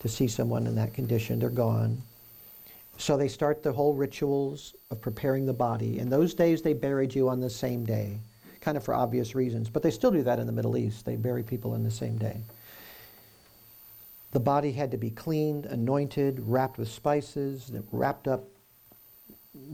to 0.00 0.08
see 0.08 0.26
someone 0.26 0.66
in 0.66 0.74
that 0.76 0.94
condition. 0.94 1.38
They're 1.38 1.50
gone. 1.50 2.02
So 2.98 3.16
they 3.16 3.28
start 3.28 3.62
the 3.62 3.72
whole 3.72 3.94
rituals 3.94 4.74
of 4.90 5.00
preparing 5.00 5.46
the 5.46 5.52
body. 5.52 5.98
In 5.98 6.10
those 6.10 6.34
days, 6.34 6.60
they 6.60 6.74
buried 6.74 7.14
you 7.14 7.28
on 7.28 7.40
the 7.40 7.48
same 7.48 7.84
day, 7.84 8.18
kind 8.60 8.76
of 8.76 8.84
for 8.84 8.94
obvious 8.94 9.34
reasons. 9.34 9.70
But 9.70 9.82
they 9.82 9.90
still 9.90 10.10
do 10.10 10.22
that 10.24 10.38
in 10.38 10.46
the 10.46 10.52
Middle 10.52 10.76
East. 10.76 11.06
They 11.06 11.16
bury 11.16 11.42
people 11.42 11.74
in 11.74 11.82
the 11.82 11.90
same 11.90 12.18
day. 12.18 12.40
The 14.32 14.40
body 14.40 14.72
had 14.72 14.90
to 14.90 14.96
be 14.96 15.10
cleaned, 15.10 15.66
anointed, 15.66 16.40
wrapped 16.46 16.78
with 16.78 16.88
spices, 16.88 17.72
wrapped 17.90 18.28
up 18.28 18.44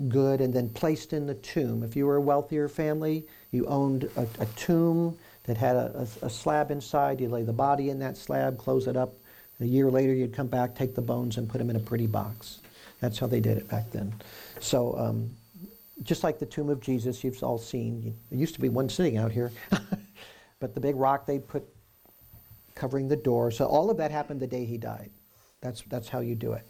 good 0.08 0.40
and 0.40 0.52
then 0.54 0.70
placed 0.70 1.12
in 1.12 1.26
the 1.26 1.34
tomb. 1.34 1.82
If 1.82 1.96
you 1.96 2.06
were 2.06 2.16
a 2.16 2.20
wealthier 2.20 2.68
family, 2.68 3.26
you 3.50 3.66
owned 3.66 4.04
a, 4.16 4.26
a 4.40 4.46
tomb 4.56 5.16
that 5.44 5.56
had 5.56 5.76
a, 5.76 6.06
a, 6.22 6.26
a, 6.26 6.30
slab 6.30 6.70
inside. 6.70 7.20
You 7.20 7.28
lay 7.28 7.42
the 7.42 7.52
body 7.52 7.90
in 7.90 7.98
that 8.00 8.16
slab, 8.16 8.58
close 8.58 8.86
it 8.86 8.96
up. 8.96 9.14
A 9.60 9.64
year 9.64 9.90
later, 9.90 10.14
you'd 10.14 10.34
come 10.34 10.48
back, 10.48 10.74
take 10.74 10.94
the 10.94 11.02
bones, 11.02 11.36
and 11.36 11.48
put 11.48 11.58
them 11.58 11.70
in 11.70 11.76
a 11.76 11.80
pretty 11.80 12.06
box. 12.06 12.58
That's 13.00 13.18
how 13.18 13.26
they 13.26 13.40
did 13.40 13.58
it 13.58 13.68
back 13.68 13.90
then. 13.90 14.14
So, 14.60 14.96
um, 14.98 15.30
just 16.02 16.24
like 16.24 16.38
the 16.38 16.46
tomb 16.46 16.68
of 16.68 16.80
Jesus, 16.80 17.24
you've 17.24 17.42
all 17.42 17.58
seen. 17.58 18.14
There 18.30 18.38
used 18.38 18.54
to 18.54 18.60
be 18.60 18.68
one 18.68 18.88
sitting 18.88 19.16
out 19.16 19.32
here, 19.32 19.52
but 20.60 20.74
the 20.74 20.80
big 20.80 20.96
rock 20.96 21.26
they 21.26 21.38
put 21.38 21.66
covering 22.74 23.08
the 23.08 23.16
door. 23.16 23.50
So 23.50 23.64
all 23.64 23.90
of 23.90 23.96
that 23.96 24.10
happened 24.10 24.40
the 24.40 24.46
day 24.46 24.64
he 24.66 24.76
died. 24.76 25.10
That's 25.62 25.82
that's 25.88 26.08
how 26.08 26.20
you 26.20 26.34
do 26.34 26.52
it. 26.52 26.66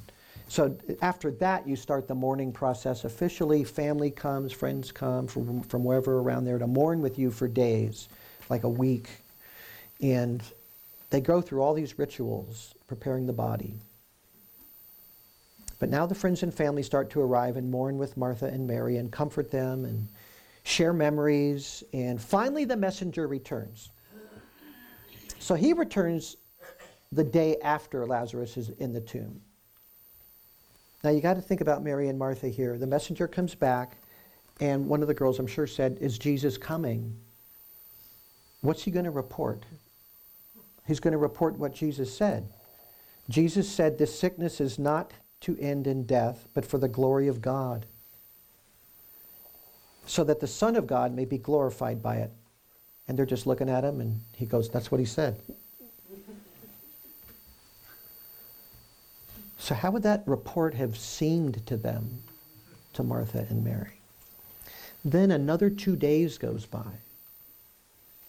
So 0.48 0.76
after 1.02 1.32
that, 1.32 1.66
you 1.66 1.74
start 1.74 2.06
the 2.06 2.14
mourning 2.14 2.52
process 2.52 3.04
officially. 3.04 3.64
Family 3.64 4.10
comes, 4.10 4.52
friends 4.52 4.92
come 4.92 5.26
from, 5.26 5.62
from 5.62 5.84
wherever 5.84 6.18
around 6.20 6.44
there 6.44 6.58
to 6.58 6.66
mourn 6.66 7.00
with 7.02 7.18
you 7.18 7.30
for 7.30 7.48
days, 7.48 8.08
like 8.48 8.62
a 8.64 8.68
week. 8.68 9.08
And 10.00 10.42
they 11.10 11.20
go 11.20 11.40
through 11.40 11.62
all 11.62 11.74
these 11.74 11.98
rituals, 11.98 12.74
preparing 12.86 13.26
the 13.26 13.32
body. 13.32 13.74
But 15.78 15.90
now 15.90 16.06
the 16.06 16.14
friends 16.14 16.42
and 16.42 16.54
family 16.54 16.82
start 16.82 17.10
to 17.10 17.20
arrive 17.20 17.56
and 17.56 17.70
mourn 17.70 17.98
with 17.98 18.16
Martha 18.16 18.46
and 18.46 18.66
Mary 18.66 18.96
and 18.96 19.10
comfort 19.10 19.50
them 19.50 19.84
and 19.84 20.08
share 20.62 20.92
memories. 20.92 21.82
And 21.92 22.20
finally, 22.20 22.64
the 22.64 22.76
messenger 22.76 23.26
returns. 23.26 23.90
So 25.38 25.54
he 25.54 25.72
returns 25.72 26.36
the 27.12 27.24
day 27.24 27.56
after 27.62 28.06
Lazarus 28.06 28.56
is 28.56 28.70
in 28.78 28.92
the 28.92 29.00
tomb. 29.00 29.40
Now 31.04 31.10
you 31.10 31.20
got 31.20 31.34
to 31.34 31.42
think 31.42 31.60
about 31.60 31.82
Mary 31.82 32.08
and 32.08 32.18
Martha 32.18 32.48
here. 32.48 32.78
The 32.78 32.86
messenger 32.86 33.28
comes 33.28 33.54
back, 33.54 33.98
and 34.60 34.88
one 34.88 35.02
of 35.02 35.08
the 35.08 35.14
girls, 35.14 35.38
I'm 35.38 35.46
sure, 35.46 35.66
said, 35.66 35.98
Is 36.00 36.18
Jesus 36.18 36.56
coming? 36.58 37.16
What's 38.62 38.82
he 38.82 38.90
going 38.90 39.04
to 39.04 39.10
report? 39.10 39.64
He's 40.86 41.00
going 41.00 41.12
to 41.12 41.18
report 41.18 41.58
what 41.58 41.74
Jesus 41.74 42.16
said. 42.16 42.48
Jesus 43.28 43.68
said, 43.68 43.98
This 43.98 44.18
sickness 44.18 44.60
is 44.60 44.78
not 44.78 45.12
to 45.42 45.56
end 45.58 45.86
in 45.86 46.04
death, 46.04 46.48
but 46.54 46.64
for 46.64 46.78
the 46.78 46.88
glory 46.88 47.28
of 47.28 47.42
God, 47.42 47.86
so 50.06 50.24
that 50.24 50.40
the 50.40 50.46
Son 50.46 50.76
of 50.76 50.86
God 50.86 51.14
may 51.14 51.24
be 51.24 51.38
glorified 51.38 52.02
by 52.02 52.16
it. 52.16 52.32
And 53.08 53.16
they're 53.16 53.26
just 53.26 53.46
looking 53.46 53.68
at 53.68 53.84
him, 53.84 54.00
and 54.00 54.20
he 54.34 54.46
goes, 54.46 54.68
That's 54.70 54.90
what 54.90 54.98
he 54.98 55.06
said. 55.06 55.40
So, 59.58 59.74
how 59.74 59.90
would 59.90 60.02
that 60.02 60.22
report 60.26 60.74
have 60.74 60.96
seemed 60.96 61.66
to 61.66 61.76
them, 61.76 62.22
to 62.92 63.02
Martha 63.02 63.46
and 63.48 63.64
Mary? 63.64 64.00
Then 65.04 65.30
another 65.30 65.70
two 65.70 65.96
days 65.96 66.38
goes 66.38 66.66
by. 66.66 66.90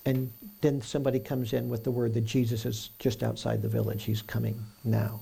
And 0.05 0.31
then 0.61 0.81
somebody 0.81 1.19
comes 1.19 1.51
in 1.51 1.67
with 1.67 1.83
the 1.83 1.91
word 1.91 2.13
that 2.13 2.21
Jesus 2.21 2.65
is 2.65 2.91
just 2.97 3.23
outside 3.23 3.61
the 3.61 3.67
village. 3.67 4.03
He's 4.03 4.21
coming 4.21 4.63
now. 4.85 5.19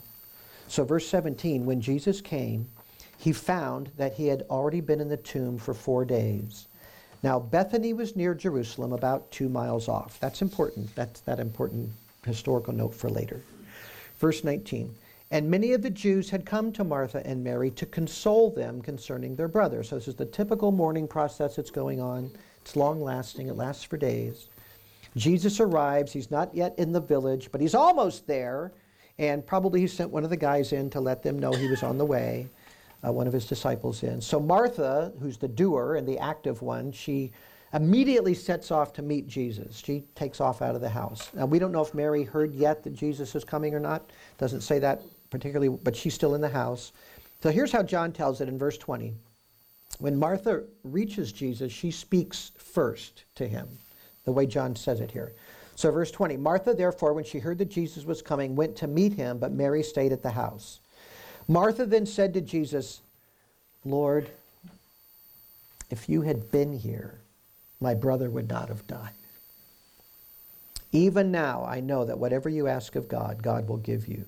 So, 0.67 0.83
verse 0.83 1.07
17 1.07 1.65
when 1.65 1.81
Jesus 1.81 2.21
came, 2.21 2.69
he 3.17 3.31
found 3.31 3.89
that 3.97 4.13
he 4.13 4.27
had 4.27 4.43
already 4.49 4.81
been 4.81 5.01
in 5.01 5.09
the 5.09 5.17
tomb 5.17 5.57
for 5.57 5.73
four 5.73 6.05
days. 6.05 6.67
Now, 7.23 7.39
Bethany 7.39 7.93
was 7.93 8.15
near 8.15 8.35
Jerusalem, 8.35 8.93
about 8.93 9.31
two 9.31 9.49
miles 9.49 9.87
off. 9.87 10.19
That's 10.19 10.43
important. 10.43 10.93
That's 10.93 11.21
that 11.21 11.39
important 11.39 11.89
historical 12.23 12.73
note 12.73 12.93
for 12.93 13.09
later. 13.09 13.41
Verse 14.19 14.43
19 14.43 14.93
and 15.31 15.49
many 15.49 15.73
of 15.73 15.81
the 15.81 15.89
Jews 15.89 16.29
had 16.29 16.45
come 16.45 16.71
to 16.73 16.83
Martha 16.83 17.25
and 17.25 17.43
Mary 17.43 17.71
to 17.71 17.85
console 17.85 18.51
them 18.51 18.81
concerning 18.81 19.35
their 19.35 19.47
brother. 19.47 19.83
So 19.83 19.95
this 19.95 20.07
is 20.07 20.15
the 20.15 20.25
typical 20.25 20.71
mourning 20.71 21.07
process 21.07 21.55
that's 21.55 21.71
going 21.71 21.99
on. 21.99 22.31
It's 22.61 22.75
long 22.75 23.01
lasting, 23.01 23.47
it 23.47 23.55
lasts 23.55 23.83
for 23.83 23.97
days. 23.97 24.49
Jesus 25.15 25.59
arrives. 25.59 26.11
He's 26.11 26.29
not 26.29 26.53
yet 26.53 26.77
in 26.77 26.91
the 26.91 26.99
village, 26.99 27.49
but 27.51 27.61
he's 27.61 27.75
almost 27.75 28.27
there. 28.27 28.71
And 29.17 29.45
probably 29.45 29.79
he 29.79 29.88
sent 29.88 30.09
one 30.09 30.23
of 30.23 30.29
the 30.29 30.38
guys 30.38 30.73
in 30.73 30.89
to 30.89 30.99
let 30.99 31.23
them 31.23 31.39
know 31.39 31.53
he 31.53 31.69
was 31.69 31.83
on 31.83 31.97
the 31.97 32.05
way, 32.05 32.49
uh, 33.05 33.11
one 33.11 33.27
of 33.27 33.33
his 33.33 33.45
disciples 33.45 34.03
in. 34.03 34.19
So 34.19 34.39
Martha, 34.39 35.13
who's 35.21 35.38
the 35.38 35.47
doer 35.47 35.95
and 35.95 36.07
the 36.07 36.19
active 36.19 36.61
one, 36.61 36.91
she 36.91 37.31
immediately 37.73 38.33
sets 38.33 38.71
off 38.71 38.93
to 38.93 39.01
meet 39.01 39.27
Jesus. 39.27 39.81
She 39.83 40.03
takes 40.15 40.41
off 40.41 40.61
out 40.61 40.75
of 40.75 40.81
the 40.81 40.89
house. 40.89 41.29
Now, 41.33 41.45
we 41.45 41.59
don't 41.59 41.71
know 41.71 41.81
if 41.81 41.93
Mary 41.93 42.23
heard 42.23 42.53
yet 42.53 42.83
that 42.83 42.93
Jesus 42.93 43.35
is 43.35 43.43
coming 43.43 43.73
or 43.73 43.79
not. 43.79 44.09
Doesn't 44.38 44.61
say 44.61 44.79
that 44.79 45.01
particularly, 45.29 45.77
but 45.83 45.95
she's 45.95 46.13
still 46.13 46.35
in 46.35 46.41
the 46.41 46.49
house. 46.49 46.91
So 47.41 47.51
here's 47.51 47.71
how 47.71 47.83
John 47.83 48.11
tells 48.11 48.41
it 48.41 48.49
in 48.49 48.57
verse 48.57 48.77
20. 48.77 49.13
When 49.99 50.17
Martha 50.17 50.63
reaches 50.83 51.31
Jesus, 51.31 51.71
she 51.71 51.91
speaks 51.91 52.51
first 52.57 53.23
to 53.35 53.47
him, 53.47 53.67
the 54.25 54.31
way 54.31 54.45
John 54.45 54.75
says 54.75 54.99
it 54.99 55.11
here. 55.11 55.33
So, 55.75 55.91
verse 55.91 56.11
20 56.11 56.38
Martha, 56.38 56.73
therefore, 56.73 57.13
when 57.13 57.23
she 57.23 57.39
heard 57.39 57.57
that 57.57 57.69
Jesus 57.69 58.05
was 58.05 58.21
coming, 58.21 58.55
went 58.55 58.75
to 58.77 58.88
meet 58.88 59.13
him, 59.13 59.38
but 59.38 59.51
Mary 59.51 59.83
stayed 59.83 60.11
at 60.11 60.23
the 60.23 60.31
house. 60.31 60.79
Martha 61.47 61.85
then 61.85 62.05
said 62.05 62.33
to 62.33 62.41
Jesus, 62.41 63.01
Lord, 63.83 64.29
if 65.89 66.09
you 66.09 66.21
had 66.21 66.51
been 66.51 66.73
here, 66.73 67.19
my 67.79 67.93
brother 67.93 68.29
would 68.29 68.49
not 68.49 68.69
have 68.69 68.88
died. 68.88 69.13
Even 70.91 71.29
now, 71.29 71.65
I 71.65 71.81
know 71.81 72.05
that 72.05 72.17
whatever 72.17 72.49
you 72.49 72.67
ask 72.67 72.95
of 72.95 73.09
God, 73.09 73.43
God 73.43 73.67
will 73.67 73.77
give 73.77 74.07
you. 74.07 74.25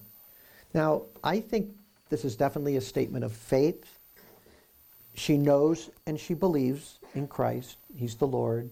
Now, 0.74 1.04
I 1.24 1.40
think 1.40 1.70
this 2.10 2.26
is 2.26 2.36
definitely 2.36 2.78
a 2.78 2.82
statement 2.82 3.26
of 3.26 3.32
faith. 3.32 4.00
She 5.14 5.38
knows 5.38 5.90
and 6.06 6.20
she 6.20 6.34
believes 6.34 7.00
in 7.16 7.28
Christ, 7.28 7.78
He's 7.96 8.16
the 8.16 8.28
Lord, 8.28 8.70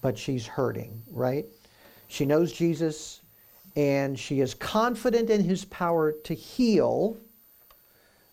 but 0.00 0.16
she's 0.16 0.46
hurting, 0.46 1.02
right? 1.10 1.46
She 2.08 2.24
knows 2.24 2.52
Jesus 2.52 3.20
and 3.76 4.18
she 4.18 4.40
is 4.40 4.54
confident 4.54 5.30
in 5.30 5.44
His 5.44 5.64
power 5.66 6.12
to 6.24 6.34
heal, 6.34 7.16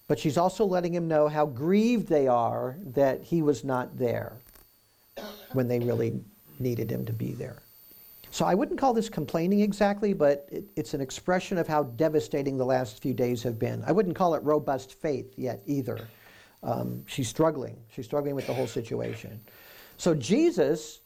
but 0.07 0.19
she's 0.19 0.37
also 0.37 0.65
letting 0.65 0.93
him 0.93 1.07
know 1.07 1.27
how 1.27 1.45
grieved 1.45 2.07
they 2.07 2.27
are 2.27 2.75
that 2.93 3.21
He 3.21 3.41
was 3.41 3.63
not 3.63 3.97
there 3.97 4.33
when 5.53 5.67
they 5.67 5.79
really 5.79 6.19
needed 6.59 6.91
Him 6.91 7.05
to 7.05 7.13
be 7.13 7.33
there. 7.33 7.61
So 8.31 8.45
I 8.45 8.53
wouldn't 8.53 8.79
call 8.79 8.93
this 8.93 9.09
complaining 9.09 9.61
exactly, 9.61 10.13
but 10.13 10.47
it, 10.51 10.65
it's 10.75 10.93
an 10.93 11.01
expression 11.01 11.57
of 11.57 11.67
how 11.67 11.83
devastating 11.83 12.57
the 12.57 12.65
last 12.65 13.01
few 13.01 13.13
days 13.13 13.41
have 13.43 13.57
been. 13.57 13.83
I 13.85 13.91
wouldn't 13.91 14.15
call 14.15 14.35
it 14.35 14.43
robust 14.43 14.93
faith 14.93 15.33
yet 15.37 15.61
either. 15.65 16.07
Um, 16.61 17.03
she's 17.07 17.27
struggling. 17.27 17.77
She's 17.93 18.05
struggling 18.05 18.35
with 18.35 18.47
the 18.47 18.53
whole 18.53 18.67
situation. 18.67 19.41
So 19.97 20.13
Jesus, 20.13 21.01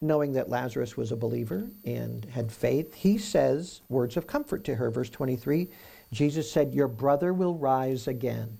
knowing 0.00 0.32
that 0.34 0.48
Lazarus 0.48 0.96
was 0.96 1.10
a 1.10 1.16
believer 1.16 1.66
and 1.84 2.24
had 2.26 2.52
faith, 2.52 2.94
he 2.94 3.18
says 3.18 3.80
words 3.88 4.16
of 4.16 4.26
comfort 4.26 4.64
to 4.64 4.74
her. 4.74 4.90
Verse 4.90 5.10
23 5.10 5.68
Jesus 6.12 6.50
said, 6.50 6.72
Your 6.72 6.86
brother 6.86 7.34
will 7.34 7.54
rise 7.54 8.06
again. 8.06 8.56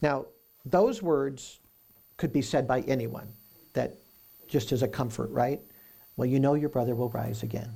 Now, 0.00 0.26
those 0.64 1.02
words 1.02 1.60
could 2.16 2.32
be 2.32 2.42
said 2.42 2.66
by 2.66 2.80
anyone, 2.82 3.28
that 3.74 3.98
just 4.48 4.72
as 4.72 4.82
a 4.82 4.88
comfort, 4.88 5.30
right? 5.30 5.60
Well, 6.16 6.26
you 6.26 6.40
know 6.40 6.54
your 6.54 6.68
brother 6.68 6.94
will 6.94 7.10
rise 7.10 7.42
again. 7.42 7.70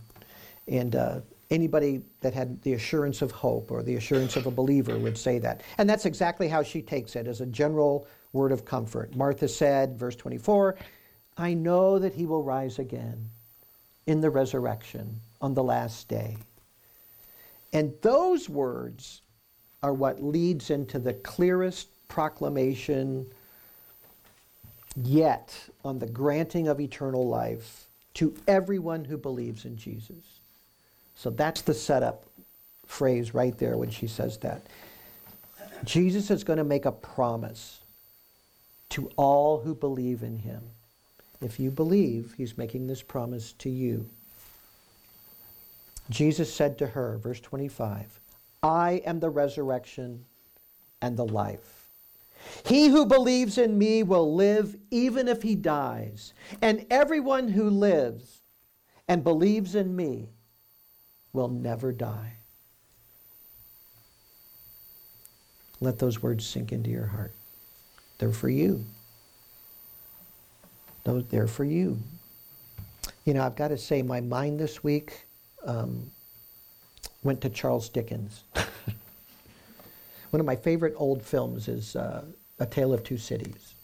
And 0.67 0.97
uh, 0.97 1.21
anybody 1.51 2.03
that 2.21 2.33
had 2.33 2.63
the 2.63 2.75
assurance 2.75 3.23
of 3.23 3.31
hope 3.31 3.71
or 3.71 3.83
the 3.83 3.97
assurance 3.97 4.37
of 4.37 4.47
a 4.47 4.51
believer 4.51 4.99
would 4.99 5.19
say 5.19 5.39
that. 5.41 5.63
And 5.79 5.89
that's 5.89 6.07
exactly 6.07 6.49
how 6.49 6.63
she 6.63 6.81
takes 6.81 7.17
it 7.17 7.27
as 7.27 7.41
a 7.41 7.47
general 7.47 8.07
word 8.33 8.53
of 8.53 8.65
comfort. 8.65 9.15
Martha 9.17 9.49
said, 9.49 9.99
verse 9.99 10.17
24, 10.17 10.77
I 11.37 11.55
know 11.55 11.99
that 11.99 12.15
he 12.15 12.27
will 12.27 12.43
rise 12.43 12.79
again 12.79 13.31
in 14.07 14.21
the 14.21 14.31
resurrection 14.31 15.21
on 15.41 15.55
the 15.55 15.63
last 15.63 16.09
day. 16.09 16.37
And 17.73 17.93
those 18.03 18.49
words 18.49 19.23
are 19.83 19.95
what 19.95 20.23
leads 20.23 20.71
into 20.71 20.99
the 20.99 21.15
clearest 21.15 21.89
proclamation 22.09 23.27
yet 24.97 25.55
on 25.85 25.99
the 25.99 26.07
granting 26.07 26.69
of 26.69 26.81
eternal 26.81 27.27
life 27.29 27.90
to 28.15 28.35
everyone 28.49 29.05
who 29.05 29.17
believes 29.17 29.65
in 29.65 29.77
Jesus. 29.77 30.41
So 31.15 31.31
that's 31.31 31.63
the 31.63 31.75
setup 31.75 32.25
phrase 32.87 33.35
right 33.35 33.57
there 33.59 33.77
when 33.77 33.91
she 33.91 34.07
says 34.07 34.39
that. 34.39 34.63
Jesus 35.85 36.31
is 36.31 36.45
going 36.45 36.59
to 36.59 36.65
make 36.65 36.85
a 36.85 36.93
promise 36.93 37.81
to 38.91 39.11
all 39.17 39.61
who 39.61 39.75
believe 39.75 40.23
in 40.23 40.39
him. 40.39 40.63
If 41.41 41.59
you 41.59 41.71
believe, 41.71 42.35
he's 42.37 42.59
making 42.59 42.87
this 42.87 43.03
promise 43.03 43.53
to 43.55 43.71
you. 43.71 44.09
Jesus 46.11 46.53
said 46.53 46.77
to 46.79 46.87
her, 46.89 47.19
verse 47.19 47.41
25, 47.41 48.21
I 48.63 49.03
am 49.07 49.21
the 49.21 49.31
resurrection 49.31 50.25
and 51.01 51.17
the 51.17 51.25
life. 51.25 51.80
He 52.65 52.89
who 52.89 53.07
believes 53.07 53.59
in 53.59 53.79
me 53.79 54.03
will 54.03 54.35
live 54.35 54.77
even 54.91 55.29
if 55.29 55.43
he 55.43 55.55
dies, 55.55 56.35
and 56.63 56.87
everyone 56.91 57.49
who 57.49 57.69
lives 57.69 58.43
and 59.09 59.25
believes 59.25 59.75
in 59.75 59.95
me 59.95 60.29
will 61.33 61.49
never 61.49 61.93
die. 61.93 62.35
Let 65.81 65.99
those 65.99 66.23
words 66.23 66.47
sink 66.47 66.73
into 66.73 66.91
your 66.91 67.07
heart. 67.07 67.33
They're 68.19 68.33
for 68.33 68.51
you. 68.51 68.85
They're 71.05 71.47
for 71.47 71.65
you. 71.65 71.99
You 73.25 73.35
know, 73.35 73.45
I've 73.45 73.57
got 73.57 73.69
to 73.69 73.79
say, 73.79 74.03
my 74.03 74.21
mind 74.21 74.61
this 74.61 74.85
week 74.85 75.27
um, 75.65 76.11
went 77.23 77.41
to 77.41 77.49
Charles 77.49 77.89
Dickens. 77.89 78.45
One 80.31 80.41
of 80.41 80.47
my 80.47 80.57
favorite 80.57 80.95
old 80.97 81.23
films 81.23 81.69
is 81.69 81.97
uh, 81.97 82.25
A 82.61 82.67
Tale 82.67 82.93
of 82.93 83.03
Two 83.03 83.19
Cities. 83.19 83.75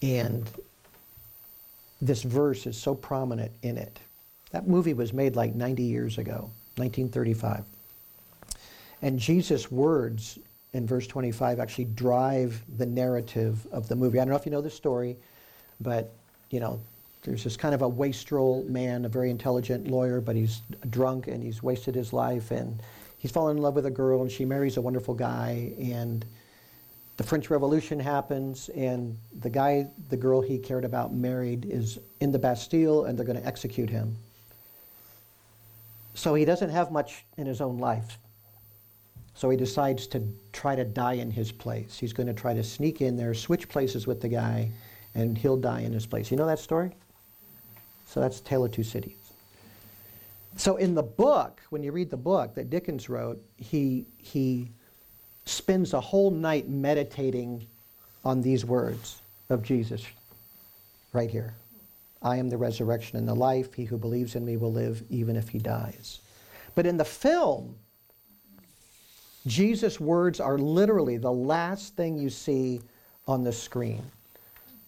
And 0.00 0.50
this 2.00 2.22
verse 2.22 2.66
is 2.66 2.76
so 2.76 2.94
prominent 2.94 3.52
in 3.62 3.76
it. 3.76 4.00
That 4.50 4.66
movie 4.66 4.94
was 4.94 5.12
made 5.12 5.36
like 5.36 5.54
90 5.54 5.82
years 5.82 6.18
ago, 6.18 6.50
1935. 6.76 7.64
And 9.02 9.18
Jesus' 9.18 9.70
words 9.70 10.38
in 10.72 10.86
verse 10.86 11.06
25 11.06 11.60
actually 11.60 11.84
drive 11.86 12.62
the 12.78 12.86
narrative 12.86 13.66
of 13.70 13.88
the 13.88 13.96
movie. 13.96 14.18
I 14.18 14.24
don't 14.24 14.30
know 14.30 14.38
if 14.38 14.46
you 14.46 14.52
know 14.52 14.60
the 14.60 14.70
story, 14.70 15.16
but 15.80 16.12
you 16.50 16.60
know, 16.60 16.80
there's 17.22 17.44
this 17.44 17.56
kind 17.56 17.74
of 17.74 17.82
a 17.82 17.88
wastrel 17.88 18.64
man, 18.68 19.04
a 19.04 19.08
very 19.08 19.30
intelligent 19.30 19.88
lawyer, 19.88 20.20
but 20.20 20.34
he's 20.34 20.62
drunk 20.90 21.28
and 21.28 21.42
he's 21.42 21.62
wasted 21.62 21.94
his 21.94 22.12
life 22.12 22.50
and 22.50 22.82
he's 23.22 23.30
fallen 23.30 23.56
in 23.56 23.62
love 23.62 23.76
with 23.76 23.86
a 23.86 23.90
girl 23.90 24.20
and 24.20 24.30
she 24.30 24.44
marries 24.44 24.76
a 24.76 24.80
wonderful 24.80 25.14
guy 25.14 25.72
and 25.78 26.24
the 27.18 27.22
French 27.22 27.50
Revolution 27.50 28.00
happens 28.00 28.68
and 28.70 29.16
the 29.40 29.48
guy 29.48 29.86
the 30.10 30.16
girl 30.16 30.40
he 30.40 30.58
cared 30.58 30.84
about 30.84 31.14
married 31.14 31.64
is 31.64 32.00
in 32.20 32.32
the 32.32 32.38
Bastille 32.38 33.04
and 33.04 33.16
they're 33.16 33.24
going 33.24 33.40
to 33.40 33.46
execute 33.46 33.88
him. 33.88 34.16
So 36.14 36.34
he 36.34 36.44
doesn't 36.44 36.70
have 36.70 36.90
much 36.90 37.24
in 37.36 37.46
his 37.46 37.60
own 37.60 37.78
life. 37.78 38.18
So 39.34 39.48
he 39.50 39.56
decides 39.56 40.08
to 40.08 40.22
try 40.52 40.74
to 40.74 40.84
die 40.84 41.14
in 41.14 41.30
his 41.30 41.52
place. 41.52 41.96
He's 41.98 42.12
going 42.12 42.26
to 42.26 42.34
try 42.34 42.54
to 42.54 42.64
sneak 42.64 43.00
in 43.00 43.16
there, 43.16 43.34
switch 43.34 43.68
places 43.68 44.04
with 44.04 44.20
the 44.20 44.28
guy, 44.28 44.68
and 45.14 45.38
he'll 45.38 45.56
die 45.56 45.80
in 45.80 45.92
his 45.92 46.06
place. 46.06 46.30
You 46.30 46.36
know 46.36 46.46
that 46.46 46.58
story? 46.58 46.90
So 48.06 48.18
that's 48.20 48.40
Tale 48.40 48.64
of 48.64 48.72
Two 48.72 48.82
Cities. 48.82 49.21
So 50.56 50.76
in 50.76 50.94
the 50.94 51.02
book, 51.02 51.60
when 51.70 51.82
you 51.82 51.92
read 51.92 52.10
the 52.10 52.16
book 52.16 52.54
that 52.54 52.70
Dickens 52.70 53.08
wrote, 53.08 53.42
he, 53.56 54.06
he 54.18 54.70
spends 55.44 55.92
a 55.94 56.00
whole 56.00 56.30
night 56.30 56.68
meditating 56.68 57.66
on 58.24 58.42
these 58.42 58.64
words 58.64 59.22
of 59.48 59.62
Jesus 59.62 60.06
right 61.12 61.30
here. 61.30 61.54
I 62.22 62.36
am 62.36 62.48
the 62.48 62.56
resurrection 62.56 63.18
and 63.18 63.26
the 63.26 63.34
life. 63.34 63.74
He 63.74 63.84
who 63.84 63.98
believes 63.98 64.36
in 64.36 64.44
me 64.44 64.56
will 64.56 64.72
live 64.72 65.02
even 65.10 65.36
if 65.36 65.48
he 65.48 65.58
dies. 65.58 66.20
But 66.74 66.86
in 66.86 66.96
the 66.96 67.04
film, 67.04 67.74
Jesus' 69.46 69.98
words 69.98 70.38
are 70.38 70.58
literally 70.58 71.16
the 71.16 71.32
last 71.32 71.96
thing 71.96 72.16
you 72.16 72.30
see 72.30 72.80
on 73.26 73.42
the 73.42 73.52
screen. 73.52 74.02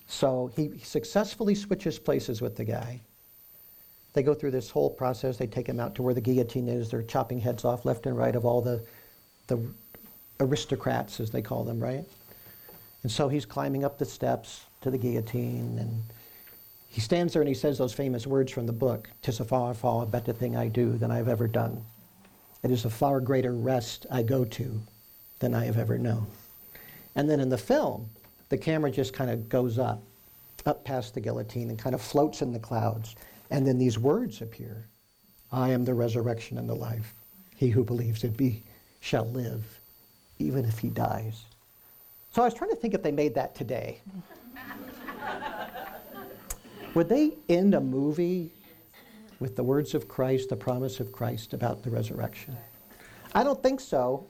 So 0.07 0.53
he 0.55 0.79
successfully 0.79 1.55
switches 1.55 1.99
places 1.99 2.41
with 2.41 2.57
the 2.57 2.65
guy. 2.65 3.01
They 4.15 4.23
go 4.23 4.33
through 4.33 4.53
this 4.53 4.71
whole 4.71 4.91
process. 4.91 5.37
They 5.37 5.47
take 5.47 5.69
him 5.69 5.79
out 5.79 5.95
to 5.97 6.03
where 6.03 6.15
the 6.15 6.21
guillotine 6.21 6.69
is. 6.69 6.91
They're 6.91 7.03
chopping 7.03 7.41
heads 7.41 7.65
off 7.65 7.85
left 7.85 8.07
and 8.07 8.17
right 8.17 8.35
of 8.35 8.47
all 8.47 8.63
the, 8.63 8.83
the 9.49 9.61
aristocrats, 10.41 11.21
as 11.21 11.31
they 11.31 11.43
call 11.43 11.65
them, 11.65 11.81
right? 11.81 12.05
And 13.03 13.13
so 13.13 13.29
he's 13.29 13.45
climbing 13.45 13.85
up 13.85 13.99
the 13.99 14.05
steps 14.05 14.65
to 14.81 14.91
the 14.91 14.99
guillotine, 14.99 15.79
and 15.79 16.03
he 16.89 17.01
stands 17.01 17.33
there 17.33 17.43
and 17.43 17.49
he 17.49 17.55
says 17.55 17.77
those 17.77 17.93
famous 17.93 18.27
words 18.27 18.53
from 18.53 18.67
the 18.67 18.73
book 18.73 19.11
Tis 19.21 19.41
a 19.41 19.45
far, 19.45 19.75
far 19.75 20.07
better 20.07 20.33
thing 20.33 20.57
I 20.57 20.69
do 20.69 20.93
than 20.93 21.11
I've 21.11 21.29
ever 21.29 21.49
done. 21.49 21.85
It 22.63 22.71
is 22.71 22.85
a 22.85 22.91
far 22.91 23.21
greater 23.21 23.53
rest 23.53 24.07
I 24.11 24.23
go 24.23 24.45
to 24.45 24.81
than 25.41 25.55
I 25.55 25.65
have 25.67 25.77
ever 25.77 25.99
known. 25.99 26.27
And 27.17 27.29
then 27.29 27.41
in 27.41 27.49
the 27.49 27.59
film, 27.59 28.09
the 28.49 28.57
camera 28.57 28.91
just 28.91 29.13
kind 29.13 29.31
of 29.31 29.49
goes 29.49 29.79
up 29.79 30.01
up 30.67 30.83
past 30.85 31.13
the 31.13 31.21
guillotine 31.21 31.69
and 31.69 31.79
kind 31.79 31.95
of 31.95 32.01
floats 32.01 32.41
in 32.41 32.53
the 32.53 32.59
clouds. 32.59 33.17
And 33.51 33.67
then 33.67 33.79
these 33.79 33.99
words 33.99 34.43
appear 34.43 34.87
I 35.53 35.71
am 35.71 35.85
the 35.85 35.95
resurrection 35.95 36.59
and 36.59 36.69
the 36.69 36.75
life. 36.75 37.15
He 37.57 37.71
who 37.71 37.85
believes 37.85 38.25
in 38.25 38.35
me 38.37 38.63
shall 39.01 39.27
live, 39.27 39.63
even 40.39 40.65
if 40.65 40.79
he 40.79 40.89
dies. 40.89 41.45
So 42.33 42.43
I 42.43 42.47
was 42.47 42.55
trying 42.55 42.71
to 42.71 42.77
think 42.77 42.95
if 42.95 43.03
they 43.03 43.13
made 43.13 43.35
that 43.35 43.55
today. 43.55 44.01
Would 46.95 47.09
they 47.09 47.37
end 47.49 47.75
a 47.75 47.81
movie 47.81 48.53
with 49.39 49.57
the 49.57 49.63
words 49.63 49.95
of 49.95 50.09
Christ, 50.09 50.49
the 50.49 50.57
promise 50.57 51.01
of 51.01 51.13
Christ 51.13 51.53
about 51.53 51.83
the 51.83 51.91
resurrection? 51.91 52.57
I 53.35 53.45
don't 53.45 53.63
think 53.63 53.81
so. 53.81 54.27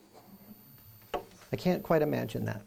I 1.53 1.57
can't 1.57 1.83
quite 1.83 2.03
imagine 2.03 2.45
that. 2.47 2.63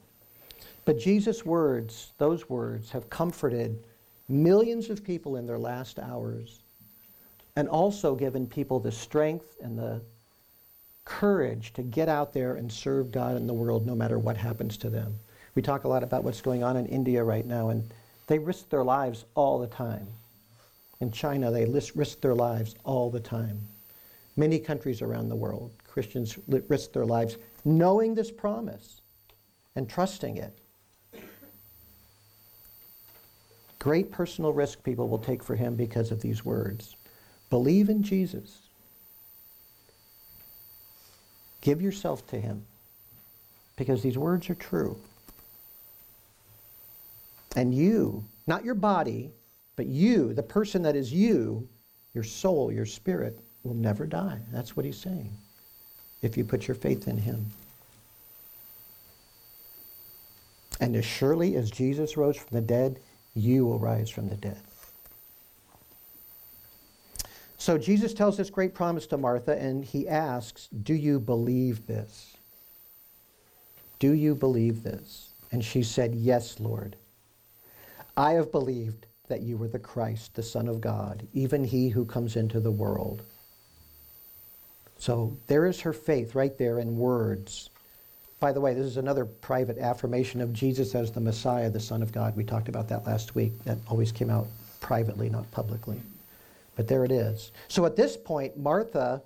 But 0.85 0.97
Jesus' 0.97 1.45
words, 1.45 2.13
those 2.17 2.49
words, 2.49 2.89
have 2.91 3.09
comforted 3.09 3.83
millions 4.29 4.89
of 4.89 5.03
people 5.03 5.35
in 5.37 5.45
their 5.45 5.59
last 5.59 5.99
hours 5.99 6.61
and 7.55 7.67
also 7.67 8.15
given 8.15 8.45
people 8.45 8.79
the 8.79 8.91
strength 8.91 9.55
and 9.61 9.77
the 9.77 10.01
courage 11.05 11.73
to 11.73 11.81
get 11.81 12.09
out 12.09 12.33
there 12.33 12.55
and 12.55 12.71
serve 12.71 13.11
God 13.11 13.37
in 13.37 13.47
the 13.47 13.53
world 13.53 13.85
no 13.85 13.95
matter 13.95 14.19
what 14.19 14.37
happens 14.37 14.77
to 14.77 14.89
them. 14.89 15.17
We 15.55 15.61
talk 15.61 15.85
a 15.85 15.87
lot 15.87 16.03
about 16.03 16.23
what's 16.23 16.41
going 16.41 16.63
on 16.63 16.77
in 16.77 16.85
India 16.85 17.23
right 17.23 17.45
now, 17.45 17.69
and 17.69 17.91
they 18.27 18.37
risk 18.37 18.69
their 18.69 18.83
lives 18.83 19.25
all 19.33 19.57
the 19.57 19.67
time. 19.67 20.07
In 20.99 21.11
China, 21.11 21.49
they 21.49 21.65
risk 21.65 22.21
their 22.21 22.35
lives 22.35 22.75
all 22.83 23.09
the 23.09 23.19
time. 23.19 23.67
Many 24.35 24.59
countries 24.59 25.01
around 25.01 25.29
the 25.29 25.35
world, 25.35 25.71
Christians 25.87 26.37
risk 26.47 26.91
their 26.91 27.05
lives 27.05 27.37
knowing 27.65 28.13
this 28.13 28.29
promise 28.29 29.01
and 29.75 29.89
trusting 29.89 30.37
it. 30.37 30.59
Great 33.79 34.11
personal 34.11 34.53
risk 34.53 34.83
people 34.83 35.07
will 35.07 35.19
take 35.19 35.43
for 35.43 35.55
him 35.55 35.75
because 35.75 36.11
of 36.11 36.21
these 36.21 36.43
words. 36.43 36.95
Believe 37.49 37.89
in 37.89 38.03
Jesus. 38.03 38.69
Give 41.61 41.81
yourself 41.81 42.25
to 42.27 42.39
him 42.39 42.65
because 43.75 44.01
these 44.01 44.17
words 44.17 44.49
are 44.49 44.55
true. 44.55 44.97
And 47.55 47.73
you, 47.73 48.23
not 48.45 48.63
your 48.63 48.75
body, 48.75 49.31
but 49.75 49.85
you, 49.85 50.33
the 50.33 50.43
person 50.43 50.81
that 50.83 50.95
is 50.95 51.13
you, 51.13 51.67
your 52.13 52.23
soul, 52.23 52.71
your 52.71 52.85
spirit, 52.85 53.39
will 53.63 53.73
never 53.73 54.05
die. 54.05 54.39
That's 54.51 54.75
what 54.75 54.85
he's 54.85 54.99
saying 54.99 55.31
if 56.21 56.35
you 56.35 56.43
put 56.43 56.67
your 56.67 56.75
faith 56.75 57.07
in 57.07 57.17
him. 57.17 57.45
And 60.79 60.95
as 60.95 61.05
surely 61.05 61.55
as 61.55 61.71
Jesus 61.71 62.17
rose 62.17 62.37
from 62.37 62.49
the 62.51 62.61
dead, 62.61 62.99
you 63.37 63.65
will 63.65 63.79
rise 63.79 64.09
from 64.09 64.29
the 64.29 64.35
dead. 64.35 64.59
So 67.57 67.77
Jesus 67.77 68.13
tells 68.13 68.37
this 68.37 68.49
great 68.49 68.73
promise 68.73 69.07
to 69.07 69.17
Martha, 69.17 69.57
and 69.57 69.83
he 69.83 70.07
asks, 70.07 70.69
Do 70.83 70.93
you 70.93 71.19
believe 71.19 71.87
this? 71.87 72.37
Do 73.99 74.13
you 74.13 74.35
believe 74.35 74.83
this? 74.83 75.33
And 75.51 75.63
she 75.63 75.83
said, 75.83 76.15
Yes, 76.15 76.59
Lord. 76.59 76.95
I 78.15 78.33
have 78.33 78.51
believed 78.51 79.05
that 79.27 79.41
you 79.41 79.57
were 79.57 79.67
the 79.67 79.79
Christ, 79.79 80.35
the 80.35 80.43
Son 80.43 80.67
of 80.67 80.81
God, 80.81 81.27
even 81.33 81.63
he 81.63 81.89
who 81.89 82.05
comes 82.05 82.35
into 82.35 82.59
the 82.59 82.71
world. 82.71 83.21
So 84.97 85.37
there 85.47 85.65
is 85.65 85.81
her 85.81 85.93
faith 85.93 86.35
right 86.35 86.57
there 86.57 86.79
in 86.79 86.97
words. 86.97 87.69
By 88.39 88.51
the 88.51 88.61
way, 88.61 88.73
this 88.73 88.85
is 88.85 88.97
another 88.97 89.25
private 89.25 89.79
affirmation 89.79 90.41
of 90.41 90.53
Jesus 90.53 90.93
as 90.93 91.11
the 91.11 91.19
Messiah, 91.19 91.69
the 91.69 91.79
Son 91.79 92.03
of 92.03 92.11
God. 92.11 92.35
We 92.35 92.43
talked 92.43 92.69
about 92.69 92.87
that 92.89 93.05
last 93.05 93.33
week. 93.33 93.51
That 93.63 93.77
always 93.87 94.11
came 94.11 94.29
out 94.29 94.47
privately, 94.79 95.29
not 95.29 95.49
publicly. 95.51 96.01
But 96.75 96.87
there 96.87 97.03
it 97.03 97.11
is. 97.11 97.51
So 97.67 97.85
at 97.85 97.95
this 97.95 98.15
point, 98.15 98.55
Martha, 98.55 99.23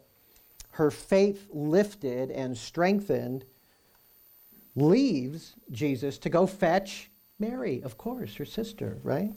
her 0.71 0.89
faith 0.89 1.47
lifted 1.51 2.31
and 2.31 2.57
strengthened, 2.57 3.43
leaves 4.75 5.55
Jesus 5.71 6.17
to 6.19 6.29
go 6.29 6.47
fetch 6.47 7.11
Mary, 7.39 7.81
of 7.83 7.97
course, 7.97 8.35
her 8.35 8.45
sister, 8.45 8.97
right? 9.03 9.33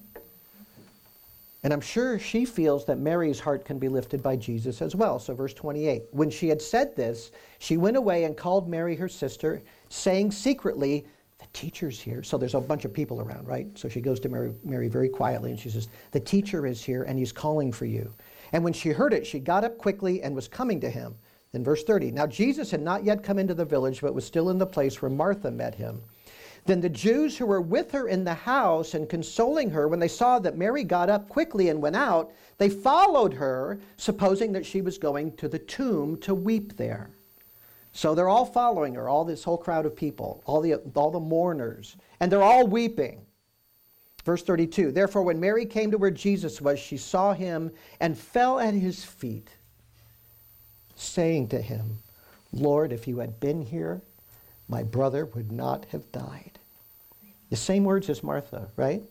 And 1.65 1.73
I'm 1.73 1.81
sure 1.81 2.19
she 2.19 2.45
feels 2.45 2.85
that 2.85 2.99
Mary's 2.99 3.41
heart 3.41 3.65
can 3.65 3.79
be 3.79 3.89
lifted 3.89 4.23
by 4.23 4.37
Jesus 4.37 4.83
as 4.83 4.95
well. 4.95 5.19
So, 5.19 5.35
verse 5.35 5.55
28 5.55 6.03
When 6.11 6.29
she 6.29 6.49
had 6.49 6.61
said 6.61 6.95
this, 6.95 7.33
she 7.59 7.79
went 7.79 7.97
away 7.97 8.25
and 8.25 8.37
called 8.37 8.69
Mary, 8.69 8.95
her 8.97 9.09
sister, 9.09 9.63
saying 9.89 10.31
secretly, 10.31 11.07
The 11.39 11.47
teacher's 11.55 11.99
here. 11.99 12.23
So, 12.23 12.37
there's 12.37 12.55
a 12.55 12.61
bunch 12.61 12.85
of 12.85 12.93
people 12.93 13.23
around, 13.23 13.49
right? 13.49 13.67
So, 13.79 13.89
she 13.89 14.03
goes 14.03 14.21
to 14.21 14.29
Mary, 14.29 14.53
Mary 14.63 14.89
very 14.89 15.09
quietly 15.09 15.51
and 15.53 15.59
she 15.59 15.71
says, 15.71 15.89
The 16.11 16.21
teacher 16.21 16.67
is 16.67 16.85
here 16.85 17.05
and 17.05 17.19
he's 17.19 17.33
calling 17.33 17.73
for 17.73 17.87
you. 17.87 18.13
And 18.53 18.63
when 18.63 18.75
she 18.75 18.91
heard 18.91 19.15
it, 19.15 19.27
she 19.27 19.39
got 19.39 19.65
up 19.65 19.79
quickly 19.79 20.23
and 20.23 20.35
was 20.35 20.47
coming 20.47 20.81
to 20.83 20.91
him. 20.91 21.15
Then, 21.53 21.65
verse 21.65 21.83
30 21.83 22.11
Now, 22.11 22.27
Jesus 22.27 22.71
had 22.71 22.83
not 22.83 23.05
yet 23.05 23.23
come 23.23 23.39
into 23.39 23.55
the 23.55 23.65
village, 23.65 24.03
but 24.03 24.15
was 24.15 24.27
still 24.27 24.51
in 24.51 24.59
the 24.59 24.67
place 24.67 25.01
where 25.01 25.11
Martha 25.11 25.51
met 25.51 25.75
him. 25.75 26.03
Then 26.67 26.81
the 26.81 26.89
Jews 26.89 27.37
who 27.37 27.47
were 27.47 27.61
with 27.61 27.91
her 27.93 28.09
in 28.09 28.25
the 28.25 28.35
house 28.35 28.95
and 28.95 29.09
consoling 29.09 29.71
her, 29.71 29.87
when 29.87 30.01
they 30.01 30.09
saw 30.09 30.39
that 30.39 30.57
Mary 30.57 30.83
got 30.83 31.11
up 31.11 31.29
quickly 31.29 31.69
and 31.69 31.83
went 31.83 31.97
out, 31.97 32.33
they 32.57 32.71
followed 32.71 33.35
her, 33.35 33.79
supposing 33.97 34.53
that 34.53 34.65
she 34.65 34.81
was 34.81 34.97
going 34.97 35.37
to 35.37 35.49
the 35.49 35.59
tomb 35.59 36.17
to 36.21 36.35
weep 36.35 36.77
there. 36.77 37.11
So 37.93 38.15
they're 38.15 38.29
all 38.29 38.47
following 38.47 38.95
her, 38.95 39.09
all 39.09 39.25
this 39.25 39.45
whole 39.45 39.59
crowd 39.59 39.85
of 39.85 39.95
people, 39.95 40.43
all 40.47 40.61
the, 40.61 40.77
all 40.95 41.11
the 41.11 41.21
mourners, 41.21 41.97
and 42.19 42.33
they're 42.33 42.43
all 42.43 42.67
weeping. 42.67 43.25
Verse 44.25 44.43
32 44.43 44.91
Therefore, 44.91 45.23
when 45.23 45.39
Mary 45.39 45.67
came 45.67 45.91
to 45.91 45.99
where 45.99 46.11
Jesus 46.11 46.61
was, 46.61 46.79
she 46.79 46.97
saw 46.97 47.35
him 47.35 47.71
and 48.01 48.19
fell 48.19 48.59
at 48.59 48.75
his 48.75 49.05
feet, 49.05 49.49
saying 50.97 51.49
to 51.49 51.61
him, 51.61 51.99
Lord, 52.53 52.91
if 52.93 53.07
you 53.07 53.19
had 53.19 53.39
been 53.39 53.63
here, 53.63 54.01
my 54.69 54.83
brother 54.83 55.27
would 55.27 55.53
not 55.53 55.85
have 55.87 56.11
died. 56.13 56.59
The 57.51 57.57
same 57.57 57.85
words 57.85 58.09
as 58.09 58.23
Martha, 58.23 58.69
right? 58.77 59.03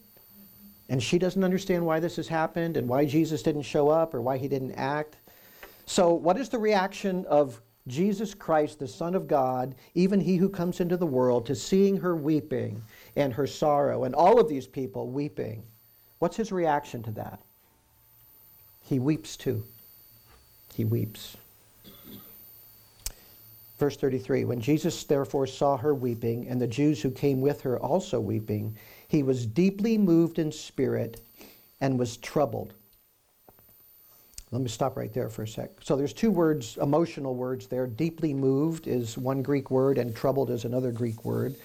And 0.90 1.02
she 1.02 1.18
doesn't 1.18 1.44
understand 1.44 1.86
why 1.86 2.00
this 2.00 2.18
has 2.18 2.28
happened 2.28 2.78
and 2.78 2.88
why 2.88 3.06
Jesus 3.06 3.42
didn't 3.42 3.62
show 3.64 3.90
up 3.90 4.14
or 4.14 4.22
why 4.22 4.38
he 4.38 4.48
didn't 4.48 4.74
act. 4.74 5.18
So, 5.86 6.14
what 6.14 6.38
is 6.38 6.50
the 6.50 6.58
reaction 6.58 7.26
of 7.26 7.62
Jesus 7.88 8.34
Christ, 8.34 8.80
the 8.80 8.88
Son 8.88 9.16
of 9.16 9.28
God, 9.28 9.76
even 9.96 10.20
he 10.20 10.38
who 10.38 10.50
comes 10.50 10.80
into 10.80 10.98
the 10.98 11.06
world, 11.06 11.46
to 11.46 11.56
seeing 11.56 11.98
her 11.98 12.16
weeping 12.16 12.82
and 13.16 13.34
her 13.34 13.48
sorrow 13.48 14.06
and 14.06 14.16
all 14.16 14.40
of 14.40 14.48
these 14.48 14.68
people 14.68 15.10
weeping? 15.10 15.64
What's 16.20 16.38
his 16.38 16.52
reaction 16.52 17.04
to 17.04 17.12
that? 17.12 17.40
He 18.82 19.00
weeps 19.00 19.36
too. 19.36 19.64
He 20.74 20.86
weeps. 20.86 21.38
Verse 23.78 23.98
33 23.98 24.46
When 24.46 24.62
Jesus 24.62 25.04
therefore 25.04 25.48
saw 25.48 25.78
her 25.78 25.94
weeping, 25.96 26.48
and 26.48 26.62
the 26.62 26.68
Jews 26.68 27.02
who 27.02 27.12
came 27.12 27.42
with 27.42 27.62
her 27.62 27.80
also 27.80 28.20
weeping, 28.20 28.78
he 29.08 29.24
was 29.24 29.46
deeply 29.46 29.98
moved 29.98 30.40
in 30.40 30.52
spirit 30.52 31.22
and 31.82 32.00
was 32.00 32.18
troubled. 32.18 32.74
Let 34.52 34.62
me 34.62 34.70
stop 34.70 34.98
right 34.98 35.12
there 35.12 35.30
for 35.30 35.44
a 35.44 35.48
sec. 35.48 35.72
So 35.82 35.96
there's 35.96 36.14
two 36.14 36.30
words, 36.30 36.78
emotional 36.80 37.34
words 37.34 37.66
there. 37.66 37.88
Deeply 37.88 38.36
moved 38.36 38.88
is 38.88 39.18
one 39.18 39.42
Greek 39.42 39.72
word, 39.72 39.98
and 39.98 40.16
troubled 40.16 40.52
is 40.52 40.64
another 40.64 40.92
Greek 40.92 41.26
word. 41.26 41.56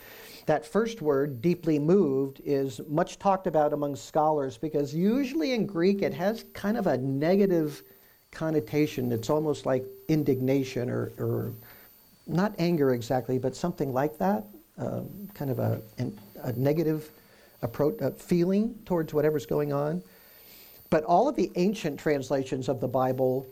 That 0.46 0.64
first 0.64 1.02
word, 1.02 1.42
deeply 1.42 1.78
moved, 1.78 2.40
is 2.42 2.80
much 2.88 3.18
talked 3.18 3.46
about 3.46 3.74
among 3.74 3.94
scholars 3.94 4.56
because 4.56 4.94
usually 4.94 5.52
in 5.52 5.66
Greek 5.66 6.00
it 6.00 6.14
has 6.14 6.46
kind 6.54 6.78
of 6.78 6.86
a 6.86 6.96
negative 6.96 7.82
connotation. 8.30 9.12
It's 9.12 9.28
almost 9.28 9.66
like 9.66 9.84
indignation 10.08 10.88
or, 10.88 11.12
or 11.18 11.52
not 12.28 12.54
anger 12.58 12.92
exactly, 12.92 13.38
but 13.38 13.56
something 13.56 13.92
like 13.92 14.18
that, 14.18 14.44
uh, 14.78 15.02
kind 15.34 15.50
of 15.50 15.58
a, 15.58 15.80
a 16.42 16.52
negative 16.52 17.10
approach, 17.62 18.00
uh, 18.00 18.10
feeling 18.10 18.74
towards 18.84 19.12
whatever's 19.14 19.46
going 19.46 19.72
on. 19.72 20.02
But 20.90 21.04
all 21.04 21.28
of 21.28 21.36
the 21.36 21.50
ancient 21.56 21.98
translations 21.98 22.68
of 22.68 22.80
the 22.80 22.88
Bible 22.88 23.46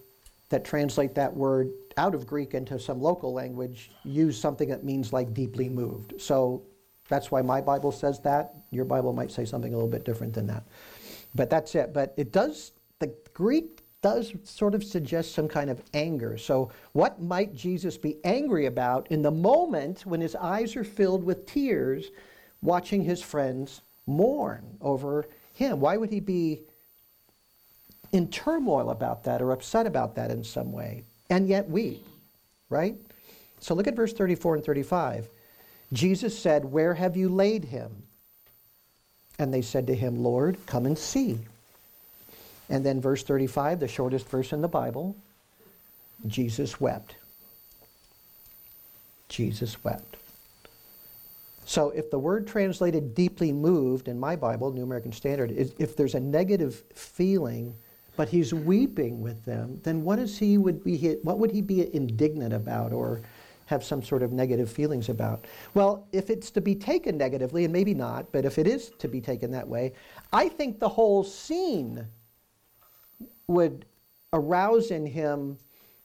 that 0.48 0.64
translate 0.64 1.14
that 1.14 1.34
word 1.34 1.70
out 1.96 2.14
of 2.14 2.26
Greek 2.26 2.54
into 2.54 2.78
some 2.78 3.00
local 3.00 3.32
language 3.32 3.90
use 4.04 4.38
something 4.38 4.68
that 4.68 4.84
means 4.84 5.12
like 5.12 5.34
deeply 5.34 5.68
moved. 5.68 6.20
So 6.20 6.62
that's 7.08 7.30
why 7.30 7.42
my 7.42 7.60
Bible 7.60 7.92
says 7.92 8.20
that. 8.20 8.54
Your 8.70 8.84
Bible 8.84 9.12
might 9.12 9.30
say 9.30 9.44
something 9.44 9.72
a 9.72 9.76
little 9.76 9.90
bit 9.90 10.04
different 10.04 10.34
than 10.34 10.46
that. 10.46 10.64
But 11.34 11.50
that's 11.50 11.74
it. 11.74 11.92
But 11.92 12.14
it 12.16 12.32
does, 12.32 12.72
the 13.00 13.14
Greek 13.34 13.85
does 14.06 14.32
sort 14.44 14.72
of 14.72 14.84
suggest 14.84 15.34
some 15.34 15.48
kind 15.48 15.68
of 15.68 15.82
anger. 15.92 16.38
So, 16.38 16.70
what 16.92 17.20
might 17.20 17.56
Jesus 17.56 17.96
be 17.96 18.18
angry 18.22 18.66
about 18.66 19.08
in 19.10 19.20
the 19.20 19.32
moment 19.32 20.06
when 20.06 20.20
his 20.20 20.36
eyes 20.36 20.76
are 20.76 20.84
filled 20.84 21.24
with 21.24 21.44
tears 21.44 22.12
watching 22.62 23.02
his 23.02 23.20
friends 23.20 23.82
mourn 24.06 24.76
over 24.80 25.26
him? 25.54 25.80
Why 25.80 25.96
would 25.96 26.10
he 26.10 26.20
be 26.20 26.60
in 28.12 28.28
turmoil 28.28 28.90
about 28.90 29.24
that 29.24 29.42
or 29.42 29.50
upset 29.50 29.88
about 29.88 30.14
that 30.14 30.30
in 30.30 30.44
some 30.44 30.70
way 30.70 31.02
and 31.28 31.48
yet 31.48 31.68
weep? 31.68 32.06
Right? 32.70 32.94
So, 33.58 33.74
look 33.74 33.88
at 33.88 33.96
verse 33.96 34.12
34 34.12 34.54
and 34.54 34.64
35. 34.64 35.28
Jesus 35.92 36.38
said, 36.38 36.64
Where 36.64 36.94
have 36.94 37.16
you 37.16 37.28
laid 37.28 37.64
him? 37.64 38.04
And 39.40 39.52
they 39.52 39.62
said 39.62 39.88
to 39.88 39.96
him, 39.96 40.22
Lord, 40.22 40.64
come 40.66 40.86
and 40.86 40.96
see. 40.96 41.40
And 42.68 42.84
then 42.84 43.00
verse 43.00 43.22
35, 43.22 43.80
the 43.80 43.88
shortest 43.88 44.28
verse 44.28 44.52
in 44.52 44.60
the 44.60 44.68
Bible, 44.68 45.16
Jesus 46.26 46.80
wept. 46.80 47.16
Jesus 49.28 49.82
wept. 49.84 50.16
So 51.64 51.90
if 51.90 52.10
the 52.10 52.18
word 52.18 52.46
translated 52.46 53.14
deeply 53.14 53.52
moved 53.52 54.06
in 54.06 54.18
my 54.18 54.36
Bible, 54.36 54.72
New 54.72 54.84
American 54.84 55.12
Standard, 55.12 55.50
is 55.50 55.74
if 55.78 55.96
there's 55.96 56.14
a 56.14 56.20
negative 56.20 56.84
feeling, 56.94 57.74
but 58.16 58.28
he's 58.28 58.54
weeping 58.54 59.20
with 59.20 59.44
them, 59.44 59.80
then 59.82 60.04
what 60.04 60.20
is 60.20 60.38
he 60.38 60.58
would 60.58 60.84
be 60.84 61.16
what 61.22 61.38
would 61.40 61.50
he 61.50 61.60
be 61.60 61.92
indignant 61.94 62.54
about 62.54 62.92
or 62.92 63.20
have 63.66 63.82
some 63.82 64.00
sort 64.00 64.22
of 64.22 64.32
negative 64.32 64.70
feelings 64.70 65.08
about? 65.08 65.44
Well, 65.74 66.06
if 66.12 66.30
it's 66.30 66.52
to 66.52 66.60
be 66.60 66.76
taken 66.76 67.18
negatively, 67.18 67.64
and 67.64 67.72
maybe 67.72 67.94
not, 67.94 68.30
but 68.30 68.44
if 68.44 68.58
it 68.58 68.68
is 68.68 68.92
to 69.00 69.08
be 69.08 69.20
taken 69.20 69.50
that 69.50 69.66
way, 69.66 69.92
I 70.32 70.48
think 70.48 70.78
the 70.78 70.88
whole 70.88 71.24
scene 71.24 72.06
would 73.48 73.86
arouse 74.32 74.90
in 74.90 75.06
him 75.06 75.56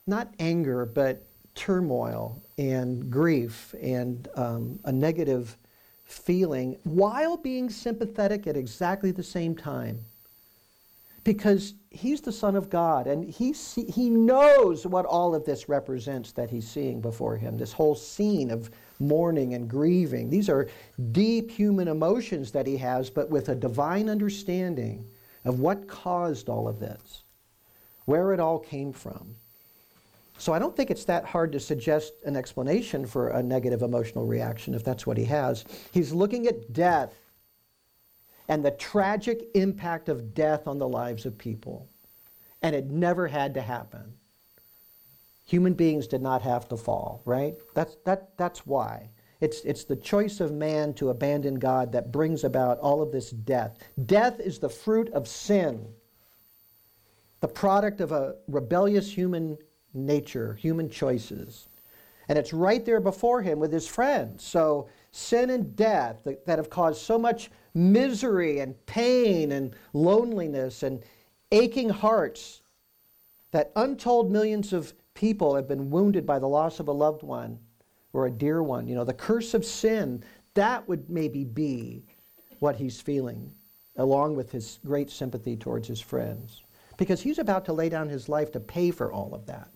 not 0.07 0.33
anger, 0.39 0.85
but 0.85 1.25
turmoil 1.55 2.41
and 2.57 3.09
grief 3.09 3.73
and 3.81 4.27
um, 4.35 4.79
a 4.85 4.91
negative 4.91 5.57
feeling 6.03 6.77
while 6.83 7.37
being 7.37 7.69
sympathetic 7.69 8.47
at 8.47 8.55
exactly 8.55 9.11
the 9.11 9.23
same 9.23 9.55
time. 9.55 9.99
Because 11.23 11.75
he's 11.91 12.19
the 12.19 12.31
Son 12.31 12.55
of 12.55 12.69
God 12.69 13.05
and 13.05 13.23
he, 13.23 13.53
see, 13.53 13.85
he 13.85 14.09
knows 14.09 14.87
what 14.87 15.05
all 15.05 15.35
of 15.35 15.45
this 15.45 15.69
represents 15.69 16.31
that 16.31 16.49
he's 16.49 16.67
seeing 16.67 16.99
before 16.99 17.37
him. 17.37 17.57
This 17.57 17.73
whole 17.73 17.93
scene 17.93 18.49
of 18.49 18.71
mourning 18.99 19.53
and 19.53 19.69
grieving. 19.69 20.29
These 20.29 20.49
are 20.49 20.67
deep 21.11 21.51
human 21.51 21.87
emotions 21.87 22.51
that 22.51 22.65
he 22.65 22.77
has, 22.77 23.09
but 23.09 23.29
with 23.29 23.49
a 23.49 23.55
divine 23.55 24.09
understanding 24.09 25.05
of 25.45 25.59
what 25.59 25.87
caused 25.87 26.49
all 26.49 26.67
of 26.67 26.79
this, 26.79 27.23
where 28.05 28.33
it 28.33 28.39
all 28.39 28.59
came 28.59 28.93
from. 28.93 29.35
So 30.37 30.53
I 30.53 30.59
don't 30.59 30.75
think 30.75 30.89
it's 30.89 31.05
that 31.05 31.25
hard 31.25 31.51
to 31.51 31.59
suggest 31.59 32.13
an 32.25 32.35
explanation 32.35 33.05
for 33.05 33.29
a 33.29 33.43
negative 33.43 33.83
emotional 33.83 34.25
reaction 34.25 34.73
if 34.73 34.83
that's 34.83 35.05
what 35.05 35.17
he 35.17 35.25
has. 35.25 35.65
He's 35.91 36.13
looking 36.13 36.47
at 36.47 36.73
death 36.73 37.13
and 38.47 38.65
the 38.65 38.71
tragic 38.71 39.47
impact 39.53 40.09
of 40.09 40.33
death 40.33 40.67
on 40.67 40.79
the 40.79 40.87
lives 40.87 41.25
of 41.25 41.37
people. 41.37 41.87
And 42.63 42.75
it 42.75 42.89
never 42.89 43.27
had 43.27 43.53
to 43.53 43.61
happen. 43.61 44.13
Human 45.45 45.73
beings 45.73 46.07
did 46.07 46.21
not 46.21 46.41
have 46.41 46.67
to 46.69 46.77
fall, 46.77 47.21
right? 47.25 47.55
That's, 47.75 47.97
that, 48.05 48.35
that's 48.37 48.65
why. 48.65 49.09
It's, 49.41 49.61
it's 49.61 49.83
the 49.83 49.95
choice 49.95 50.39
of 50.39 50.51
man 50.51 50.93
to 50.95 51.09
abandon 51.09 51.55
God 51.55 51.91
that 51.91 52.11
brings 52.11 52.43
about 52.43 52.79
all 52.79 53.01
of 53.01 53.11
this 53.11 53.31
death. 53.31 53.77
Death 54.05 54.39
is 54.39 54.59
the 54.59 54.69
fruit 54.69 55.09
of 55.09 55.27
sin, 55.27 55.87
the 57.41 57.47
product 57.47 57.99
of 57.99 58.11
a 58.11 58.35
rebellious 58.47 59.11
human 59.11 59.57
nature, 59.93 60.53
human 60.53 60.89
choices. 60.89 61.67
And 62.29 62.37
it's 62.39 62.53
right 62.53 62.85
there 62.85 63.01
before 63.01 63.41
him 63.41 63.59
with 63.59 63.73
his 63.73 63.87
friends. 63.87 64.43
So, 64.43 64.87
sin 65.11 65.49
and 65.49 65.75
death 65.75 66.17
that, 66.23 66.45
that 66.45 66.59
have 66.59 66.69
caused 66.69 67.01
so 67.01 67.19
much 67.19 67.51
misery 67.73 68.59
and 68.59 68.85
pain 68.85 69.51
and 69.51 69.75
loneliness 69.93 70.83
and 70.83 71.03
aching 71.51 71.89
hearts 71.89 72.61
that 73.51 73.71
untold 73.75 74.31
millions 74.31 74.71
of 74.71 74.93
people 75.13 75.55
have 75.55 75.67
been 75.67 75.89
wounded 75.89 76.25
by 76.25 76.39
the 76.39 76.47
loss 76.47 76.79
of 76.79 76.87
a 76.87 76.91
loved 76.91 77.23
one 77.23 77.59
or 78.13 78.27
a 78.27 78.31
dear 78.31 78.63
one. 78.63 78.87
You 78.87 78.95
know, 78.95 79.03
the 79.03 79.13
curse 79.13 79.53
of 79.53 79.65
sin, 79.65 80.23
that 80.53 80.87
would 80.87 81.09
maybe 81.09 81.43
be 81.43 82.03
what 82.59 82.75
he's 82.75 83.01
feeling, 83.01 83.51
along 83.97 84.35
with 84.35 84.51
his 84.51 84.79
great 84.85 85.09
sympathy 85.09 85.57
towards 85.57 85.87
his 85.87 85.99
friends. 85.99 86.63
Because 87.01 87.21
he's 87.21 87.39
about 87.39 87.65
to 87.65 87.73
lay 87.73 87.89
down 87.89 88.09
his 88.09 88.29
life 88.29 88.51
to 88.51 88.59
pay 88.59 88.91
for 88.91 89.11
all 89.11 89.33
of 89.33 89.47
that. 89.47 89.69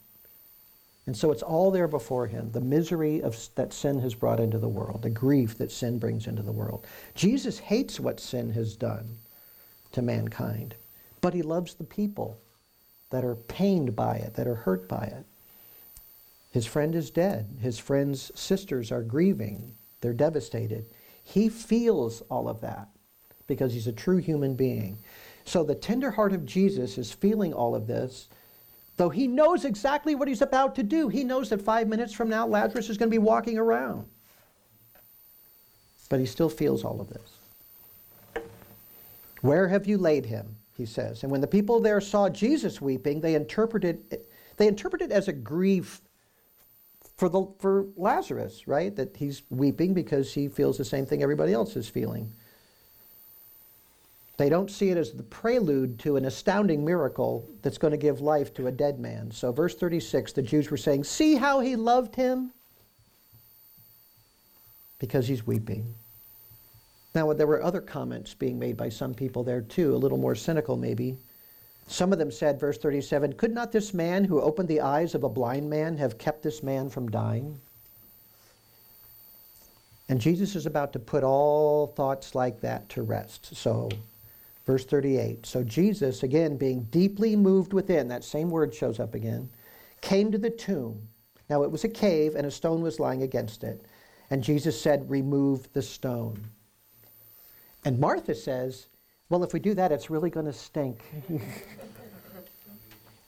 And 1.07 1.17
so 1.17 1.31
it's 1.31 1.41
all 1.41 1.71
there 1.71 1.87
before 1.87 2.27
him 2.27 2.51
the 2.51 2.61
misery 2.61 3.23
of, 3.23 3.35
that 3.55 3.73
sin 3.73 3.99
has 4.01 4.13
brought 4.13 4.39
into 4.39 4.59
the 4.59 4.69
world, 4.69 5.01
the 5.01 5.09
grief 5.09 5.57
that 5.57 5.71
sin 5.71 5.97
brings 5.97 6.27
into 6.27 6.43
the 6.43 6.51
world. 6.51 6.85
Jesus 7.15 7.57
hates 7.57 7.99
what 7.99 8.19
sin 8.19 8.51
has 8.51 8.75
done 8.75 9.17
to 9.93 10.03
mankind, 10.03 10.75
but 11.19 11.33
he 11.33 11.41
loves 11.41 11.73
the 11.73 11.83
people 11.83 12.39
that 13.09 13.25
are 13.25 13.33
pained 13.33 13.95
by 13.95 14.17
it, 14.17 14.35
that 14.35 14.45
are 14.45 14.53
hurt 14.53 14.87
by 14.87 15.05
it. 15.05 15.25
His 16.51 16.67
friend 16.67 16.93
is 16.93 17.09
dead. 17.09 17.47
His 17.59 17.79
friend's 17.79 18.31
sisters 18.39 18.91
are 18.91 19.01
grieving. 19.01 19.73
They're 20.01 20.13
devastated. 20.13 20.85
He 21.23 21.49
feels 21.49 22.21
all 22.29 22.47
of 22.47 22.61
that 22.61 22.87
because 23.47 23.73
he's 23.73 23.87
a 23.87 23.91
true 23.91 24.17
human 24.17 24.53
being. 24.53 24.99
So 25.45 25.63
the 25.63 25.75
tender 25.75 26.11
heart 26.11 26.33
of 26.33 26.45
Jesus 26.45 26.97
is 26.97 27.11
feeling 27.11 27.53
all 27.53 27.75
of 27.75 27.87
this 27.87 28.27
Though 28.97 29.09
he 29.09 29.27
knows 29.27 29.65
exactly 29.65 30.15
what 30.15 30.27
he's 30.27 30.41
about 30.41 30.75
to 30.75 30.83
do. 30.83 31.09
He 31.09 31.23
knows 31.23 31.49
that 31.49 31.61
five 31.61 31.87
minutes 31.87 32.13
from 32.13 32.29
now, 32.29 32.47
Lazarus 32.47 32.89
is 32.89 32.97
going 32.97 33.09
to 33.09 33.13
be 33.13 33.19
walking 33.19 33.57
around. 33.57 34.05
But 36.09 36.19
he 36.19 36.25
still 36.25 36.49
feels 36.49 36.83
all 36.83 37.01
of 37.01 37.09
this. 37.09 38.43
Where 39.41 39.67
have 39.67 39.85
you 39.85 39.97
laid 39.97 40.25
him? 40.25 40.55
He 40.77 40.85
says. 40.85 41.23
And 41.23 41.31
when 41.31 41.41
the 41.41 41.47
people 41.47 41.79
there 41.79 41.99
saw 41.99 42.29
Jesus 42.29 42.81
weeping, 42.81 43.21
they 43.21 43.35
interpreted, 43.35 44.19
they 44.57 44.67
interpreted 44.67 45.11
as 45.11 45.27
a 45.27 45.33
grief 45.33 46.01
for, 47.17 47.29
the, 47.29 47.47
for 47.59 47.87
Lazarus, 47.95 48.67
right? 48.67 48.95
That 48.95 49.15
he's 49.17 49.43
weeping 49.49 49.93
because 49.93 50.33
he 50.33 50.47
feels 50.47 50.77
the 50.77 50.85
same 50.85 51.05
thing 51.05 51.21
everybody 51.21 51.53
else 51.53 51.75
is 51.75 51.87
feeling. 51.89 52.31
They 54.37 54.49
don't 54.49 54.69
see 54.69 54.89
it 54.89 54.97
as 54.97 55.13
the 55.13 55.23
prelude 55.23 55.97
to 55.99 56.17
an 56.17 56.25
astounding 56.25 56.83
miracle 56.83 57.49
that's 57.61 57.77
going 57.77 57.91
to 57.91 57.97
give 57.97 58.19
life 58.19 58.53
to 58.55 58.67
a 58.67 58.71
dead 58.71 58.99
man. 58.99 59.31
So, 59.31 59.51
verse 59.51 59.75
36, 59.75 60.33
the 60.33 60.41
Jews 60.41 60.69
were 60.69 60.77
saying, 60.77 61.05
See 61.05 61.35
how 61.35 61.61
he 61.61 61.75
loved 61.75 62.15
him? 62.15 62.51
Because 64.99 65.27
he's 65.27 65.47
weeping. 65.47 65.95
Now, 67.13 67.31
there 67.31 67.47
were 67.47 67.63
other 67.63 67.79
comments 67.79 68.33
being 68.33 68.59
made 68.59 68.75
by 68.75 68.89
some 68.89 69.13
people 69.13 69.43
there 69.43 69.61
too, 69.61 69.95
a 69.95 69.97
little 69.97 70.17
more 70.17 70.35
cynical 70.35 70.75
maybe. 70.75 71.17
Some 71.87 72.11
of 72.11 72.19
them 72.19 72.31
said, 72.31 72.59
verse 72.59 72.77
37, 72.77 73.33
Could 73.33 73.53
not 73.53 73.71
this 73.71 73.93
man 73.93 74.25
who 74.25 74.41
opened 74.41 74.67
the 74.67 74.81
eyes 74.81 75.15
of 75.15 75.23
a 75.23 75.29
blind 75.29 75.69
man 75.69 75.97
have 75.97 76.17
kept 76.17 76.41
this 76.41 76.61
man 76.61 76.89
from 76.89 77.09
dying? 77.09 77.59
And 80.09 80.19
Jesus 80.19 80.55
is 80.55 80.65
about 80.65 80.93
to 80.93 80.99
put 80.99 81.23
all 81.23 81.87
thoughts 81.87 82.35
like 82.35 82.59
that 82.61 82.89
to 82.89 83.01
rest. 83.01 83.55
So 83.55 83.89
Verse 84.65 84.85
38. 84.85 85.45
So 85.45 85.63
Jesus, 85.63 86.23
again, 86.23 86.57
being 86.57 86.83
deeply 86.85 87.35
moved 87.35 87.73
within, 87.73 88.07
that 88.07 88.23
same 88.23 88.49
word 88.49 88.73
shows 88.73 88.99
up 88.99 89.13
again, 89.13 89.49
came 90.01 90.31
to 90.31 90.37
the 90.37 90.49
tomb. 90.49 91.07
Now 91.49 91.63
it 91.63 91.71
was 91.71 91.83
a 91.83 91.89
cave, 91.89 92.35
and 92.35 92.47
a 92.47 92.51
stone 92.51 92.81
was 92.81 92.99
lying 92.99 93.21
against 93.21 93.63
it. 93.63 93.85
And 94.31 94.43
Jesus 94.43 94.79
said, 94.79 95.09
Remove 95.09 95.71
the 95.73 95.81
stone. 95.81 96.49
And 97.83 97.99
Martha 97.99 98.33
says, 98.33 98.87
Well, 99.29 99.43
if 99.43 99.53
we 99.53 99.59
do 99.59 99.75
that, 99.75 99.91
it's 99.91 100.09
really 100.09 100.31
going 100.31 100.47
to 100.47 100.53
stink. 100.53 101.03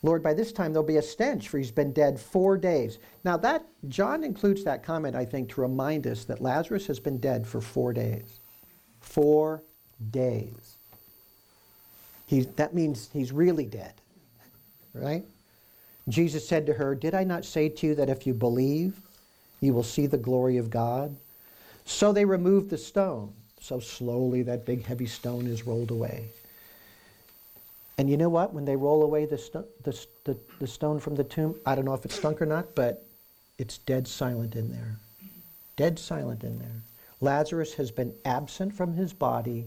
Lord, 0.03 0.21
by 0.23 0.33
this 0.33 0.51
time 0.51 0.73
there'll 0.73 0.87
be 0.87 0.97
a 0.97 1.01
stench, 1.01 1.49
for 1.49 1.57
he's 1.57 1.71
been 1.71 1.91
dead 1.91 2.19
four 2.19 2.57
days. 2.57 2.99
Now, 3.23 3.35
that, 3.37 3.65
John 3.87 4.23
includes 4.23 4.63
that 4.63 4.83
comment, 4.83 5.15
I 5.15 5.25
think, 5.25 5.49
to 5.49 5.61
remind 5.61 6.07
us 6.07 6.23
that 6.25 6.41
Lazarus 6.41 6.87
has 6.87 6.99
been 6.99 7.17
dead 7.17 7.45
for 7.47 7.61
four 7.61 7.93
days. 7.93 8.39
Four 8.99 9.63
days. 10.11 10.77
He, 12.27 12.41
that 12.41 12.73
means 12.73 13.09
he's 13.13 13.31
really 13.31 13.65
dead, 13.65 13.93
right? 14.93 15.23
Jesus 16.09 16.47
said 16.47 16.65
to 16.67 16.73
her, 16.73 16.93
Did 16.93 17.15
I 17.15 17.23
not 17.23 17.45
say 17.45 17.69
to 17.69 17.87
you 17.87 17.95
that 17.95 18.09
if 18.09 18.27
you 18.27 18.33
believe, 18.33 18.99
you 19.61 19.73
will 19.73 19.83
see 19.83 20.05
the 20.05 20.17
glory 20.17 20.57
of 20.57 20.69
God? 20.69 21.15
So 21.85 22.11
they 22.11 22.25
removed 22.25 22.69
the 22.69 22.77
stone. 22.77 23.33
So 23.61 23.79
slowly 23.79 24.43
that 24.43 24.65
big 24.65 24.85
heavy 24.85 25.07
stone 25.07 25.47
is 25.47 25.65
rolled 25.65 25.91
away. 25.91 26.27
And 27.97 28.09
you 28.09 28.17
know 28.17 28.29
what? 28.29 28.53
When 28.53 28.65
they 28.65 28.75
roll 28.75 29.03
away 29.03 29.25
the, 29.25 29.37
sto- 29.37 29.65
the, 29.83 30.05
the, 30.25 30.37
the 30.59 30.67
stone 30.67 30.99
from 30.99 31.15
the 31.15 31.23
tomb, 31.23 31.55
I 31.65 31.75
don't 31.75 31.85
know 31.85 31.93
if 31.93 32.05
it 32.05 32.11
stunk 32.11 32.41
or 32.41 32.45
not, 32.45 32.75
but 32.75 33.05
it's 33.57 33.79
dead 33.79 34.07
silent 34.07 34.55
in 34.55 34.69
there. 34.69 34.97
Dead 35.77 35.97
silent 35.97 36.43
in 36.43 36.59
there. 36.59 36.83
Lazarus 37.21 37.73
has 37.73 37.89
been 37.89 38.13
absent 38.25 38.73
from 38.73 38.93
his 38.93 39.13
body 39.13 39.65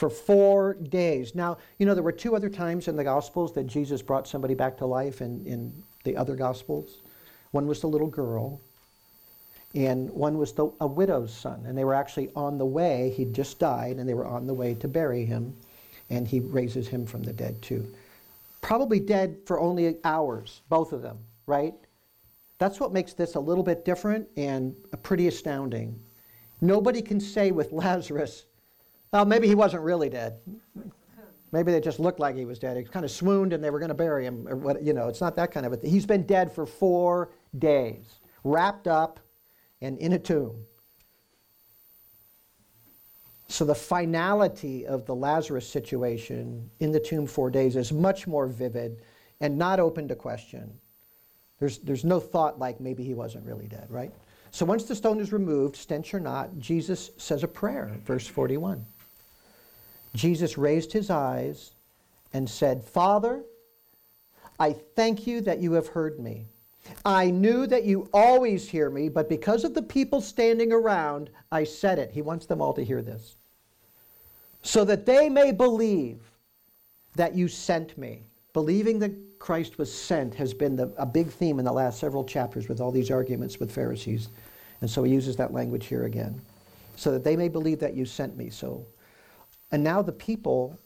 for 0.00 0.08
four 0.08 0.72
days. 0.72 1.34
Now, 1.34 1.58
you 1.78 1.84
know, 1.84 1.92
there 1.92 2.02
were 2.02 2.10
two 2.10 2.34
other 2.34 2.48
times 2.48 2.88
in 2.88 2.96
the 2.96 3.04
Gospels 3.04 3.52
that 3.52 3.66
Jesus 3.66 4.00
brought 4.00 4.26
somebody 4.26 4.54
back 4.54 4.78
to 4.78 4.86
life 4.86 5.20
in, 5.20 5.44
in 5.44 5.74
the 6.04 6.16
other 6.16 6.34
Gospels. 6.34 7.02
One 7.50 7.66
was 7.66 7.82
the 7.82 7.86
little 7.86 8.06
girl, 8.06 8.62
and 9.74 10.08
one 10.08 10.38
was 10.38 10.54
the, 10.54 10.72
a 10.80 10.86
widow's 10.86 11.34
son. 11.34 11.64
And 11.66 11.76
they 11.76 11.84
were 11.84 11.92
actually 11.92 12.30
on 12.34 12.56
the 12.56 12.64
way, 12.64 13.12
he'd 13.14 13.34
just 13.34 13.58
died, 13.58 13.96
and 13.98 14.08
they 14.08 14.14
were 14.14 14.24
on 14.24 14.46
the 14.46 14.54
way 14.54 14.72
to 14.76 14.88
bury 14.88 15.26
him, 15.26 15.54
and 16.08 16.26
he 16.26 16.40
raises 16.40 16.88
him 16.88 17.04
from 17.04 17.22
the 17.22 17.34
dead 17.34 17.60
too. 17.60 17.86
Probably 18.62 19.00
dead 19.00 19.36
for 19.44 19.60
only 19.60 19.98
hours, 20.02 20.62
both 20.70 20.94
of 20.94 21.02
them, 21.02 21.18
right? 21.44 21.74
That's 22.56 22.80
what 22.80 22.94
makes 22.94 23.12
this 23.12 23.34
a 23.34 23.40
little 23.40 23.64
bit 23.64 23.84
different 23.84 24.26
and 24.38 24.74
pretty 25.02 25.28
astounding. 25.28 26.00
Nobody 26.62 27.02
can 27.02 27.20
say 27.20 27.50
with 27.50 27.70
Lazarus, 27.72 28.46
Well, 29.12 29.24
maybe 29.24 29.48
he 29.48 29.54
wasn't 29.54 29.82
really 29.82 30.08
dead. 30.08 30.38
Maybe 31.52 31.72
they 31.72 31.80
just 31.80 31.98
looked 31.98 32.20
like 32.20 32.36
he 32.36 32.44
was 32.44 32.60
dead. 32.60 32.76
He 32.76 32.84
kind 32.84 33.04
of 33.04 33.10
swooned 33.10 33.52
and 33.52 33.62
they 33.62 33.70
were 33.70 33.80
going 33.80 33.88
to 33.88 33.94
bury 33.94 34.24
him. 34.24 34.46
Or 34.48 34.56
what, 34.56 34.82
you 34.82 34.92
know, 34.92 35.08
it's 35.08 35.20
not 35.20 35.34
that 35.36 35.50
kind 35.50 35.66
of 35.66 35.72
a 35.72 35.76
thing. 35.76 35.90
He's 35.90 36.06
been 36.06 36.24
dead 36.24 36.52
for 36.52 36.64
four 36.64 37.32
days, 37.58 38.20
wrapped 38.44 38.86
up 38.86 39.18
and 39.80 39.98
in 39.98 40.12
a 40.12 40.18
tomb. 40.18 40.64
So 43.48 43.64
the 43.64 43.74
finality 43.74 44.86
of 44.86 45.06
the 45.06 45.14
Lazarus 45.14 45.68
situation 45.68 46.70
in 46.78 46.92
the 46.92 47.00
tomb 47.00 47.26
four 47.26 47.50
days 47.50 47.74
is 47.74 47.92
much 47.92 48.28
more 48.28 48.46
vivid 48.46 49.02
and 49.40 49.58
not 49.58 49.80
open 49.80 50.06
to 50.06 50.14
question. 50.14 50.72
There's, 51.58 51.78
there's 51.78 52.04
no 52.04 52.20
thought 52.20 52.60
like 52.60 52.80
maybe 52.80 53.02
he 53.02 53.12
wasn't 53.12 53.44
really 53.44 53.66
dead, 53.66 53.86
right? 53.90 54.12
So 54.52 54.64
once 54.64 54.84
the 54.84 54.94
stone 54.94 55.18
is 55.18 55.32
removed, 55.32 55.74
stench 55.74 56.14
or 56.14 56.20
not, 56.20 56.58
Jesus 56.58 57.10
says 57.16 57.42
a 57.42 57.48
prayer, 57.48 57.90
verse 58.04 58.26
41. 58.26 58.86
Jesus 60.14 60.58
raised 60.58 60.92
his 60.92 61.10
eyes 61.10 61.72
and 62.32 62.48
said, 62.48 62.84
Father, 62.84 63.42
I 64.58 64.72
thank 64.72 65.26
you 65.26 65.40
that 65.42 65.60
you 65.60 65.72
have 65.72 65.88
heard 65.88 66.18
me. 66.18 66.46
I 67.04 67.30
knew 67.30 67.66
that 67.66 67.84
you 67.84 68.08
always 68.12 68.68
hear 68.68 68.90
me, 68.90 69.08
but 69.08 69.28
because 69.28 69.64
of 69.64 69.74
the 69.74 69.82
people 69.82 70.20
standing 70.20 70.72
around, 70.72 71.30
I 71.52 71.64
said 71.64 71.98
it. 71.98 72.10
He 72.10 72.22
wants 72.22 72.46
them 72.46 72.60
all 72.60 72.72
to 72.74 72.84
hear 72.84 73.02
this. 73.02 73.36
So 74.62 74.84
that 74.84 75.06
they 75.06 75.28
may 75.28 75.52
believe 75.52 76.18
that 77.14 77.34
you 77.34 77.48
sent 77.48 77.96
me. 77.96 78.22
Believing 78.52 78.98
that 78.98 79.12
Christ 79.38 79.78
was 79.78 79.92
sent 79.92 80.34
has 80.34 80.52
been 80.52 80.76
the, 80.76 80.92
a 80.98 81.06
big 81.06 81.28
theme 81.28 81.58
in 81.58 81.64
the 81.64 81.72
last 81.72 81.98
several 81.98 82.24
chapters 82.24 82.68
with 82.68 82.80
all 82.80 82.90
these 82.90 83.10
arguments 83.10 83.58
with 83.58 83.72
Pharisees. 83.72 84.28
And 84.80 84.90
so 84.90 85.02
he 85.02 85.12
uses 85.12 85.36
that 85.36 85.52
language 85.52 85.86
here 85.86 86.04
again. 86.04 86.40
So 86.96 87.12
that 87.12 87.24
they 87.24 87.36
may 87.36 87.48
believe 87.48 87.78
that 87.80 87.94
you 87.94 88.04
sent 88.04 88.36
me. 88.36 88.50
So 88.50 88.84
and 89.72 89.84
now 89.84 90.02
the 90.02 90.12
people 90.12 90.78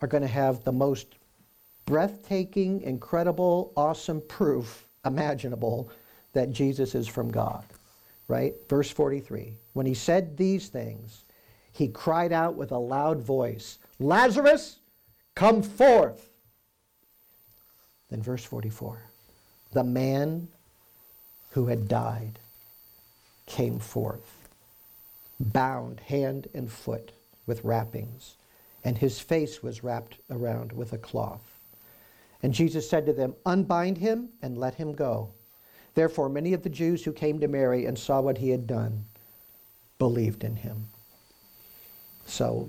are 0.00 0.08
going 0.08 0.22
to 0.22 0.28
have 0.28 0.62
the 0.64 0.72
most 0.72 1.16
breathtaking, 1.86 2.82
incredible, 2.82 3.72
awesome 3.76 4.20
proof 4.28 4.86
imaginable 5.04 5.90
that 6.32 6.52
Jesus 6.52 6.94
is 6.94 7.08
from 7.08 7.30
God. 7.30 7.64
Right? 8.28 8.54
Verse 8.68 8.90
43. 8.90 9.54
When 9.72 9.86
he 9.86 9.94
said 9.94 10.36
these 10.36 10.68
things, 10.68 11.24
he 11.72 11.88
cried 11.88 12.32
out 12.32 12.54
with 12.54 12.72
a 12.72 12.78
loud 12.78 13.20
voice, 13.20 13.78
Lazarus, 13.98 14.80
come 15.34 15.62
forth. 15.62 16.28
Then 18.10 18.22
verse 18.22 18.44
44. 18.44 19.00
The 19.72 19.84
man 19.84 20.48
who 21.50 21.66
had 21.66 21.88
died 21.88 22.38
came 23.46 23.78
forth, 23.78 24.48
bound 25.40 26.00
hand 26.00 26.48
and 26.54 26.70
foot 26.70 27.12
with 27.48 27.64
wrappings, 27.64 28.36
and 28.84 28.96
his 28.96 29.18
face 29.18 29.62
was 29.62 29.82
wrapped 29.82 30.18
around 30.30 30.70
with 30.72 30.92
a 30.92 30.98
cloth. 30.98 31.42
And 32.42 32.54
Jesus 32.54 32.88
said 32.88 33.06
to 33.06 33.12
them, 33.12 33.34
Unbind 33.44 33.98
him 33.98 34.28
and 34.42 34.56
let 34.56 34.74
him 34.74 34.92
go. 34.92 35.30
Therefore, 35.94 36.28
many 36.28 36.52
of 36.52 36.62
the 36.62 36.68
Jews 36.68 37.02
who 37.02 37.12
came 37.12 37.40
to 37.40 37.48
Mary 37.48 37.86
and 37.86 37.98
saw 37.98 38.20
what 38.20 38.38
he 38.38 38.50
had 38.50 38.68
done 38.68 39.04
believed 39.98 40.44
in 40.44 40.54
him. 40.54 40.86
So 42.26 42.68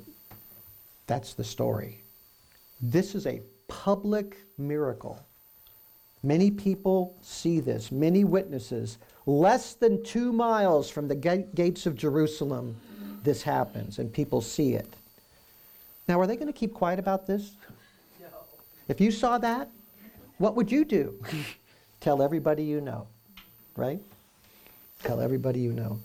that's 1.06 1.36
the 1.36 1.44
story. 1.44 2.04
This 2.82 3.14
is 3.14 3.28
a 3.28 3.42
public 3.68 4.38
miracle. 4.58 5.24
Many 6.24 6.50
people 6.50 7.16
see 7.22 7.60
this, 7.60 7.92
many 7.92 8.24
witnesses. 8.24 8.98
Less 9.26 9.74
than 9.74 10.04
two 10.04 10.34
miles 10.34 10.90
from 10.90 11.08
the 11.08 11.16
gates 11.16 11.86
of 11.86 11.96
Jerusalem, 11.96 12.76
this 13.24 13.42
happens 13.42 14.00
and 14.00 14.12
people 14.12 14.42
see 14.42 14.74
it. 14.74 14.88
Now, 16.08 16.20
are 16.20 16.28
they 16.28 16.36
going 16.36 16.48
to 16.48 16.54
keep 16.54 16.74
quiet 16.74 17.00
about 17.00 17.28
this? 17.28 17.52
No. 18.20 18.28
If 18.88 19.00
you 19.00 19.12
saw 19.12 19.38
that, 19.38 19.70
what 20.40 20.56
would 20.56 20.72
you 20.72 20.84
do? 20.86 21.22
Tell 22.00 22.22
everybody 22.22 22.64
you 22.64 22.82
know, 22.82 23.08
right? 23.76 24.00
Tell 25.04 25.22
everybody 25.22 25.60
you 25.60 25.74
know. 25.74 26.00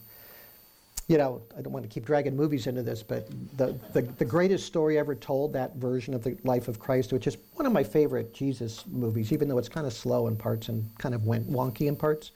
You 1.06 1.18
know, 1.18 1.42
I 1.56 1.60
don't 1.60 1.72
want 1.72 1.84
to 1.84 1.88
keep 1.88 2.06
dragging 2.06 2.34
movies 2.34 2.66
into 2.66 2.82
this, 2.82 3.02
but 3.02 3.28
the, 3.56 3.78
the, 3.92 4.02
the 4.02 4.24
greatest 4.24 4.66
story 4.66 4.98
ever 4.98 5.14
told, 5.14 5.52
that 5.52 5.76
version 5.76 6.14
of 6.14 6.24
the 6.24 6.36
life 6.44 6.66
of 6.66 6.78
Christ, 6.78 7.12
which 7.12 7.26
is 7.26 7.36
one 7.54 7.66
of 7.66 7.72
my 7.72 7.84
favorite 7.84 8.32
Jesus 8.32 8.84
movies, 8.86 9.30
even 9.30 9.46
though 9.46 9.58
it's 9.58 9.68
kind 9.68 9.86
of 9.86 9.92
slow 9.92 10.26
in 10.28 10.36
parts 10.36 10.70
and 10.70 10.88
kind 10.98 11.14
of 11.14 11.26
went 11.26 11.50
wonky 11.50 11.88
in 11.88 11.96
parts. 11.96 12.32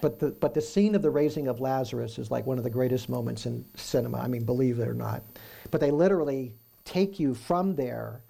But 0.00 0.18
the, 0.18 0.30
but 0.30 0.54
the 0.54 0.60
scene 0.60 0.94
of 0.94 1.02
the 1.02 1.10
raising 1.10 1.48
of 1.48 1.60
Lazarus 1.60 2.18
is 2.18 2.30
like 2.30 2.46
one 2.46 2.58
of 2.58 2.64
the 2.64 2.70
greatest 2.70 3.08
moments 3.08 3.46
in 3.46 3.64
cinema. 3.76 4.18
I 4.18 4.26
mean, 4.26 4.44
believe 4.44 4.78
it 4.78 4.88
or 4.88 4.94
not. 4.94 5.22
But 5.70 5.80
they 5.80 5.90
literally 5.90 6.54
take 6.84 7.20
you 7.20 7.34
from 7.34 7.74
there 7.74 8.22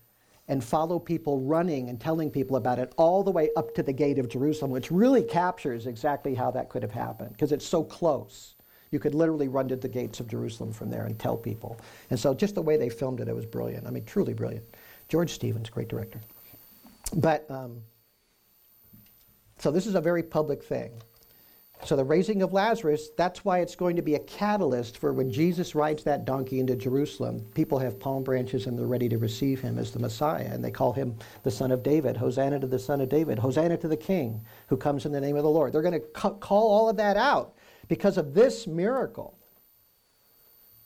and 0.49 0.63
follow 0.63 0.99
people 0.99 1.41
running 1.41 1.89
and 1.89 2.01
telling 2.01 2.31
people 2.31 2.57
about 2.57 2.79
it 2.79 2.93
all 2.97 3.23
the 3.23 3.31
way 3.31 3.49
up 3.57 3.75
to 3.75 3.83
the 3.83 3.93
gate 3.93 4.19
of 4.19 4.29
Jerusalem, 4.29 4.71
which 4.71 4.91
really 4.91 5.23
captures 5.23 5.87
exactly 5.87 6.35
how 6.35 6.51
that 6.51 6.69
could 6.69 6.83
have 6.83 6.93
happened 6.93 7.33
because 7.33 7.53
it's 7.53 7.67
so 7.67 7.85
close. 7.85 8.55
You 8.91 8.99
could 8.99 9.15
literally 9.15 9.49
run 9.49 9.69
to 9.69 9.77
the 9.77 9.89
gates 9.89 10.21
of 10.21 10.29
Jerusalem 10.29 10.73
from 10.73 10.91
there 10.91 11.07
and 11.07 11.19
tell 11.19 11.37
people. 11.37 11.79
And 12.11 12.21
so 12.21 12.35
just 12.35 12.55
the 12.55 12.63
way 12.63 12.77
they 12.77 12.91
filmed 12.91 13.21
it, 13.21 13.29
it 13.29 13.35
was 13.35 13.47
brilliant. 13.47 13.87
I 13.87 13.91
mean, 13.91 14.05
truly 14.05 14.35
brilliant. 14.35 14.65
George 15.09 15.31
Stevens, 15.31 15.71
great 15.71 15.89
director. 15.89 16.21
But 17.17 17.51
um, 17.51 17.81
so 19.59 19.71
this 19.71 19.87
is 19.87 19.95
a 19.95 20.01
very 20.01 20.23
public 20.23 20.63
thing. 20.63 20.91
So 21.85 21.97
the 21.97 22.05
raising 22.05 22.43
of 22.43 22.53
Lazarus, 22.53 23.11
that's 23.16 23.45
why 23.45 23.59
it's 23.59 23.74
going 23.74 23.97
to 23.97 24.03
be 24.03 24.14
a 24.14 24.20
catalyst 24.20 24.99
for 24.99 25.12
when 25.12 25.33
Jesus 25.33 25.74
rides 25.74 26.05
that 26.05 26.24
donkey 26.24 26.61
into 26.61 26.76
Jerusalem. 26.76 27.41
People 27.55 27.78
have 27.80 27.99
palm 27.99 28.22
branches 28.22 28.66
and 28.66 28.78
they're 28.78 28.87
ready 28.87 29.09
to 29.09 29.18
receive 29.18 29.61
him 29.61 29.78
as 29.78 29.91
the 29.91 29.99
Messiah, 29.99 30.49
and 30.53 30.64
they 30.64 30.70
call 30.70 30.93
him 30.93 31.16
the 31.43 31.51
Son 31.51 31.72
of 31.72 31.83
David. 31.83 32.16
Hosanna 32.16 32.61
to 32.61 32.68
the 32.68 32.78
Son 32.78 33.01
of 33.01 33.09
David. 33.09 33.37
Hosanna 33.39 33.76
to 33.78 33.89
the 33.89 33.97
King 33.97 34.45
who 34.68 34.76
comes 34.76 35.07
in 35.07 35.12
the 35.12 35.20
name 35.20 35.37
of 35.37 35.43
the 35.43 35.51
Lord. 35.51 35.72
They're 35.72 35.83
going 35.83 36.01
to 36.01 36.07
ca- 36.14 36.35
call 36.35 36.70
all 36.70 36.89
of 36.89 36.97
that 36.99 37.16
out 37.16 37.55
because 37.89 38.16
of 38.16 38.33
this 38.33 38.68
miracle. 38.68 39.37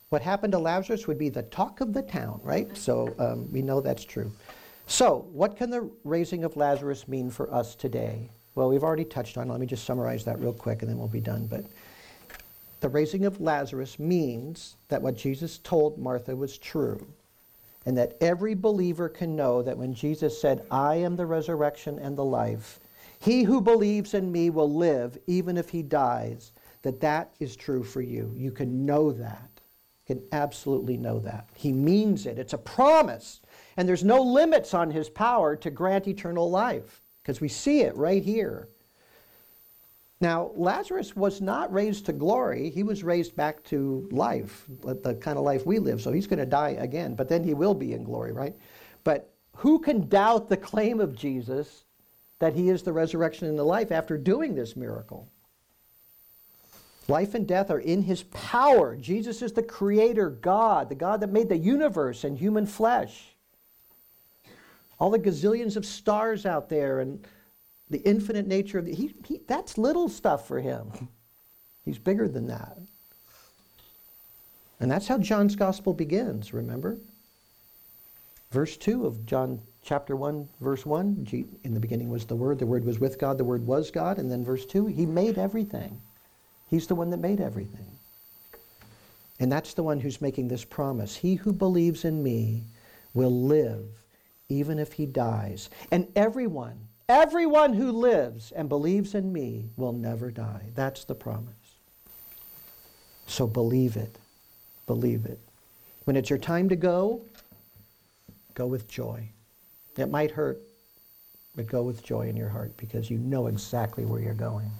What 0.09 0.23
happened 0.23 0.53
to 0.53 0.59
Lazarus 0.59 1.05
would 1.05 1.19
be 1.19 1.29
the 1.29 1.43
talk 1.43 1.79
of 1.79 1.93
the 1.93 2.01
town, 2.01 2.39
right? 2.43 2.75
So 2.75 3.13
um, 3.19 3.51
we 3.51 3.61
know 3.61 3.81
that's 3.81 4.05
true. 4.05 4.31
So, 4.89 5.27
what 5.33 5.57
can 5.57 5.69
the 5.69 5.91
raising 6.05 6.45
of 6.45 6.55
Lazarus 6.55 7.09
mean 7.09 7.29
for 7.29 7.53
us 7.53 7.75
today? 7.75 8.31
Well, 8.57 8.69
we've 8.69 8.83
already 8.83 9.05
touched 9.05 9.37
on. 9.37 9.49
Let 9.49 9.59
me 9.59 9.67
just 9.67 9.85
summarize 9.85 10.25
that 10.25 10.39
real 10.39 10.51
quick 10.51 10.81
and 10.81 10.89
then 10.89 10.97
we'll 10.97 11.07
be 11.07 11.21
done. 11.21 11.45
But 11.45 11.63
the 12.79 12.89
raising 12.89 13.25
of 13.25 13.39
Lazarus 13.39 13.99
means 13.99 14.77
that 14.87 14.99
what 14.99 15.15
Jesus 15.15 15.59
told 15.59 15.99
Martha 15.99 16.35
was 16.35 16.57
true. 16.57 17.05
And 17.85 17.95
that 17.99 18.17
every 18.19 18.55
believer 18.55 19.09
can 19.09 19.35
know 19.35 19.61
that 19.61 19.77
when 19.77 19.93
Jesus 19.93 20.41
said, 20.41 20.65
I 20.71 20.95
am 20.95 21.15
the 21.15 21.27
resurrection 21.27 21.99
and 21.99 22.17
the 22.17 22.25
life, 22.25 22.79
he 23.19 23.43
who 23.43 23.61
believes 23.61 24.15
in 24.15 24.31
me 24.31 24.49
will 24.49 24.73
live 24.73 25.19
even 25.27 25.55
if 25.55 25.69
he 25.69 25.83
dies, 25.83 26.51
that 26.81 26.99
that 27.01 27.35
is 27.39 27.55
true 27.55 27.83
for 27.83 28.01
you. 28.01 28.33
You 28.35 28.51
can 28.51 28.87
know 28.87 29.11
that. 29.11 29.51
You 30.07 30.15
can 30.15 30.23
absolutely 30.31 30.97
know 30.97 31.19
that. 31.19 31.47
He 31.53 31.71
means 31.71 32.25
it. 32.25 32.39
It's 32.39 32.53
a 32.53 32.57
promise. 32.57 33.39
And 33.77 33.87
there's 33.87 34.03
no 34.03 34.19
limits 34.19 34.73
on 34.73 34.89
his 34.89 35.09
power 35.09 35.55
to 35.57 35.69
grant 35.69 36.07
eternal 36.07 36.49
life 36.49 37.03
because 37.27 37.41
we 37.41 37.49
see 37.49 37.81
it 37.81 37.93
right 37.97 38.23
here. 38.23 38.69
Now, 40.21 40.51
Lazarus 40.55 41.13
was 41.13 41.41
not 41.41 41.73
raised 41.73 42.05
to 42.05 42.13
glory. 42.13 42.69
He 42.69 42.83
was 42.83 43.03
raised 43.03 43.35
back 43.35 43.61
to 43.65 44.07
life, 44.13 44.65
the 44.81 45.15
kind 45.15 45.37
of 45.37 45.43
life 45.43 45.65
we 45.65 45.77
live. 45.77 46.01
So 46.01 46.13
he's 46.13 46.25
going 46.25 46.39
to 46.39 46.45
die 46.45 46.77
again, 46.79 47.15
but 47.15 47.27
then 47.27 47.43
he 47.43 47.53
will 47.53 47.73
be 47.73 47.91
in 47.91 48.05
glory, 48.05 48.31
right? 48.31 48.55
But 49.03 49.29
who 49.57 49.77
can 49.77 50.07
doubt 50.07 50.47
the 50.47 50.55
claim 50.55 51.01
of 51.01 51.17
Jesus 51.17 51.83
that 52.39 52.55
he 52.55 52.69
is 52.69 52.81
the 52.81 52.93
resurrection 52.93 53.49
and 53.49 53.59
the 53.59 53.63
life 53.63 53.91
after 53.91 54.17
doing 54.17 54.55
this 54.55 54.77
miracle? 54.77 55.29
Life 57.09 57.35
and 57.35 57.45
death 57.45 57.69
are 57.69 57.79
in 57.79 58.03
his 58.03 58.23
power. 58.23 58.95
Jesus 58.95 59.41
is 59.41 59.51
the 59.51 59.63
creator 59.63 60.29
God, 60.29 60.87
the 60.87 60.95
God 60.95 61.19
that 61.19 61.33
made 61.33 61.49
the 61.49 61.57
universe 61.57 62.23
and 62.23 62.37
human 62.37 62.65
flesh 62.65 63.36
all 64.99 65.09
the 65.09 65.19
gazillions 65.19 65.75
of 65.75 65.85
stars 65.85 66.45
out 66.45 66.69
there 66.69 66.99
and 66.99 67.25
the 67.89 67.99
infinite 67.99 68.47
nature 68.47 68.79
of 68.79 68.85
the, 68.85 68.93
he, 68.93 69.13
he, 69.25 69.41
that's 69.47 69.77
little 69.77 70.09
stuff 70.09 70.47
for 70.47 70.59
him. 70.59 70.91
He's 71.85 71.97
bigger 71.97 72.27
than 72.27 72.47
that. 72.47 72.77
And 74.79 74.91
that's 74.91 75.07
how 75.07 75.17
John's 75.17 75.55
gospel 75.55 75.93
begins, 75.93 76.53
remember? 76.53 76.97
Verse 78.51 78.77
2 78.77 79.05
of 79.05 79.25
John 79.25 79.61
chapter 79.83 80.15
1, 80.15 80.47
verse 80.61 80.85
1, 80.85 81.27
in 81.63 81.73
the 81.73 81.79
beginning 81.79 82.09
was 82.09 82.25
the 82.25 82.35
Word, 82.35 82.59
the 82.59 82.65
Word 82.65 82.85
was 82.85 82.99
with 82.99 83.17
God, 83.17 83.37
the 83.37 83.43
Word 83.43 83.65
was 83.65 83.89
God. 83.89 84.17
And 84.17 84.31
then 84.31 84.43
verse 84.43 84.65
2, 84.65 84.87
He 84.87 85.05
made 85.05 85.37
everything. 85.37 86.01
He's 86.69 86.87
the 86.87 86.95
one 86.95 87.09
that 87.11 87.17
made 87.17 87.39
everything. 87.39 87.85
And 89.39 89.51
that's 89.51 89.73
the 89.73 89.83
one 89.83 89.99
who's 89.99 90.21
making 90.21 90.47
this 90.47 90.65
promise. 90.65 91.15
He 91.15 91.35
who 91.35 91.53
believes 91.53 92.05
in 92.05 92.21
me 92.21 92.63
will 93.13 93.43
live 93.43 93.85
even 94.49 94.79
if 94.79 94.93
he 94.93 95.05
dies. 95.05 95.69
And 95.91 96.07
everyone, 96.15 96.87
everyone 97.09 97.73
who 97.73 97.91
lives 97.91 98.51
and 98.51 98.69
believes 98.69 99.15
in 99.15 99.31
me 99.31 99.69
will 99.75 99.93
never 99.93 100.31
die. 100.31 100.63
That's 100.75 101.03
the 101.03 101.15
promise. 101.15 101.53
So 103.25 103.45
believe 103.45 103.97
it. 103.97 104.17
Believe 104.85 105.25
it. 105.25 105.39
When 106.05 106.15
it's 106.15 106.29
your 106.29 106.39
time 106.39 106.69
to 106.69 106.75
go, 106.75 107.21
go 108.53 108.65
with 108.65 108.87
joy. 108.87 109.27
It 109.97 110.09
might 110.09 110.31
hurt, 110.31 110.61
but 111.55 111.67
go 111.67 111.83
with 111.83 112.03
joy 112.03 112.29
in 112.29 112.37
your 112.37 112.49
heart 112.49 112.77
because 112.77 113.09
you 113.09 113.17
know 113.17 113.47
exactly 113.47 114.05
where 114.05 114.21
you're 114.21 114.33
going. 114.33 114.71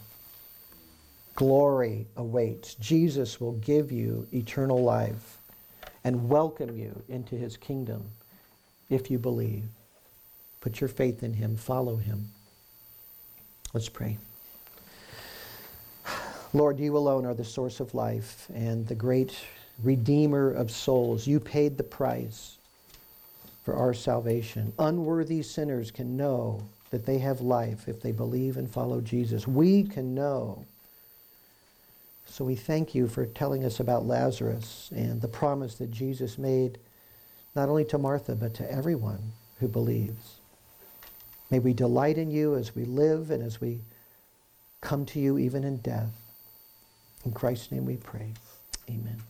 Glory 1.36 2.08
awaits. 2.16 2.76
Jesus 2.76 3.42
will 3.42 3.54
give 3.54 3.92
you 3.92 4.26
eternal 4.34 4.82
life 4.82 5.40
and 6.04 6.30
welcome 6.30 6.76
you 6.78 7.04
into 7.10 7.36
his 7.36 7.58
kingdom 7.58 8.10
if 8.90 9.12
you 9.12 9.20
believe. 9.20 9.66
Put 10.62 10.82
your 10.82 10.88
faith 10.88 11.24
in 11.24 11.34
him, 11.34 11.56
follow 11.56 11.96
him. 11.96 12.30
Let's 13.74 13.90
pray. 13.90 14.18
Lord, 16.54 16.80
you 16.80 16.98
alone 16.98 17.26
are 17.26 17.34
the 17.34 17.44
source 17.44 17.80
of 17.80 17.94
life 17.94 18.48
and 18.54 18.88
the 18.88 18.96
great 18.96 19.38
redeemer 19.84 20.52
of 20.52 20.72
souls. 20.72 21.28
You 21.28 21.40
paid 21.40 21.78
the 21.78 21.84
price 21.84 22.58
for 23.64 23.76
our 23.76 23.94
salvation. 23.94 24.74
Unworthy 24.80 25.44
sinners 25.44 25.92
can 25.92 26.16
know 26.16 26.64
that 26.90 27.06
they 27.06 27.18
have 27.18 27.42
life 27.42 27.88
if 27.88 28.02
they 28.02 28.14
believe 28.14 28.58
and 28.58 28.70
follow 28.70 29.02
Jesus. 29.02 29.46
We 29.46 29.84
can 29.84 30.16
know. 30.16 30.66
So 32.26 32.46
we 32.46 32.56
thank 32.56 32.96
you 32.96 33.08
for 33.08 33.26
telling 33.26 33.66
us 33.66 33.80
about 33.80 34.06
Lazarus 34.06 34.90
and 34.96 35.22
the 35.22 35.28
promise 35.28 35.76
that 35.76 35.92
Jesus 35.92 36.38
made 36.38 36.78
not 37.56 37.70
only 37.70 37.86
to 37.86 37.98
Martha, 37.98 38.36
but 38.36 38.54
to 38.56 38.72
everyone 38.72 39.32
who 39.60 39.68
believes. 39.68 40.36
May 41.50 41.60
we 41.60 41.74
delight 41.74 42.18
in 42.18 42.30
you 42.30 42.56
as 42.56 42.76
we 42.76 42.86
live 42.86 43.32
and 43.32 43.42
as 43.42 43.62
we 43.62 43.80
come 44.82 45.06
to 45.08 45.20
you 45.20 45.38
even 45.38 45.64
in 45.64 45.78
death. 45.78 46.12
In 47.26 47.32
Christ's 47.32 47.72
name 47.72 47.86
we 47.86 47.98
pray. 47.98 48.34
Amen. 48.90 49.22